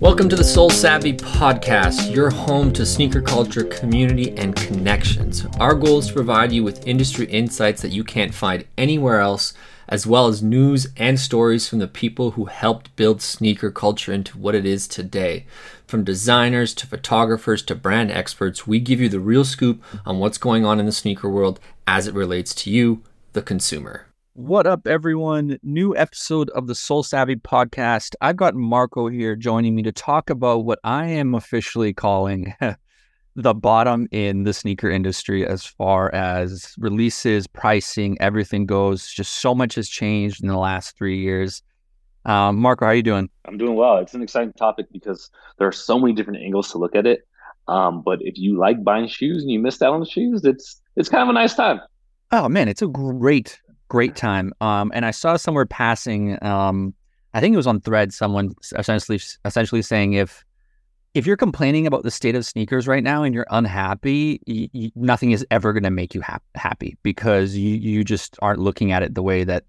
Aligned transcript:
Welcome 0.00 0.28
to 0.28 0.36
the 0.36 0.44
Sole 0.44 0.70
Savvy 0.70 1.14
Podcast, 1.14 2.14
your 2.14 2.30
home 2.30 2.72
to 2.74 2.86
sneaker 2.86 3.20
culture, 3.20 3.64
community, 3.64 4.30
and 4.36 4.54
connections. 4.54 5.44
Our 5.58 5.74
goal 5.74 5.98
is 5.98 6.06
to 6.06 6.14
provide 6.14 6.52
you 6.52 6.62
with 6.62 6.86
industry 6.86 7.26
insights 7.26 7.82
that 7.82 7.90
you 7.90 8.04
can't 8.04 8.32
find 8.32 8.64
anywhere 8.76 9.18
else, 9.18 9.54
as 9.88 10.06
well 10.06 10.28
as 10.28 10.40
news 10.40 10.86
and 10.96 11.18
stories 11.18 11.68
from 11.68 11.80
the 11.80 11.88
people 11.88 12.32
who 12.32 12.44
helped 12.44 12.94
build 12.94 13.20
sneaker 13.20 13.72
culture 13.72 14.12
into 14.12 14.38
what 14.38 14.54
it 14.54 14.66
is 14.66 14.86
today. 14.86 15.46
From 15.84 16.04
designers 16.04 16.74
to 16.74 16.86
photographers 16.86 17.62
to 17.62 17.74
brand 17.74 18.12
experts, 18.12 18.68
we 18.68 18.78
give 18.78 19.00
you 19.00 19.08
the 19.08 19.18
real 19.18 19.44
scoop 19.44 19.82
on 20.06 20.20
what's 20.20 20.38
going 20.38 20.64
on 20.64 20.78
in 20.78 20.86
the 20.86 20.92
sneaker 20.92 21.28
world 21.28 21.58
as 21.88 22.06
it 22.06 22.14
relates 22.14 22.54
to 22.54 22.70
you, 22.70 23.02
the 23.38 23.42
consumer. 23.42 24.04
What 24.32 24.66
up, 24.66 24.88
everyone? 24.88 25.60
New 25.62 25.96
episode 25.96 26.50
of 26.50 26.66
the 26.66 26.74
Sole 26.74 27.04
Savvy 27.04 27.36
podcast. 27.36 28.16
I've 28.20 28.34
got 28.34 28.56
Marco 28.56 29.06
here 29.06 29.36
joining 29.36 29.76
me 29.76 29.84
to 29.84 29.92
talk 29.92 30.28
about 30.28 30.64
what 30.64 30.80
I 30.82 31.06
am 31.06 31.36
officially 31.36 31.94
calling 31.94 32.52
the 33.36 33.54
bottom 33.54 34.08
in 34.10 34.42
the 34.42 34.52
sneaker 34.52 34.90
industry 34.90 35.46
as 35.46 35.64
far 35.64 36.12
as 36.12 36.74
releases, 36.78 37.46
pricing, 37.46 38.16
everything 38.20 38.66
goes. 38.66 39.06
Just 39.06 39.34
so 39.34 39.54
much 39.54 39.76
has 39.76 39.88
changed 39.88 40.42
in 40.42 40.48
the 40.48 40.58
last 40.58 40.98
three 40.98 41.20
years. 41.20 41.62
Um, 42.24 42.56
Marco, 42.56 42.86
how 42.86 42.90
are 42.90 42.94
you 42.96 43.04
doing? 43.04 43.30
I'm 43.44 43.56
doing 43.56 43.76
well. 43.76 43.98
It's 43.98 44.14
an 44.14 44.22
exciting 44.22 44.52
topic 44.54 44.86
because 44.90 45.30
there 45.58 45.68
are 45.68 45.72
so 45.72 45.96
many 45.96 46.12
different 46.12 46.42
angles 46.42 46.72
to 46.72 46.78
look 46.78 46.96
at 46.96 47.06
it. 47.06 47.20
Um, 47.68 48.02
but 48.04 48.18
if 48.20 48.36
you 48.36 48.58
like 48.58 48.82
buying 48.82 49.06
shoes 49.06 49.44
and 49.44 49.52
you 49.52 49.60
missed 49.60 49.80
out 49.80 49.94
on 49.94 50.00
the 50.00 50.06
shoes, 50.06 50.44
it's 50.44 50.82
it's 50.96 51.08
kind 51.08 51.22
of 51.22 51.28
a 51.28 51.32
nice 51.32 51.54
time. 51.54 51.80
Oh 52.30 52.48
man, 52.48 52.68
it's 52.68 52.82
a 52.82 52.88
great 52.88 53.60
great 53.88 54.16
time. 54.16 54.52
Um, 54.60 54.92
and 54.94 55.04
I 55.04 55.10
saw 55.10 55.36
somewhere 55.36 55.66
passing, 55.66 56.42
um, 56.44 56.94
I 57.34 57.40
think 57.40 57.54
it 57.54 57.56
was 57.56 57.66
on 57.66 57.80
Thread, 57.80 58.12
someone 58.12 58.52
essentially 58.76 59.20
essentially 59.44 59.82
saying 59.82 60.14
if 60.14 60.44
if 61.14 61.26
you're 61.26 61.36
complaining 61.36 61.86
about 61.86 62.02
the 62.02 62.10
state 62.10 62.34
of 62.34 62.44
sneakers 62.44 62.86
right 62.86 63.02
now 63.02 63.22
and 63.22 63.34
you're 63.34 63.46
unhappy, 63.50 64.40
nothing 64.94 65.32
is 65.32 65.44
ever 65.50 65.72
going 65.72 65.82
to 65.82 65.90
make 65.90 66.14
you 66.14 66.20
ha- 66.22 66.38
happy 66.54 66.96
because 67.02 67.56
you 67.56 67.76
you 67.76 68.04
just 68.04 68.36
aren't 68.42 68.60
looking 68.60 68.92
at 68.92 69.02
it 69.02 69.14
the 69.14 69.22
way 69.22 69.44
that 69.44 69.64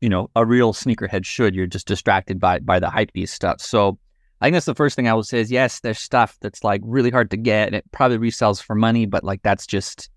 you 0.00 0.08
know 0.08 0.30
a 0.36 0.46
real 0.46 0.72
sneakerhead 0.72 1.24
should. 1.24 1.54
You're 1.54 1.66
just 1.66 1.86
distracted 1.88 2.38
by 2.38 2.60
by 2.60 2.78
the 2.78 2.90
hype 2.90 3.12
beast 3.12 3.34
stuff. 3.34 3.60
So 3.60 3.98
I 4.40 4.46
think 4.46 4.54
that's 4.54 4.66
the 4.66 4.74
first 4.74 4.94
thing 4.94 5.08
I 5.08 5.14
would 5.14 5.26
say 5.26 5.40
is 5.40 5.50
yes, 5.50 5.80
there's 5.80 5.98
stuff 5.98 6.36
that's 6.40 6.62
like 6.62 6.82
really 6.84 7.10
hard 7.10 7.30
to 7.32 7.36
get 7.36 7.66
and 7.66 7.74
it 7.74 7.84
probably 7.92 8.18
resells 8.18 8.62
for 8.62 8.74
money, 8.76 9.06
but 9.06 9.24
like 9.24 9.42
that's 9.42 9.66
just 9.66 10.08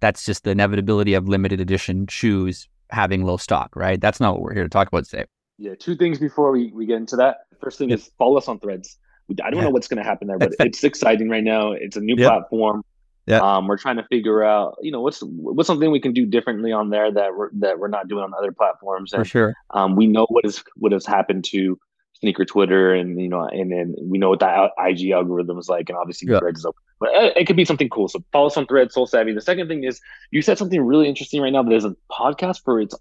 that's 0.00 0.24
just 0.24 0.44
the 0.44 0.50
inevitability 0.50 1.14
of 1.14 1.28
limited 1.28 1.60
edition 1.60 2.06
shoes 2.06 2.68
having 2.90 3.24
low 3.24 3.36
stock, 3.36 3.74
right? 3.76 4.00
That's 4.00 4.20
not 4.20 4.34
what 4.34 4.42
we're 4.42 4.54
here 4.54 4.62
to 4.62 4.68
talk 4.68 4.88
about 4.88 5.04
today. 5.04 5.24
Yeah, 5.58 5.74
two 5.78 5.96
things 5.96 6.18
before 6.18 6.52
we, 6.52 6.70
we 6.72 6.86
get 6.86 6.96
into 6.96 7.16
that. 7.16 7.38
First 7.60 7.78
thing 7.78 7.90
is 7.90 8.10
follow 8.18 8.36
us 8.36 8.48
on 8.48 8.60
threads. 8.60 8.96
I 9.30 9.50
don't 9.50 9.56
yeah. 9.56 9.64
know 9.64 9.70
what's 9.70 9.88
going 9.88 10.02
to 10.02 10.08
happen 10.08 10.28
there, 10.28 10.38
but 10.38 10.54
it's 10.60 10.82
exciting 10.84 11.28
right 11.28 11.44
now. 11.44 11.72
It's 11.72 11.96
a 11.96 12.00
new 12.00 12.16
platform. 12.16 12.82
Yeah. 13.26 13.40
Um, 13.40 13.66
we're 13.66 13.76
trying 13.76 13.96
to 13.96 14.04
figure 14.04 14.42
out, 14.42 14.78
you 14.80 14.90
know, 14.90 15.02
what's 15.02 15.20
what's 15.20 15.66
something 15.66 15.90
we 15.90 16.00
can 16.00 16.14
do 16.14 16.24
differently 16.24 16.72
on 16.72 16.88
there 16.88 17.12
that 17.12 17.36
we're 17.36 17.50
that 17.58 17.78
we're 17.78 17.88
not 17.88 18.08
doing 18.08 18.24
on 18.24 18.32
other 18.32 18.52
platforms. 18.52 19.12
And, 19.12 19.20
For 19.20 19.28
sure. 19.28 19.54
Um, 19.70 19.96
we 19.96 20.06
know 20.06 20.24
what 20.30 20.46
is 20.46 20.64
what 20.76 20.92
has 20.92 21.04
happened 21.04 21.44
to 21.50 21.78
sneaker 22.20 22.44
Twitter, 22.44 22.94
and 22.94 23.20
you 23.20 23.28
know, 23.28 23.46
and 23.46 23.70
then 23.70 23.94
we 24.00 24.18
know 24.18 24.30
what 24.30 24.40
that 24.40 24.72
IG 24.78 25.10
algorithm 25.10 25.58
is 25.58 25.68
like, 25.68 25.88
and 25.88 25.98
obviously 25.98 26.30
yeah. 26.30 26.38
Threads 26.38 26.60
is 26.60 26.64
open. 26.64 26.82
But 27.00 27.10
it, 27.12 27.36
it, 27.38 27.46
could 27.46 27.56
be 27.56 27.64
something 27.64 27.88
cool. 27.88 28.08
So 28.08 28.22
follow 28.32 28.48
us 28.48 28.56
on 28.56 28.66
Threads, 28.66 28.94
Sole 28.94 29.06
Savvy. 29.06 29.32
The 29.32 29.40
second 29.40 29.68
thing 29.68 29.84
is 29.84 30.00
you 30.30 30.42
said 30.42 30.58
something 30.58 30.80
really 30.80 31.08
interesting 31.08 31.40
right 31.40 31.52
now. 31.52 31.62
There's 31.62 31.84
a 31.84 31.96
podcast 32.10 32.64
for 32.64 32.80
its 32.80 32.94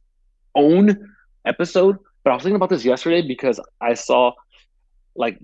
own 0.56 1.14
episode. 1.46 1.98
But 2.24 2.32
I 2.32 2.34
was 2.34 2.44
thinking 2.44 2.58
about 2.58 2.70
this 2.70 2.84
yesterday 2.84 3.26
because 3.26 3.60
I 3.80 3.94
saw 3.94 4.34
like 5.16 5.40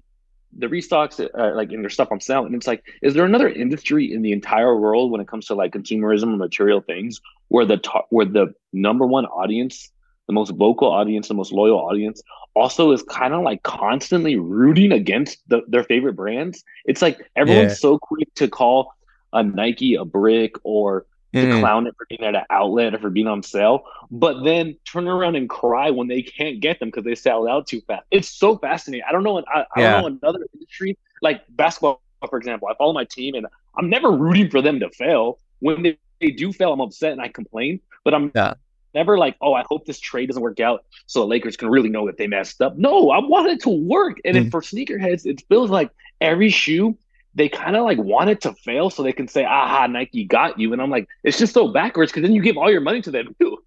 the 0.56 0.68
restocks, 0.68 1.20
uh, 1.20 1.56
like 1.56 1.72
in 1.72 1.82
their 1.82 1.90
stuff 1.90 2.10
on 2.12 2.20
sale, 2.20 2.46
and 2.46 2.54
it's 2.54 2.68
like, 2.68 2.84
is 3.02 3.14
there 3.14 3.26
another 3.26 3.48
industry 3.48 4.14
in 4.14 4.22
the 4.22 4.34
entire 4.34 4.78
world 4.78 5.12
when 5.12 5.22
it 5.22 5.28
comes 5.28 5.46
to 5.46 5.56
like 5.56 5.72
consumerism 5.72 6.24
and 6.24 6.38
material 6.38 6.82
things 6.82 7.22
where 7.48 7.66
the 7.66 7.78
ta- 7.78 8.06
where 8.10 8.26
the 8.26 8.54
number 8.74 9.06
one 9.06 9.26
audience, 9.26 9.92
the 10.28 10.34
most 10.34 10.52
vocal 10.52 10.90
audience, 10.90 11.28
the 11.28 11.34
most 11.34 11.52
loyal 11.52 11.80
audience, 11.80 12.22
also 12.56 12.92
is 12.92 13.04
kind 13.04 13.34
of 13.34 13.44
like 13.44 13.64
constantly 13.64 14.38
rooting 14.38 14.92
against 14.92 15.38
the, 15.48 15.62
their 15.68 15.84
favorite 15.84 16.14
brands? 16.14 16.64
It's 16.86 17.02
like 17.02 17.20
everyone's 17.36 17.72
yeah. 17.72 17.76
so 17.76 18.00
quick 18.00 18.34
to 18.36 18.48
call 18.48 18.94
a 19.34 19.44
Nike 19.44 19.96
a 19.96 20.06
brick 20.06 20.56
or 20.64 21.06
to 21.34 21.40
mm. 21.40 21.60
clown 21.60 21.88
it 21.88 21.96
for 21.98 22.06
being 22.08 22.22
at 22.22 22.36
an 22.36 22.44
outlet 22.52 22.94
or 22.94 23.00
for 23.00 23.10
being 23.10 23.28
on 23.28 23.42
sale, 23.42 23.84
but 24.12 24.44
then 24.44 24.78
turn 24.86 25.08
around 25.08 25.36
and 25.36 25.50
cry 25.50 25.90
when 25.90 26.08
they 26.08 26.22
can't 26.22 26.60
get 26.60 26.80
them 26.80 26.90
because 26.90 27.04
they 27.04 27.16
sell 27.16 27.48
out 27.48 27.66
too 27.66 27.82
fast. 27.88 28.04
It's 28.12 28.30
so 28.30 28.58
fascinating. 28.58 29.04
I 29.08 29.12
don't 29.12 29.24
know. 29.24 29.40
I, 29.40 29.62
I 29.62 29.66
yeah. 29.78 30.02
don't 30.02 30.02
know 30.02 30.20
another 30.22 30.46
industry 30.54 30.96
like 31.24 31.42
basketball, 31.50 32.02
for 32.30 32.38
example. 32.38 32.68
I 32.68 32.76
follow 32.76 32.94
my 32.94 33.06
team 33.06 33.34
and 33.34 33.48
I'm 33.78 33.90
never 33.90 34.12
rooting 34.12 34.52
for 34.52 34.62
them 34.62 34.80
to 34.80 34.90
fail. 34.92 35.40
When 35.60 35.82
they, 35.82 35.98
they 36.22 36.30
do 36.30 36.54
fail, 36.54 36.72
I'm 36.72 36.82
upset 36.82 37.14
and 37.14 37.22
I 37.22 37.30
complain. 37.30 37.80
But 38.04 38.14
I'm 38.14 38.32
yeah. 38.36 38.54
Never 38.94 39.18
like, 39.18 39.36
oh, 39.42 39.54
I 39.54 39.64
hope 39.68 39.86
this 39.86 40.00
trade 40.00 40.28
doesn't 40.28 40.42
work 40.42 40.60
out 40.60 40.86
so 41.06 41.20
the 41.22 41.28
Lakers 41.28 41.58
can 41.58 41.70
really 41.70 41.90
know 41.90 42.06
that 42.08 42.18
they 42.18 42.28
messed 42.28 42.62
up. 42.62 42.78
No, 42.78 43.10
I 43.10 43.20
want 43.20 43.48
it 43.50 43.62
to 43.62 43.70
work. 43.70 44.20
And 44.26 44.38
mm. 44.38 44.52
for 44.52 44.62
sneakerheads, 44.62 45.26
it 45.26 45.44
feels 45.48 45.70
like 45.70 45.92
every 46.22 46.50
shoe 46.50 46.98
they 47.36 47.50
kind 47.50 47.76
of 47.76 47.84
like 47.84 47.98
want 47.98 48.30
it 48.30 48.42
to 48.42 48.54
fail 48.54 48.90
so 48.90 49.04
they 49.04 49.14
can 49.14 49.28
say, 49.28 49.44
aha, 49.44 49.88
Nike 49.88 50.24
got 50.24 50.60
you. 50.60 50.72
And 50.74 50.82
I'm 50.82 50.90
like, 50.90 51.08
it's 51.24 51.38
just 51.38 51.54
so 51.54 51.68
backwards 51.68 52.12
because 52.12 52.24
then 52.24 52.34
you 52.34 52.42
give 52.42 52.58
all 52.58 52.72
your 52.72 52.82
money 52.82 53.02
to 53.02 53.12
them 53.12 53.36
too. 53.40 53.58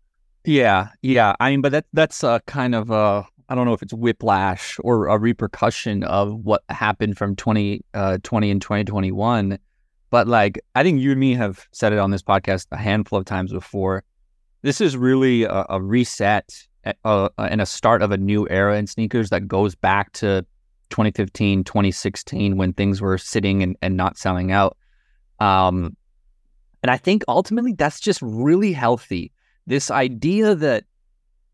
Yeah, 0.44 0.88
yeah. 1.02 1.34
I 1.40 1.50
mean, 1.50 1.60
but 1.60 1.72
that 1.72 1.86
that's 1.92 2.22
a 2.22 2.40
kind 2.46 2.74
of 2.74 2.90
a 2.90 3.26
I 3.48 3.54
don't 3.54 3.66
know 3.66 3.72
if 3.72 3.82
it's 3.82 3.92
whiplash 3.92 4.78
or 4.82 5.06
a 5.08 5.18
repercussion 5.18 6.04
of 6.04 6.34
what 6.34 6.62
happened 6.68 7.18
from 7.18 7.36
2020 7.36 7.82
uh, 7.94 8.18
and 8.52 8.62
2021. 8.62 9.58
But 10.10 10.28
like, 10.28 10.60
I 10.74 10.82
think 10.82 11.00
you 11.00 11.10
and 11.12 11.20
me 11.20 11.34
have 11.34 11.66
said 11.72 11.92
it 11.92 11.98
on 11.98 12.10
this 12.10 12.22
podcast 12.22 12.66
a 12.70 12.76
handful 12.76 13.18
of 13.18 13.24
times 13.24 13.52
before. 13.52 14.04
This 14.66 14.80
is 14.80 14.96
really 14.96 15.44
a, 15.44 15.64
a 15.70 15.80
reset 15.80 16.66
uh, 16.84 16.92
uh 17.04 17.28
and 17.38 17.60
a 17.60 17.66
start 17.66 18.02
of 18.02 18.10
a 18.10 18.16
new 18.16 18.48
era 18.50 18.76
in 18.76 18.88
sneakers 18.88 19.30
that 19.30 19.46
goes 19.46 19.76
back 19.76 20.12
to 20.14 20.44
2015, 20.90 21.62
2016, 21.62 22.56
when 22.56 22.72
things 22.72 23.00
were 23.00 23.16
sitting 23.16 23.62
and, 23.62 23.76
and 23.80 23.96
not 23.96 24.18
selling 24.18 24.50
out. 24.50 24.76
Um, 25.38 25.96
and 26.82 26.90
I 26.90 26.96
think 26.96 27.22
ultimately 27.28 27.74
that's 27.74 28.00
just 28.00 28.20
really 28.20 28.72
healthy. 28.72 29.30
This 29.68 29.88
idea 29.88 30.56
that, 30.56 30.82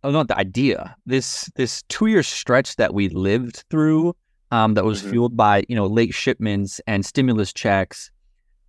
oh, 0.04 0.10
not 0.10 0.28
the 0.28 0.38
idea, 0.38 0.96
this 1.04 1.50
this 1.54 1.82
two 1.90 2.06
year 2.06 2.22
stretch 2.22 2.76
that 2.76 2.94
we 2.94 3.10
lived 3.10 3.62
through, 3.68 4.16
um, 4.52 4.72
that 4.72 4.86
was 4.86 5.00
mm-hmm. 5.00 5.10
fueled 5.10 5.36
by 5.36 5.64
you 5.68 5.76
know 5.76 5.86
late 5.86 6.14
shipments 6.14 6.80
and 6.86 7.04
stimulus 7.04 7.52
checks, 7.52 8.10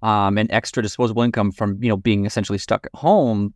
um, 0.01 0.37
and 0.37 0.51
extra 0.51 0.83
disposable 0.83 1.21
income 1.21 1.53
from 1.53 1.81
you 1.81 1.87
know 1.87 1.95
being 1.95 2.25
essentially 2.25 2.57
stuck 2.57 2.87
at 2.87 2.99
home. 2.99 3.53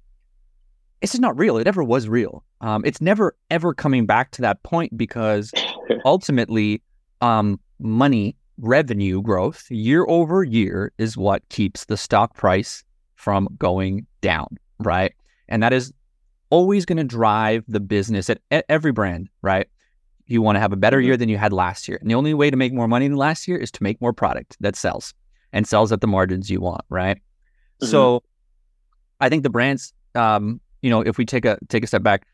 This 1.01 1.11
just 1.11 1.21
not 1.21 1.37
real. 1.37 1.57
It 1.57 1.65
never 1.65 1.83
was 1.83 2.07
real. 2.07 2.43
Um, 2.61 2.83
it's 2.85 3.01
never 3.01 3.35
ever 3.51 3.73
coming 3.73 4.05
back 4.05 4.31
to 4.31 4.41
that 4.41 4.63
point 4.63 4.97
because 4.97 5.53
ultimately 6.05 6.81
um, 7.21 7.59
money 7.79 8.35
revenue 8.57 9.21
growth 9.21 9.69
year 9.69 10.05
over 10.07 10.43
year 10.43 10.91
is 10.97 11.15
what 11.15 11.47
keeps 11.49 11.85
the 11.85 11.97
stock 11.97 12.35
price 12.35 12.83
from 13.15 13.47
going 13.57 14.05
down, 14.21 14.57
right? 14.79 15.13
And 15.47 15.61
that 15.63 15.73
is 15.73 15.93
always 16.49 16.85
going 16.85 16.97
to 16.97 17.03
drive 17.03 17.63
the 17.67 17.79
business 17.79 18.29
at, 18.29 18.39
at, 18.51 18.65
every 18.69 18.91
brand, 18.91 19.29
right? 19.41 19.67
You 20.25 20.41
want 20.41 20.55
to 20.55 20.59
have 20.59 20.73
a 20.73 20.77
better 20.77 20.97
mm-hmm. 20.97 21.07
year 21.07 21.17
than 21.17 21.29
you 21.29 21.37
had 21.37 21.53
last 21.53 21.87
year. 21.87 21.97
And 22.01 22.09
the 22.09 22.15
only 22.15 22.33
way 22.33 22.49
to 22.49 22.57
make 22.57 22.73
more 22.73 22.87
money 22.87 23.07
than 23.07 23.17
last 23.17 23.47
year 23.47 23.57
is 23.57 23.71
to 23.71 23.83
make 23.83 24.01
more 24.01 24.13
product 24.13 24.57
that 24.59 24.75
sells 24.75 25.13
and 25.53 25.67
sells 25.67 25.91
at 25.91 26.01
the 26.01 26.07
margins 26.07 26.49
you 26.49 26.59
want, 26.59 26.81
right? 26.89 27.17
Mm-hmm. 27.17 27.87
So 27.87 28.23
I 29.19 29.29
think 29.29 29.43
the 29.43 29.49
brands, 29.49 29.93
um, 30.15 30.59
you 30.87 30.91
know, 30.91 31.01
if 31.01 31.17
we 31.17 31.25
take 31.25 31.43
a 31.43 31.57
take 31.67 31.83
a 31.83 31.87
step 31.87 32.01
back, 32.01 32.25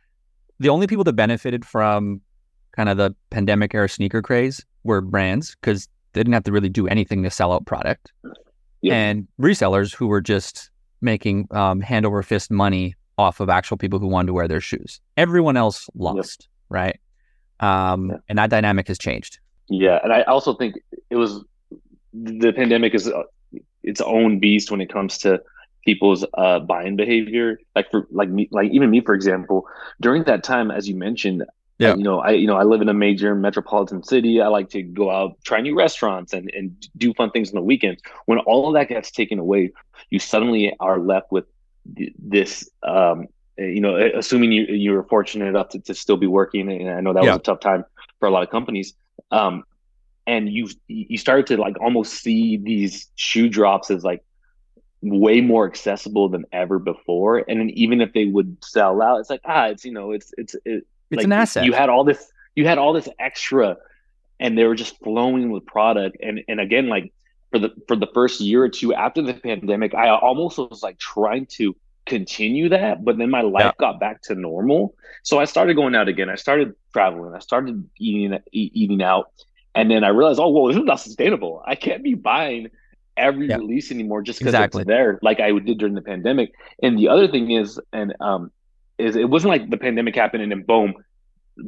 the 0.59 0.69
only 0.69 0.85
people 0.85 1.03
that 1.05 1.13
benefited 1.13 1.65
from 1.65 2.21
kind 2.73 2.88
of 2.88 2.97
the 2.97 3.15
pandemic 3.31 3.73
era 3.73 3.89
sneaker 3.89 4.21
craze 4.21 4.63
were 4.83 5.01
brands 5.01 5.55
because 5.55 5.88
they 6.13 6.19
didn't 6.19 6.33
have 6.33 6.44
to 6.44 6.51
really 6.51 6.69
do 6.69 6.88
anything 6.88 7.23
to 7.23 7.31
sell 7.31 7.51
out 7.51 7.65
product, 7.65 8.13
yep. 8.83 8.94
and 8.94 9.27
resellers 9.41 9.91
who 9.91 10.05
were 10.05 10.21
just 10.21 10.69
making 11.01 11.47
um, 11.50 11.81
hand 11.81 12.05
over 12.05 12.21
fist 12.21 12.51
money 12.51 12.94
off 13.17 13.39
of 13.39 13.50
actual 13.50 13.75
people 13.75 13.97
who 13.97 14.05
wanted 14.05 14.27
to 14.27 14.33
wear 14.33 14.47
their 14.47 14.61
shoes. 14.61 15.01
Everyone 15.17 15.57
else 15.57 15.89
lost, 15.95 16.47
right? 16.69 16.99
Um, 17.59 18.11
yeah. 18.11 18.17
And 18.29 18.38
that 18.38 18.51
dynamic 18.51 18.88
has 18.88 18.99
changed. 18.99 19.39
Yeah, 19.67 19.97
and 20.03 20.13
I 20.13 20.21
also 20.23 20.53
think 20.53 20.75
it 21.09 21.15
was 21.15 21.44
the 22.13 22.53
pandemic 22.53 22.94
is 22.94 23.07
uh, 23.07 23.23
its 23.81 24.01
own 24.01 24.38
beast 24.38 24.69
when 24.69 24.79
it 24.79 24.94
comes 24.94 25.17
to 25.19 25.41
people's 25.85 26.25
uh, 26.33 26.59
buying 26.59 26.95
behavior. 26.95 27.59
Like 27.75 27.91
for 27.91 28.07
like 28.12 28.30
me, 28.30 28.47
like 28.51 28.71
even 28.71 28.89
me, 28.89 29.01
for 29.01 29.15
example, 29.15 29.68
during 30.01 30.24
that 30.24 30.44
time, 30.44 30.71
as 30.71 30.88
you 30.88 30.95
mentioned, 30.95 31.44
yeah. 31.77 31.95
you 31.95 32.03
know, 32.03 32.19
I 32.19 32.31
you 32.31 32.47
know 32.47 32.57
I 32.57 32.63
live 32.63 32.81
in 32.81 32.89
a 32.89 32.94
major 32.94 33.35
metropolitan 33.35 34.03
city. 34.03 34.41
I 34.41 34.47
like 34.47 34.69
to 34.69 34.81
go 34.81 35.12
out, 35.12 35.38
try 35.44 35.62
new 35.62 35.75
restaurants, 35.75 36.33
and 36.33 36.50
and 36.51 36.88
do 36.97 37.13
fun 37.13 37.31
things 37.31 37.50
on 37.50 37.56
the 37.56 37.62
weekends. 37.62 38.01
When 38.25 38.39
all 38.39 38.68
of 38.68 38.74
that 38.75 38.89
gets 38.89 39.12
taken 39.12 39.39
away, 39.39 39.71
you 40.09 40.19
suddenly 40.19 40.75
are 40.80 41.00
left 41.00 41.31
with 41.31 41.45
th- 41.95 42.13
this 42.18 42.69
um, 42.83 43.27
you 43.57 43.81
know, 43.81 43.95
assuming 44.15 44.51
you 44.51 44.65
you 44.65 44.91
were 44.91 45.03
fortunate 45.03 45.47
enough 45.47 45.69
to, 45.69 45.80
to 45.80 45.94
still 45.94 46.18
be 46.18 46.27
working, 46.27 46.71
and 46.71 46.89
I 46.89 47.01
know 47.01 47.13
that 47.13 47.24
yeah. 47.24 47.31
was 47.31 47.39
a 47.39 47.44
tough 47.44 47.59
time 47.59 47.85
for 48.19 48.27
a 48.27 48.31
lot 48.31 48.44
of 48.44 48.50
companies. 48.50 48.94
Um, 49.31 49.63
and 50.25 50.50
you 50.50 50.69
you 50.88 51.18
started 51.18 51.47
to 51.47 51.57
like 51.57 51.80
almost 51.81 52.13
see 52.13 52.57
these 52.57 53.09
shoe 53.15 53.50
drops 53.50 53.91
as 53.91 54.03
like 54.03 54.24
way 55.03 55.41
more 55.41 55.67
accessible 55.67 56.29
than 56.29 56.45
ever 56.51 56.79
before. 56.79 57.44
And 57.47 57.59
then 57.59 57.69
even 57.71 58.01
if 58.01 58.13
they 58.13 58.25
would 58.25 58.57
sell 58.63 59.01
out, 59.01 59.19
it's 59.19 59.29
like 59.29 59.41
ah, 59.45 59.67
it's 59.67 59.85
you 59.85 59.91
know, 59.91 60.11
it's 60.11 60.33
it's 60.38 60.55
it, 60.65 60.85
it's 61.11 61.17
like, 61.17 61.25
an 61.25 61.31
asset. 61.31 61.65
You 61.65 61.73
had 61.73 61.89
all 61.89 62.03
this, 62.03 62.31
you 62.55 62.65
had 62.65 62.77
all 62.77 62.94
this 62.94 63.09
extra, 63.19 63.77
and 64.39 64.57
they 64.57 64.65
were 64.65 64.75
just 64.75 64.97
flowing 65.00 65.51
with 65.51 65.65
product. 65.65 66.17
And 66.21 66.41
and 66.47 66.59
again, 66.59 66.88
like 66.88 67.13
for 67.51 67.59
the 67.59 67.73
for 67.88 67.95
the 67.95 68.07
first 68.13 68.41
year 68.41 68.63
or 68.63 68.69
two 68.69 68.94
after 68.94 69.21
the 69.21 69.33
pandemic, 69.33 69.94
I 69.94 70.09
almost 70.09 70.57
was 70.57 70.81
like 70.81 70.97
trying 70.97 71.45
to 71.57 71.75
continue 72.06 72.69
that, 72.69 73.03
but 73.03 73.17
then 73.17 73.29
my 73.29 73.41
life 73.41 73.65
yeah. 73.65 73.71
got 73.79 73.99
back 73.99 74.21
to 74.23 74.35
normal. 74.35 74.95
So 75.23 75.39
I 75.39 75.45
started 75.45 75.75
going 75.75 75.95
out 75.95 76.07
again. 76.07 76.29
I 76.29 76.35
started 76.35 76.75
traveling. 76.91 77.33
I 77.33 77.39
started 77.39 77.88
eating 77.97 78.38
eating 78.51 79.01
out, 79.01 79.31
and 79.75 79.89
then 79.89 80.03
I 80.03 80.09
realized, 80.09 80.39
oh 80.39 80.49
well, 80.49 80.67
this 80.67 80.77
is 80.77 80.83
not 80.83 80.99
sustainable. 80.99 81.61
I 81.65 81.75
can't 81.75 82.03
be 82.03 82.13
buying 82.13 82.69
every 83.18 83.48
yeah. 83.48 83.57
release 83.57 83.92
anymore 83.92 84.21
just 84.21 84.39
because 84.39 84.54
exactly. 84.54 84.81
it's 84.81 84.88
there, 84.88 85.19
like 85.21 85.39
I 85.39 85.51
did 85.60 85.77
during 85.77 85.95
the 85.95 86.01
pandemic. 86.01 86.54
And 86.81 86.98
the 86.98 87.10
other 87.10 87.27
thing 87.27 87.51
is, 87.51 87.80
and 87.92 88.13
um, 88.19 88.51
is 88.98 89.15
it 89.15 89.30
wasn't 89.30 89.50
like 89.50 89.69
the 89.69 89.77
pandemic 89.77 90.15
happened 90.15 90.44
and 90.44 90.51
then 90.51 90.63
boom, 90.63 90.94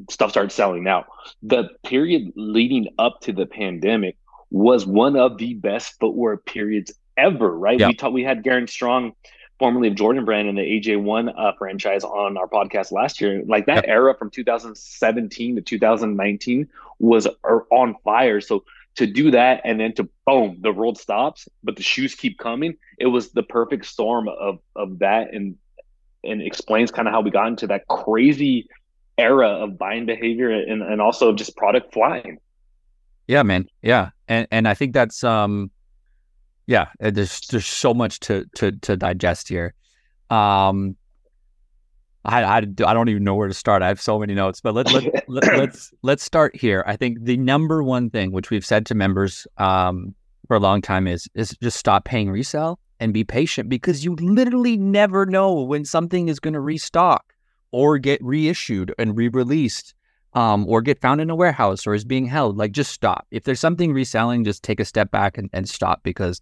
stuff 0.09 0.31
started 0.31 0.51
selling 0.51 0.88
out. 0.88 1.06
The 1.44 1.69
period 1.83 2.31
leading 2.36 2.89
up 2.97 3.21
to 3.21 3.33
the 3.33 3.45
pandemic 3.45 4.18
was 4.51 4.86
one 4.86 5.15
of 5.15 5.38
the 5.38 5.53
best 5.56 6.00
footwear 6.00 6.38
periods 6.38 6.94
ever. 7.18 7.57
Right? 7.57 7.80
Yeah. 7.80 7.88
We 7.88 7.94
taught 7.94 8.13
we 8.13 8.24
had 8.24 8.44
Garen 8.44 8.68
Strong 8.68 9.13
formerly 9.59 9.88
of 9.88 9.95
Jordan 9.95 10.25
Brand 10.25 10.50
and 10.50 10.57
the 10.57 10.62
AJ1 10.62 11.33
uh, 11.38 11.53
franchise 11.57 12.03
on 12.03 12.38
our 12.38 12.48
podcast 12.48 12.91
last 12.91 13.21
year. 13.21 13.41
Like 13.45 13.68
that 13.68 13.75
yep. 13.75 13.86
era 13.88 14.15
from 14.18 14.30
2017 14.30 15.56
to 15.56 15.62
2019 15.62 16.68
was 17.00 17.27
on 17.71 17.95
fire. 18.03 18.41
So 18.41 18.65
to 18.95 19.06
do 19.06 19.31
that 19.31 19.62
and 19.65 19.80
then 19.80 19.94
to 19.94 20.09
boom, 20.25 20.57
the 20.62 20.71
world 20.71 20.97
stops, 20.97 21.47
but 21.63 21.75
the 21.75 21.83
shoes 21.83 22.15
keep 22.15 22.38
coming. 22.38 22.75
It 22.97 23.07
was 23.07 23.31
the 23.31 23.44
perfect 23.44 23.86
storm 23.86 24.27
of 24.27 24.59
of 24.75 25.00
that 25.00 25.33
and 25.33 25.56
and 26.24 26.42
explains 26.42 26.92
kind 26.92 27.07
of 27.07 27.13
how 27.13 27.21
we 27.21 27.31
got 27.31 27.47
into 27.47 27.68
that 27.68 27.88
crazy 27.88 28.68
era 29.18 29.47
of 29.47 29.77
buying 29.77 30.06
behavior 30.06 30.50
and, 30.50 30.81
and 30.81 31.00
also 31.01 31.33
just 31.33 31.56
product 31.56 31.94
flying. 31.94 32.39
Yeah, 33.27 33.44
man. 33.44 33.68
Yeah. 33.81 34.09
And 34.27 34.47
and 34.51 34.68
I 34.68 34.74
think 34.74 34.94
that's 34.94 35.24
um 35.24 35.71
yeah, 36.68 36.88
there's 37.00 37.41
there's 37.41 37.68
so 37.68 37.94
much 37.94 38.19
to 38.21 38.45
to 38.56 38.71
to 38.71 38.98
digest 38.98 39.48
here. 39.48 39.74
Um, 40.30 40.95
I, 42.25 42.44
I, 42.44 42.57
I 42.57 42.94
don't 42.94 43.10
even 43.10 43.24
know 43.24 43.36
where 43.36 43.48
to 43.48 43.54
start. 43.54 43.81
I 43.81 43.88
have 43.88 44.01
so 44.01 44.19
many 44.19 44.33
notes, 44.33 44.60
but 44.60 44.74
let, 44.74 44.92
let, 44.92 45.30
let, 45.30 45.57
let's 45.57 45.94
let's 46.01 46.24
start 46.24 46.56
here. 46.56 46.83
I 46.88 46.95
think 46.95 47.24
the 47.24 47.38
number 47.38 47.83
one 47.83 48.10
thing 48.10 48.31
which 48.31 48.50
we've 48.50 48.66
said 48.66 48.86
to 48.88 48.95
members 48.95 49.48
um, 49.57 50.16
for 50.48 50.57
a 50.57 50.60
long 50.60 50.81
time 50.81 51.07
is 51.07 51.27
is 51.36 51.56
just 51.62 51.77
stop 51.77 52.06
paying 52.06 52.30
resale 52.30 52.80
and 53.00 53.13
be 53.13 53.24
patient 53.24 53.69
because 53.69 54.04
you 54.04 54.16
literally 54.16 54.77
never 54.77 55.25
know 55.25 55.62
when 55.62 55.86
something 55.86 56.27
is 56.30 56.39
going 56.39 56.54
to 56.54 56.60
restock 56.60 57.33
or 57.72 57.98
get 57.98 58.24
reissued 58.24 58.94
and 58.98 59.18
re-released 59.18 59.94
um, 60.33 60.66
or 60.68 60.81
get 60.81 61.01
found 61.01 61.22
in 61.22 61.30
a 61.30 61.36
warehouse 61.36 61.86
or 61.86 61.94
is 61.94 62.06
being 62.06 62.25
held. 62.25 62.57
Like 62.57 62.72
just 62.72 62.92
stop. 62.92 63.27
If 63.31 63.44
there's 63.44 63.60
something 63.60 63.94
reselling, 63.94 64.44
just 64.44 64.63
take 64.63 64.80
a 64.80 64.86
step 64.86 65.12
back 65.12 65.38
and, 65.38 65.50
and 65.54 65.68
stop 65.68 66.01
because 66.04 66.39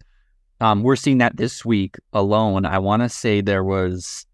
um, 0.60 0.82
we're 0.82 0.96
seeing 0.96 1.18
that 1.18 1.36
this 1.36 1.64
week 1.64 1.96
alone. 2.12 2.64
I 2.64 2.78
want 2.78 3.02
to 3.02 3.08
say 3.08 3.40
there 3.40 3.64
was 3.64 4.26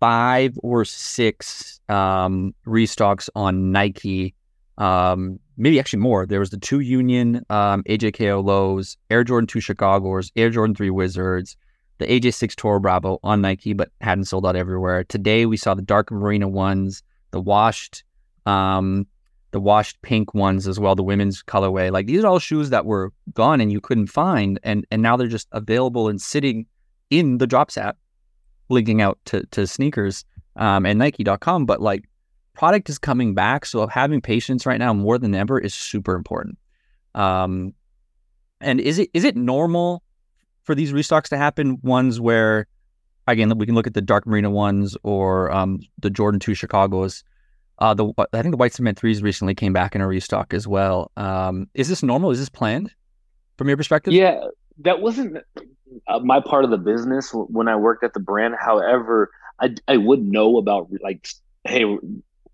five 0.00 0.58
or 0.62 0.84
six 0.84 1.80
um, 1.88 2.54
restocks 2.66 3.28
on 3.36 3.70
Nike. 3.70 4.34
Um, 4.78 5.38
maybe 5.58 5.78
actually 5.78 6.00
more. 6.00 6.26
There 6.26 6.40
was 6.40 6.50
the 6.50 6.56
two 6.56 6.80
Union 6.80 7.44
um, 7.50 7.82
AJKO 7.84 8.42
lows, 8.42 8.96
Air 9.10 9.24
Jordan 9.24 9.46
2 9.46 9.60
Chicago's, 9.60 10.32
Air 10.36 10.50
Jordan 10.50 10.74
3 10.74 10.88
Wizards, 10.90 11.56
the 11.98 12.06
AJ6 12.06 12.56
Toro 12.56 12.80
Bravo 12.80 13.20
on 13.22 13.42
Nike, 13.42 13.74
but 13.74 13.90
hadn't 14.00 14.24
sold 14.24 14.46
out 14.46 14.56
everywhere. 14.56 15.04
Today 15.04 15.44
we 15.44 15.58
saw 15.58 15.74
the 15.74 15.82
dark 15.82 16.10
marina 16.10 16.48
ones, 16.48 17.02
the 17.30 17.40
washed 17.40 18.02
um, 18.46 19.06
the 19.52 19.60
washed 19.60 20.00
pink 20.02 20.32
ones 20.32 20.66
as 20.66 20.78
well, 20.78 20.94
the 20.94 21.02
women's 21.02 21.42
colorway. 21.42 21.90
Like 21.90 22.06
these 22.06 22.24
are 22.24 22.28
all 22.28 22.38
shoes 22.38 22.70
that 22.70 22.86
were 22.86 23.12
gone 23.34 23.60
and 23.60 23.70
you 23.70 23.80
couldn't 23.80 24.06
find, 24.06 24.58
and 24.62 24.86
and 24.90 25.02
now 25.02 25.16
they're 25.16 25.26
just 25.26 25.48
available 25.52 26.08
and 26.08 26.20
sitting 26.20 26.66
in 27.10 27.38
the 27.38 27.46
Drops 27.46 27.76
app, 27.76 27.98
linking 28.70 29.02
out 29.02 29.18
to 29.26 29.44
to 29.46 29.66
sneakers 29.66 30.24
um, 30.56 30.86
and 30.86 30.98
Nike.com. 30.98 31.66
But 31.66 31.80
like 31.82 32.08
product 32.54 32.88
is 32.88 32.98
coming 32.98 33.34
back, 33.34 33.66
so 33.66 33.86
having 33.86 34.20
patience 34.20 34.66
right 34.66 34.78
now 34.78 34.92
more 34.92 35.18
than 35.18 35.34
ever 35.34 35.58
is 35.58 35.74
super 35.74 36.14
important. 36.14 36.58
Um, 37.14 37.74
and 38.60 38.80
is 38.80 38.98
it 38.98 39.10
is 39.12 39.24
it 39.24 39.36
normal 39.36 40.02
for 40.62 40.74
these 40.74 40.92
restocks 40.92 41.28
to 41.28 41.36
happen? 41.36 41.78
Ones 41.82 42.20
where 42.20 42.66
again 43.26 43.56
we 43.58 43.66
can 43.66 43.74
look 43.74 43.86
at 43.86 43.94
the 43.94 44.02
dark 44.02 44.26
marina 44.26 44.50
ones 44.50 44.96
or 45.02 45.50
um, 45.50 45.80
the 45.98 46.10
Jordan 46.10 46.40
Two 46.40 46.54
Chicago's 46.54 47.24
uh, 47.80 47.94
the 47.94 48.12
I 48.32 48.42
think 48.42 48.52
the 48.52 48.58
white 48.58 48.74
cement 48.74 48.98
threes 48.98 49.22
recently 49.22 49.54
came 49.54 49.72
back 49.72 49.94
in 49.94 50.00
a 50.00 50.06
restock 50.06 50.52
as 50.52 50.68
well. 50.68 51.10
Um, 51.16 51.68
is 51.74 51.88
this 51.88 52.02
normal? 52.02 52.30
Is 52.30 52.38
this 52.38 52.50
planned 52.50 52.92
from 53.56 53.68
your 53.68 53.76
perspective? 53.76 54.12
Yeah, 54.12 54.40
that 54.80 55.00
wasn't 55.00 55.38
Uh, 56.06 56.18
my 56.20 56.40
part 56.40 56.64
of 56.64 56.70
the 56.70 56.78
business 56.78 57.30
when 57.32 57.68
I 57.68 57.76
worked 57.76 58.04
at 58.04 58.14
the 58.14 58.20
brand. 58.20 58.54
However, 58.58 59.30
I 59.60 59.74
I 59.88 59.96
would 59.96 60.22
know 60.22 60.58
about 60.58 60.88
like, 61.02 61.28
hey, 61.64 61.98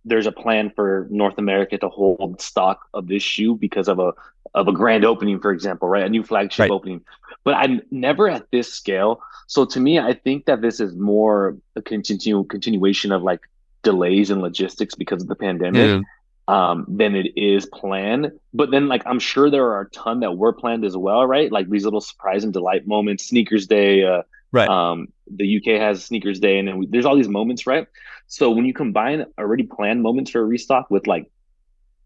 there's 0.05 0.27
a 0.27 0.33
plan 0.33 0.73
for 0.75 1.07
North 1.11 1.39
America 1.39 1.77
to 1.79 1.89
hold 1.89 2.41
stock 2.41 2.81
of 2.95 3.09
this 3.09 3.23
shoe 3.23 3.57
because 3.57 3.89
of 3.89 3.99
a 3.99 4.13
of 4.55 4.69
a 4.69 4.73
grand 4.73 5.05
opening, 5.05 5.39
for 5.41 5.53
example, 5.53 5.89
right? 5.89 6.05
A 6.05 6.09
new 6.09 6.23
flagship 6.23 6.65
right. 6.65 6.71
opening. 6.71 7.03
But 7.45 7.55
I'm 7.55 7.83
never 7.91 8.29
at 8.29 8.51
this 8.51 8.73
scale. 8.73 9.21
So 9.49 9.65
to 9.67 9.81
me, 9.81 9.99
I 9.99 10.15
think 10.15 10.47
that 10.47 10.63
this 10.63 10.81
is 10.81 10.95
more 10.95 11.57
a 11.77 11.83
continue 11.83 12.43
continuation 12.45 13.13
of 13.13 13.23
like 13.23 13.41
delays 13.83 14.31
in 14.31 14.41
logistics 14.41 14.95
because 14.95 15.23
of 15.23 15.29
the 15.29 15.37
pandemic 15.37 15.87
yeah. 15.87 16.01
Um, 16.49 16.85
than 16.89 17.15
it 17.15 17.37
is 17.37 17.67
planned. 17.67 18.33
But 18.55 18.71
then, 18.71 18.89
like, 18.89 19.03
I'm 19.07 19.19
sure 19.19 19.51
there 19.51 19.67
are 19.67 19.83
a 19.83 19.91
ton 19.91 20.21
that 20.21 20.37
were 20.37 20.53
planned 20.53 20.85
as 20.85 20.97
well, 20.97 21.27
right? 21.27 21.51
Like 21.51 21.69
these 21.69 21.85
little 21.85 22.01
surprise 22.01 22.45
and 22.45 22.53
delight 22.53 22.87
moments, 22.87 23.27
Sneakers 23.27 23.67
Day. 23.67 24.05
Uh, 24.05 24.23
right. 24.53 24.69
Um, 24.69 25.09
the 25.29 25.57
UK 25.57 25.81
has 25.81 26.05
Sneakers 26.05 26.39
Day, 26.39 26.59
and 26.59 26.69
then 26.69 26.79
we, 26.79 26.87
there's 26.87 27.05
all 27.05 27.17
these 27.17 27.29
moments, 27.29 27.67
right? 27.67 27.87
So 28.29 28.51
when 28.51 28.65
you 28.65 28.75
combine 28.75 29.27
already 29.39 29.65
planned 29.65 30.03
moments 30.03 30.31
for 30.31 30.41
a 30.41 30.45
restock 30.45 30.91
with 30.91 31.07
like 31.07 31.31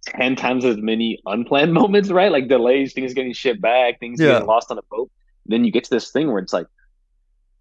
10 0.07 0.37
times 0.37 0.65
as 0.65 0.77
many 0.77 1.21
unplanned 1.27 1.73
moments, 1.81 2.11
right? 2.11 2.33
Like 2.33 2.49
delays, 2.49 2.93
things 2.93 3.15
getting 3.15 3.33
shipped 3.33 3.61
back, 3.61 4.01
things 4.01 4.21
yeah. 4.21 4.33
getting 4.33 4.47
lost 4.47 4.71
on 4.71 4.79
a 4.79 4.83
boat. 4.91 5.11
Then 5.47 5.65
you 5.65 5.73
get 5.73 5.85
to 5.85 5.91
this 5.91 6.11
thing 6.11 6.29
where 6.29 6.39
it's 6.39 6.53
like, 6.53 6.67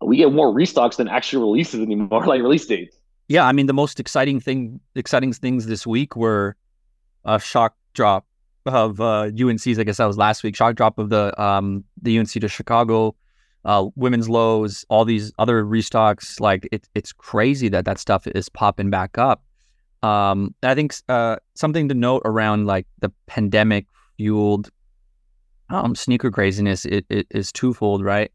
we 0.02 0.18
get 0.18 0.32
more 0.32 0.54
restocks 0.54 0.96
than 0.96 1.10
actual 1.10 1.42
releases 1.42 1.82
anymore, 1.82 2.26
like 2.26 2.42
release 2.42 2.66
dates 2.66 2.96
yeah, 3.30 3.46
I 3.46 3.52
mean 3.52 3.68
the 3.68 3.74
most 3.74 4.00
exciting 4.00 4.40
thing, 4.40 4.82
exciting 4.96 5.32
things 5.32 5.68
this 5.68 5.86
week 5.86 6.16
were 6.16 6.56
a 7.30 7.40
shock 7.40 7.76
drop 7.94 8.26
of 8.66 9.00
uh, 9.00 9.30
UNC's. 9.40 9.80
I 9.80 9.84
guess 9.84 9.98
that 9.98 10.06
was 10.06 10.18
last 10.18 10.44
week. 10.44 10.56
Shock 10.56 10.76
drop 10.76 10.98
of 11.00 11.10
the 11.10 11.40
um, 11.42 11.84
the 12.02 12.18
UNC 12.20 12.30
to 12.32 12.48
Chicago, 12.48 13.16
uh, 13.66 13.88
women's 13.96 14.28
lows, 14.28 14.86
all 14.90 15.06
these 15.06 15.32
other 15.40 15.64
restocks. 15.64 16.40
Like 16.40 16.68
it's 16.72 16.90
it's 16.96 17.14
crazy 17.14 17.70
that 17.70 17.86
that 17.86 18.00
stuff 18.00 18.28
is 18.28 18.50
popping 18.50 18.90
back 18.90 19.18
up. 19.18 19.44
Um, 20.02 20.56
I 20.64 20.76
think 20.76 20.94
uh, 21.10 21.38
something 21.56 21.90
to 21.90 21.96
note 21.96 22.22
around 22.26 22.66
like 22.66 22.88
the 23.00 23.12
pandemic 23.28 23.86
fueled 24.18 24.70
um, 25.70 25.94
sneaker 25.96 26.32
craziness 26.32 26.86
it, 26.86 27.06
it 27.10 27.28
is 27.30 27.52
twofold, 27.52 28.04
right? 28.04 28.32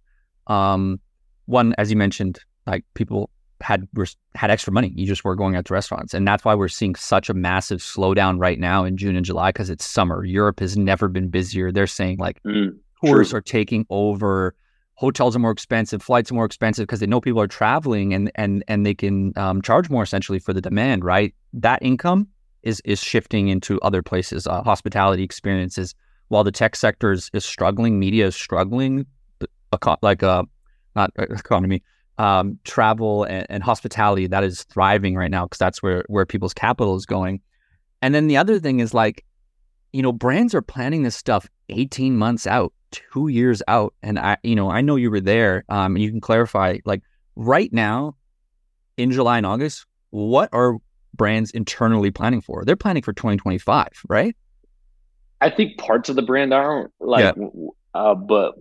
Um, 0.46 1.00
one, 1.46 1.74
as 1.78 1.90
you 1.90 1.96
mentioned, 1.96 2.38
like 2.66 2.84
people 2.94 3.30
had 3.64 3.88
had 4.34 4.50
extra 4.50 4.72
money. 4.72 4.92
You 4.94 5.06
just 5.06 5.24
were 5.24 5.34
going 5.34 5.56
out 5.56 5.64
to 5.64 5.72
restaurants, 5.72 6.14
and 6.14 6.28
that's 6.28 6.44
why 6.44 6.54
we're 6.54 6.68
seeing 6.68 6.94
such 6.94 7.30
a 7.30 7.34
massive 7.34 7.80
slowdown 7.80 8.38
right 8.38 8.60
now 8.60 8.84
in 8.84 8.96
June 8.96 9.16
and 9.16 9.24
July 9.24 9.48
because 9.48 9.70
it's 9.70 9.84
summer. 9.84 10.24
Europe 10.24 10.60
has 10.60 10.76
never 10.76 11.08
been 11.08 11.28
busier. 11.28 11.72
They're 11.72 11.86
saying 11.86 12.18
like 12.18 12.42
mm, 12.44 12.76
tours 13.02 13.30
true. 13.30 13.38
are 13.38 13.40
taking 13.40 13.86
over. 13.90 14.54
Hotels 14.96 15.34
are 15.34 15.40
more 15.40 15.50
expensive, 15.50 16.02
flights 16.02 16.30
are 16.30 16.34
more 16.34 16.44
expensive 16.44 16.84
because 16.84 17.00
they 17.00 17.06
know 17.06 17.20
people 17.20 17.40
are 17.40 17.48
traveling 17.48 18.12
and 18.14 18.30
and 18.36 18.62
and 18.68 18.86
they 18.86 18.94
can 18.94 19.32
um, 19.36 19.62
charge 19.62 19.90
more 19.90 20.02
essentially 20.02 20.38
for 20.38 20.52
the 20.52 20.60
demand. 20.60 21.04
Right, 21.04 21.34
that 21.54 21.82
income 21.82 22.28
is 22.62 22.80
is 22.84 23.02
shifting 23.02 23.48
into 23.48 23.80
other 23.80 24.02
places, 24.02 24.46
uh, 24.46 24.62
hospitality 24.62 25.24
experiences. 25.24 25.94
While 26.28 26.44
the 26.44 26.52
tech 26.52 26.76
sector 26.76 27.12
is, 27.12 27.30
is 27.34 27.44
struggling, 27.44 27.98
media 27.98 28.26
is 28.26 28.34
struggling, 28.34 29.06
like 30.02 30.22
uh, 30.22 30.44
not 30.96 31.12
uh, 31.18 31.22
economy, 31.30 31.82
um, 32.18 32.58
travel 32.64 33.24
and, 33.24 33.46
and, 33.48 33.62
hospitality 33.62 34.26
that 34.28 34.44
is 34.44 34.62
thriving 34.64 35.16
right 35.16 35.30
now 35.30 35.46
because 35.46 35.58
that's 35.58 35.82
where 35.82 36.04
where 36.06 36.24
people's 36.24 36.54
capital 36.54 36.94
is 36.94 37.06
going. 37.06 37.40
And 38.02 38.14
then 38.14 38.28
the 38.28 38.36
other 38.36 38.60
thing 38.60 38.80
is 38.80 38.94
like, 38.94 39.24
you 39.92 40.02
know, 40.02 40.12
brands 40.12 40.54
are 40.54 40.62
planning 40.62 41.02
this 41.02 41.16
stuff 41.16 41.48
18 41.70 42.16
months 42.16 42.46
out, 42.46 42.72
two 42.92 43.28
years 43.28 43.62
out. 43.66 43.94
And 44.02 44.18
I, 44.18 44.36
you 44.42 44.54
know, 44.54 44.70
I 44.70 44.80
know 44.80 44.96
you 44.96 45.10
were 45.10 45.20
there. 45.20 45.64
Um, 45.68 45.96
and 45.96 46.04
you 46.04 46.10
can 46.10 46.20
clarify 46.20 46.78
like 46.84 47.02
right 47.34 47.72
now, 47.72 48.14
in 48.96 49.10
July 49.10 49.38
and 49.38 49.46
August, 49.46 49.86
what 50.10 50.48
are 50.52 50.76
brands 51.14 51.50
internally 51.50 52.10
planning 52.10 52.40
for? 52.40 52.64
They're 52.64 52.76
planning 52.76 53.02
for 53.02 53.12
2025, 53.12 53.88
right? 54.08 54.36
I 55.40 55.50
think 55.50 55.78
parts 55.78 56.08
of 56.08 56.16
the 56.16 56.22
brand 56.22 56.54
aren't 56.54 56.92
like, 57.00 57.36
yeah. 57.36 57.48
uh, 57.94 58.14
but 58.14 58.54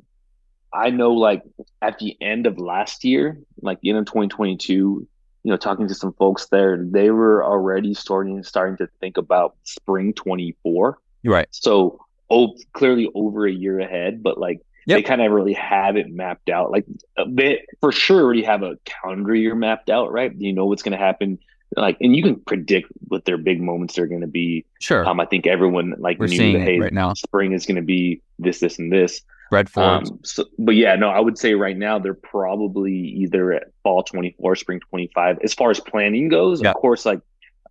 I 0.73 0.89
know 0.89 1.11
like 1.11 1.43
at 1.81 1.99
the 1.99 2.17
end 2.21 2.47
of 2.47 2.57
last 2.57 3.03
year, 3.03 3.39
like 3.61 3.79
the 3.81 3.89
end 3.89 3.99
of 3.99 4.05
2022, 4.05 4.73
you 4.73 5.07
know, 5.51 5.57
talking 5.57 5.87
to 5.87 5.95
some 5.95 6.13
folks 6.13 6.47
there, 6.47 6.77
they 6.81 7.11
were 7.11 7.43
already 7.43 7.93
starting 7.93 8.43
starting 8.43 8.77
to 8.77 8.87
think 8.99 9.17
about 9.17 9.55
spring 9.63 10.13
24. 10.13 10.97
Right. 11.25 11.47
So, 11.51 12.05
oh, 12.29 12.55
clearly 12.73 13.09
over 13.13 13.45
a 13.45 13.51
year 13.51 13.79
ahead, 13.79 14.23
but 14.23 14.37
like 14.37 14.61
Yep. 14.85 14.97
They 14.97 15.03
kind 15.03 15.21
of 15.21 15.31
really 15.31 15.53
have 15.53 15.95
it 15.95 16.11
mapped 16.11 16.49
out. 16.49 16.71
Like 16.71 16.85
they 17.27 17.65
for 17.79 17.91
sure 17.91 18.21
already 18.21 18.43
have 18.43 18.63
a 18.63 18.77
calendar 18.83 19.33
year 19.33 19.55
mapped 19.55 19.89
out, 19.89 20.11
right? 20.11 20.31
You 20.37 20.53
know 20.53 20.65
what's 20.65 20.83
going 20.83 20.97
to 20.97 20.97
happen. 20.97 21.39
Like, 21.75 21.97
and 22.01 22.15
you 22.15 22.21
can 22.21 22.35
predict 22.41 22.91
what 23.07 23.25
their 23.25 23.37
big 23.37 23.61
moments 23.61 23.97
are 23.97 24.07
going 24.07 24.21
to 24.21 24.27
be. 24.27 24.65
Sure. 24.79 25.07
Um, 25.07 25.19
I 25.19 25.25
think 25.25 25.47
everyone 25.47 25.95
like 25.97 26.19
We're 26.19 26.27
knew 26.27 26.53
that 26.53 26.61
hey, 26.61 26.79
right 26.79 26.93
now. 26.93 27.13
spring 27.13 27.53
is 27.53 27.65
going 27.65 27.77
to 27.77 27.81
be 27.81 28.21
this, 28.39 28.59
this, 28.59 28.77
and 28.77 28.91
this. 28.91 29.21
Red 29.53 29.69
Um, 29.77 30.19
so, 30.23 30.45
but 30.57 30.75
yeah, 30.75 30.95
no, 30.95 31.09
I 31.09 31.19
would 31.19 31.37
say 31.37 31.53
right 31.53 31.77
now 31.77 31.99
they're 31.99 32.13
probably 32.13 32.93
either 32.93 33.53
at 33.53 33.63
fall 33.83 34.03
twenty 34.03 34.35
four, 34.39 34.55
spring 34.55 34.79
twenty 34.89 35.09
five. 35.13 35.39
As 35.43 35.53
far 35.53 35.71
as 35.71 35.79
planning 35.79 36.29
goes, 36.29 36.61
yeah. 36.61 36.71
of 36.71 36.75
course, 36.75 37.05
like 37.05 37.21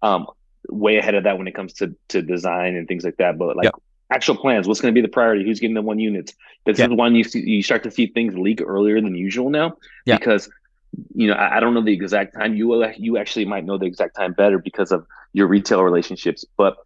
um, 0.00 0.26
way 0.68 0.96
ahead 0.96 1.14
of 1.14 1.24
that 1.24 1.38
when 1.38 1.48
it 1.48 1.54
comes 1.54 1.74
to 1.74 1.94
to 2.08 2.22
design 2.22 2.76
and 2.76 2.88
things 2.88 3.04
like 3.04 3.16
that. 3.16 3.36
But 3.36 3.56
like 3.56 3.70
actual 4.12 4.36
plans. 4.36 4.68
What's 4.68 4.80
going 4.80 4.94
to 4.94 4.98
be 4.98 5.02
the 5.02 5.12
priority? 5.12 5.44
Who's 5.44 5.58
getting 5.58 5.74
the 5.74 5.82
one 5.82 5.98
units? 5.98 6.34
This 6.64 6.78
yeah. 6.78 6.86
is 6.86 6.92
one 6.92 7.14
you 7.14 7.24
see, 7.24 7.40
you 7.40 7.62
start 7.62 7.82
to 7.84 7.90
see 7.90 8.06
things 8.06 8.36
leak 8.36 8.60
earlier 8.60 9.00
than 9.00 9.14
usual 9.14 9.50
now 9.50 9.76
yeah. 10.04 10.18
because 10.18 10.50
you 11.14 11.26
know 11.26 11.34
I, 11.34 11.56
I, 11.56 11.60
don't 11.60 11.74
know 11.74 11.82
the 11.82 11.92
exact 11.92 12.34
time. 12.34 12.54
You 12.54 12.86
you 12.96 13.16
actually 13.16 13.46
might 13.46 13.64
know 13.64 13.78
the 13.78 13.86
exact 13.86 14.14
time 14.14 14.34
better 14.34 14.58
because 14.58 14.92
of 14.92 15.06
your 15.32 15.46
retail 15.46 15.82
relationships. 15.82 16.44
But 16.56 16.76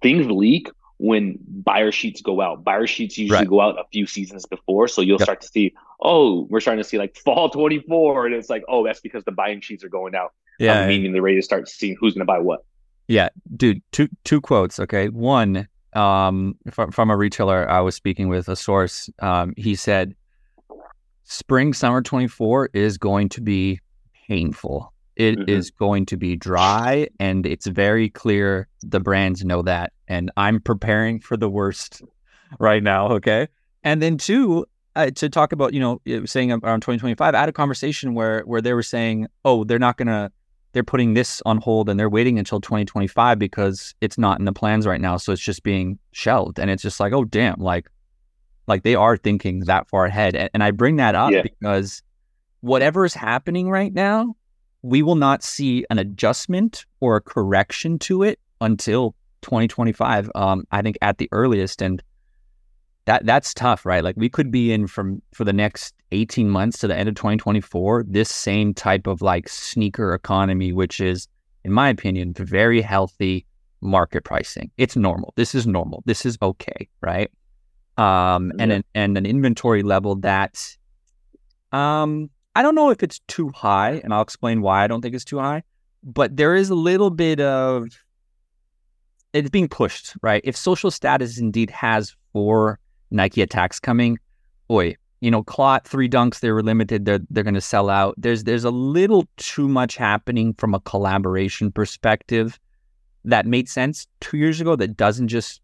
things 0.00 0.30
leak 0.30 0.70
when 1.00 1.38
buyer 1.48 1.90
sheets 1.90 2.20
go 2.20 2.42
out. 2.42 2.62
Buyer 2.62 2.86
sheets 2.86 3.16
usually 3.16 3.38
right. 3.38 3.48
go 3.48 3.60
out 3.60 3.78
a 3.78 3.84
few 3.90 4.06
seasons 4.06 4.44
before, 4.44 4.86
so 4.86 5.00
you'll 5.00 5.18
yep. 5.18 5.26
start 5.26 5.40
to 5.40 5.48
see. 5.48 5.74
Oh, 6.02 6.46
we're 6.50 6.60
starting 6.60 6.82
to 6.82 6.88
see 6.88 6.98
like 6.98 7.16
fall 7.16 7.48
twenty 7.50 7.80
four, 7.80 8.26
and 8.26 8.34
it's 8.34 8.50
like, 8.50 8.62
oh, 8.68 8.84
that's 8.84 9.00
because 9.00 9.24
the 9.24 9.32
buying 9.32 9.60
sheets 9.60 9.82
are 9.82 9.88
going 9.88 10.14
out. 10.14 10.34
Yeah, 10.58 10.82
um, 10.82 10.88
meaning 10.88 11.12
they're 11.12 11.22
ready 11.22 11.38
to 11.38 11.42
start 11.42 11.68
seeing 11.68 11.96
who's 11.98 12.14
going 12.14 12.26
to 12.26 12.26
buy 12.26 12.38
what. 12.38 12.64
Yeah, 13.08 13.30
dude. 13.56 13.82
Two 13.92 14.08
two 14.24 14.40
quotes. 14.40 14.78
Okay, 14.78 15.08
one 15.08 15.68
um, 15.94 16.56
from, 16.70 16.90
from 16.90 17.10
a 17.10 17.16
retailer 17.16 17.68
I 17.68 17.80
was 17.80 17.94
speaking 17.94 18.28
with, 18.28 18.48
a 18.48 18.56
source, 18.56 19.10
um, 19.20 19.54
he 19.56 19.74
said, 19.74 20.14
spring 21.24 21.72
summer 21.72 22.02
24 22.02 22.70
is 22.74 22.98
going 22.98 23.28
to 23.30 23.40
be 23.40 23.80
painful. 24.28 24.92
It 25.20 25.38
mm-hmm. 25.38 25.50
is 25.50 25.70
going 25.70 26.06
to 26.06 26.16
be 26.16 26.34
dry, 26.34 27.08
and 27.18 27.44
it's 27.44 27.66
very 27.66 28.08
clear 28.08 28.68
the 28.80 29.00
brands 29.00 29.44
know 29.44 29.60
that. 29.60 29.92
And 30.08 30.30
I'm 30.38 30.60
preparing 30.60 31.20
for 31.20 31.36
the 31.36 31.50
worst 31.50 32.00
right 32.58 32.82
now. 32.82 33.08
Okay. 33.08 33.48
And 33.84 34.00
then, 34.00 34.16
two, 34.16 34.64
uh, 34.96 35.10
to 35.10 35.28
talk 35.28 35.52
about, 35.52 35.74
you 35.74 35.80
know, 35.80 36.00
saying 36.24 36.52
around 36.52 36.80
2025, 36.80 37.34
I 37.34 37.38
had 37.38 37.50
a 37.50 37.52
conversation 37.52 38.14
where 38.14 38.40
where 38.46 38.62
they 38.62 38.72
were 38.72 38.82
saying, 38.82 39.26
oh, 39.44 39.64
they're 39.64 39.78
not 39.78 39.98
going 39.98 40.08
to 40.08 40.32
they're 40.72 40.82
putting 40.82 41.12
this 41.12 41.42
on 41.44 41.58
hold 41.58 41.90
and 41.90 42.00
they're 42.00 42.08
waiting 42.08 42.38
until 42.38 42.58
2025 42.58 43.38
because 43.38 43.94
it's 44.00 44.16
not 44.16 44.38
in 44.38 44.46
the 44.46 44.54
plans 44.54 44.86
right 44.86 45.02
now. 45.02 45.18
So 45.18 45.32
it's 45.32 45.42
just 45.42 45.64
being 45.64 45.98
shelved. 46.12 46.58
And 46.58 46.70
it's 46.70 46.82
just 46.82 46.98
like, 46.98 47.12
oh 47.12 47.24
damn, 47.24 47.60
like 47.60 47.90
like 48.66 48.84
they 48.84 48.94
are 48.94 49.18
thinking 49.18 49.60
that 49.60 49.86
far 49.90 50.06
ahead. 50.06 50.34
And, 50.34 50.48
and 50.54 50.62
I 50.62 50.70
bring 50.70 50.96
that 50.96 51.14
up 51.14 51.32
yeah. 51.32 51.42
because 51.42 52.02
whatever 52.60 53.04
is 53.04 53.14
happening 53.14 53.68
right 53.68 53.92
now, 53.92 54.34
we 54.82 55.02
will 55.02 55.16
not 55.16 55.42
see 55.42 55.84
an 55.90 55.98
adjustment 55.98 56.86
or 57.00 57.16
a 57.16 57.20
correction 57.20 57.98
to 58.00 58.22
it 58.22 58.38
until 58.60 59.14
2025. 59.42 60.30
Um, 60.34 60.64
I 60.70 60.82
think 60.82 60.98
at 61.02 61.18
the 61.18 61.28
earliest. 61.32 61.82
And 61.82 62.02
that 63.06 63.26
that's 63.26 63.54
tough, 63.54 63.84
right? 63.84 64.04
Like 64.04 64.16
we 64.16 64.28
could 64.28 64.50
be 64.50 64.72
in 64.72 64.86
from 64.86 65.22
for 65.34 65.44
the 65.44 65.52
next 65.52 65.94
18 66.12 66.48
months 66.48 66.78
to 66.78 66.86
the 66.86 66.96
end 66.96 67.08
of 67.08 67.14
2024, 67.14 68.04
this 68.08 68.30
same 68.30 68.74
type 68.74 69.06
of 69.06 69.22
like 69.22 69.48
sneaker 69.48 70.14
economy, 70.14 70.72
which 70.72 71.00
is, 71.00 71.28
in 71.64 71.72
my 71.72 71.88
opinion, 71.88 72.34
very 72.34 72.80
healthy 72.80 73.46
market 73.80 74.24
pricing. 74.24 74.70
It's 74.76 74.96
normal. 74.96 75.32
This 75.36 75.54
is 75.54 75.66
normal. 75.66 76.02
This 76.06 76.26
is 76.26 76.36
okay, 76.42 76.88
right? 77.00 77.30
Um, 77.96 78.52
yeah. 78.56 78.62
and 78.62 78.72
an 78.72 78.84
and 78.94 79.18
an 79.18 79.26
inventory 79.26 79.82
level 79.82 80.16
that 80.16 80.76
um 81.72 82.30
I 82.54 82.62
don't 82.62 82.74
know 82.74 82.90
if 82.90 83.02
it's 83.02 83.20
too 83.28 83.50
high, 83.50 84.00
and 84.02 84.12
I'll 84.12 84.22
explain 84.22 84.60
why 84.60 84.84
I 84.84 84.86
don't 84.86 85.02
think 85.02 85.14
it's 85.14 85.24
too 85.24 85.38
high, 85.38 85.62
but 86.02 86.36
there 86.36 86.54
is 86.54 86.70
a 86.70 86.74
little 86.74 87.10
bit 87.10 87.40
of 87.40 87.88
it's 89.32 89.50
being 89.50 89.68
pushed, 89.68 90.14
right? 90.22 90.40
If 90.44 90.56
social 90.56 90.90
status 90.90 91.38
indeed 91.38 91.70
has 91.70 92.16
four 92.32 92.78
Nike 93.10 93.42
attacks 93.42 93.78
coming. 93.78 94.18
Boy, 94.68 94.96
you 95.20 95.30
know, 95.30 95.42
Clot 95.42 95.86
three 95.86 96.08
dunks, 96.08 96.40
they 96.40 96.50
were 96.50 96.62
limited. 96.62 97.04
They're 97.04 97.20
they're 97.30 97.44
going 97.44 97.54
to 97.54 97.60
sell 97.60 97.90
out. 97.90 98.14
There's 98.16 98.44
there's 98.44 98.64
a 98.64 98.70
little 98.70 99.26
too 99.36 99.68
much 99.68 99.96
happening 99.96 100.54
from 100.54 100.74
a 100.74 100.80
collaboration 100.80 101.70
perspective 101.70 102.58
that 103.24 103.46
made 103.46 103.68
sense 103.68 104.06
two 104.20 104.38
years 104.38 104.60
ago. 104.60 104.76
That 104.76 104.96
doesn't 104.96 105.28
just 105.28 105.60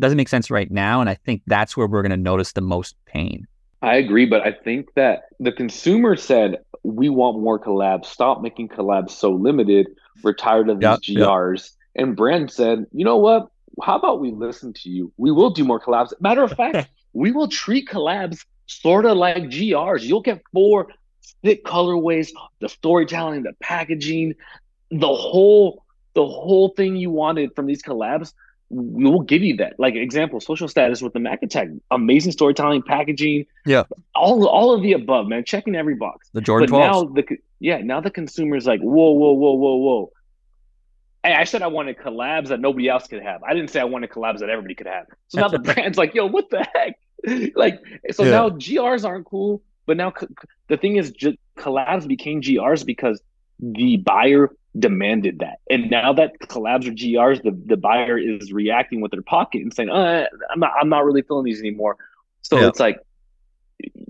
doesn't 0.00 0.16
make 0.16 0.28
sense 0.28 0.50
right 0.50 0.70
now. 0.70 1.00
And 1.00 1.08
I 1.08 1.14
think 1.14 1.42
that's 1.46 1.76
where 1.76 1.86
we're 1.86 2.02
going 2.02 2.10
to 2.10 2.16
notice 2.16 2.52
the 2.52 2.60
most 2.60 2.96
pain. 3.06 3.46
I 3.82 3.96
agree, 3.96 4.26
but 4.26 4.42
I 4.42 4.52
think 4.52 4.94
that 4.94 5.24
the 5.38 5.52
consumer 5.52 6.16
said 6.16 6.58
we 6.82 7.08
want 7.08 7.38
more 7.38 7.58
collabs. 7.58 8.06
Stop 8.06 8.42
making 8.42 8.68
collabs 8.68 9.10
so 9.10 9.32
limited. 9.32 9.88
We're 10.22 10.34
tired 10.34 10.70
of 10.70 10.80
these 10.80 10.84
yep, 10.84 11.00
GRs. 11.00 11.62
Yep. 11.94 12.04
And 12.04 12.16
brand 12.16 12.50
said, 12.50 12.86
you 12.92 13.04
know 13.04 13.16
what? 13.16 13.48
how 13.82 13.96
about 13.96 14.20
we 14.20 14.30
listen 14.30 14.72
to 14.72 14.90
you? 14.90 15.12
We 15.16 15.30
will 15.30 15.50
do 15.50 15.64
more 15.64 15.80
collabs. 15.80 16.12
Matter 16.20 16.42
of 16.42 16.52
fact, 16.52 16.88
we 17.12 17.32
will 17.32 17.48
treat 17.48 17.88
collabs 17.88 18.44
sort 18.66 19.04
of 19.04 19.16
like 19.16 19.44
GRs. 19.44 20.02
You'll 20.02 20.22
get 20.22 20.42
four 20.52 20.88
thick 21.42 21.64
colorways, 21.64 22.30
the 22.60 22.68
storytelling, 22.68 23.42
the 23.42 23.52
packaging, 23.60 24.34
the 24.90 25.12
whole 25.12 25.84
the 26.14 26.26
whole 26.26 26.70
thing 26.70 26.96
you 26.96 27.10
wanted 27.10 27.54
from 27.54 27.66
these 27.66 27.82
collabs. 27.82 28.32
We 28.68 29.04
will 29.04 29.22
give 29.22 29.42
you 29.42 29.56
that. 29.58 29.74
Like 29.78 29.94
example, 29.94 30.40
social 30.40 30.66
status 30.68 31.00
with 31.00 31.12
the 31.12 31.20
Mac 31.20 31.42
Attack, 31.42 31.68
amazing 31.90 32.32
storytelling, 32.32 32.82
packaging, 32.82 33.46
yeah, 33.64 33.84
all 34.14 34.46
all 34.48 34.74
of 34.74 34.82
the 34.82 34.92
above, 34.92 35.28
man. 35.28 35.44
Checking 35.44 35.76
every 35.76 35.94
box. 35.94 36.28
The 36.32 36.40
Jordan 36.40 36.70
but 36.70 36.78
12s. 36.78 36.80
now 36.80 37.04
the 37.04 37.38
yeah 37.60 37.78
now 37.78 38.00
the 38.00 38.10
consumer's 38.10 38.66
like 38.66 38.80
whoa 38.80 39.10
whoa 39.10 39.32
whoa 39.32 39.52
whoa 39.52 39.76
whoa 39.76 40.12
Hey, 41.26 41.34
I 41.34 41.42
said 41.42 41.62
I 41.62 41.66
wanted 41.66 41.98
collabs 41.98 42.48
that 42.48 42.60
nobody 42.60 42.88
else 42.88 43.08
could 43.08 43.20
have. 43.20 43.42
I 43.42 43.52
didn't 43.52 43.70
say 43.70 43.80
I 43.80 43.84
wanted 43.84 44.10
collabs 44.10 44.38
that 44.38 44.48
everybody 44.48 44.76
could 44.76 44.86
have. 44.86 45.06
So 45.26 45.40
now 45.40 45.48
the 45.48 45.58
brand's 45.74 45.98
like, 45.98 46.14
yo, 46.14 46.26
what 46.26 46.50
the 46.50 46.64
heck? 46.72 47.00
like, 47.56 47.80
so 48.12 48.22
yeah. 48.22 48.30
now 48.30 48.50
GRs 48.50 49.04
aren't 49.04 49.26
cool. 49.26 49.60
But 49.86 49.96
now 49.96 50.12
co- 50.12 50.28
the 50.68 50.76
thing 50.76 50.96
is, 50.96 51.10
just 51.10 51.36
collabs 51.58 52.06
became 52.06 52.42
GRs 52.42 52.86
because 52.86 53.20
the 53.60 53.96
buyer 53.98 54.50
demanded 54.78 55.38
that. 55.38 55.60
And 55.70 55.90
now 55.90 56.12
that 56.12 56.38
collabs 56.40 56.86
or 56.86 56.92
GRs, 56.92 57.42
the, 57.42 57.50
the 57.50 57.76
buyer 57.76 58.18
is 58.18 58.52
reacting 58.52 59.00
with 59.00 59.10
their 59.10 59.22
pocket 59.22 59.62
and 59.62 59.72
saying, 59.72 59.90
uh, 59.90 60.26
I'm 60.50 60.60
not, 60.60 60.72
I'm 60.78 60.88
not 60.88 61.04
really 61.04 61.22
feeling 61.22 61.44
these 61.44 61.60
anymore. 61.60 61.96
So 62.42 62.60
yeah. 62.60 62.68
it's 62.68 62.78
like 62.78 63.00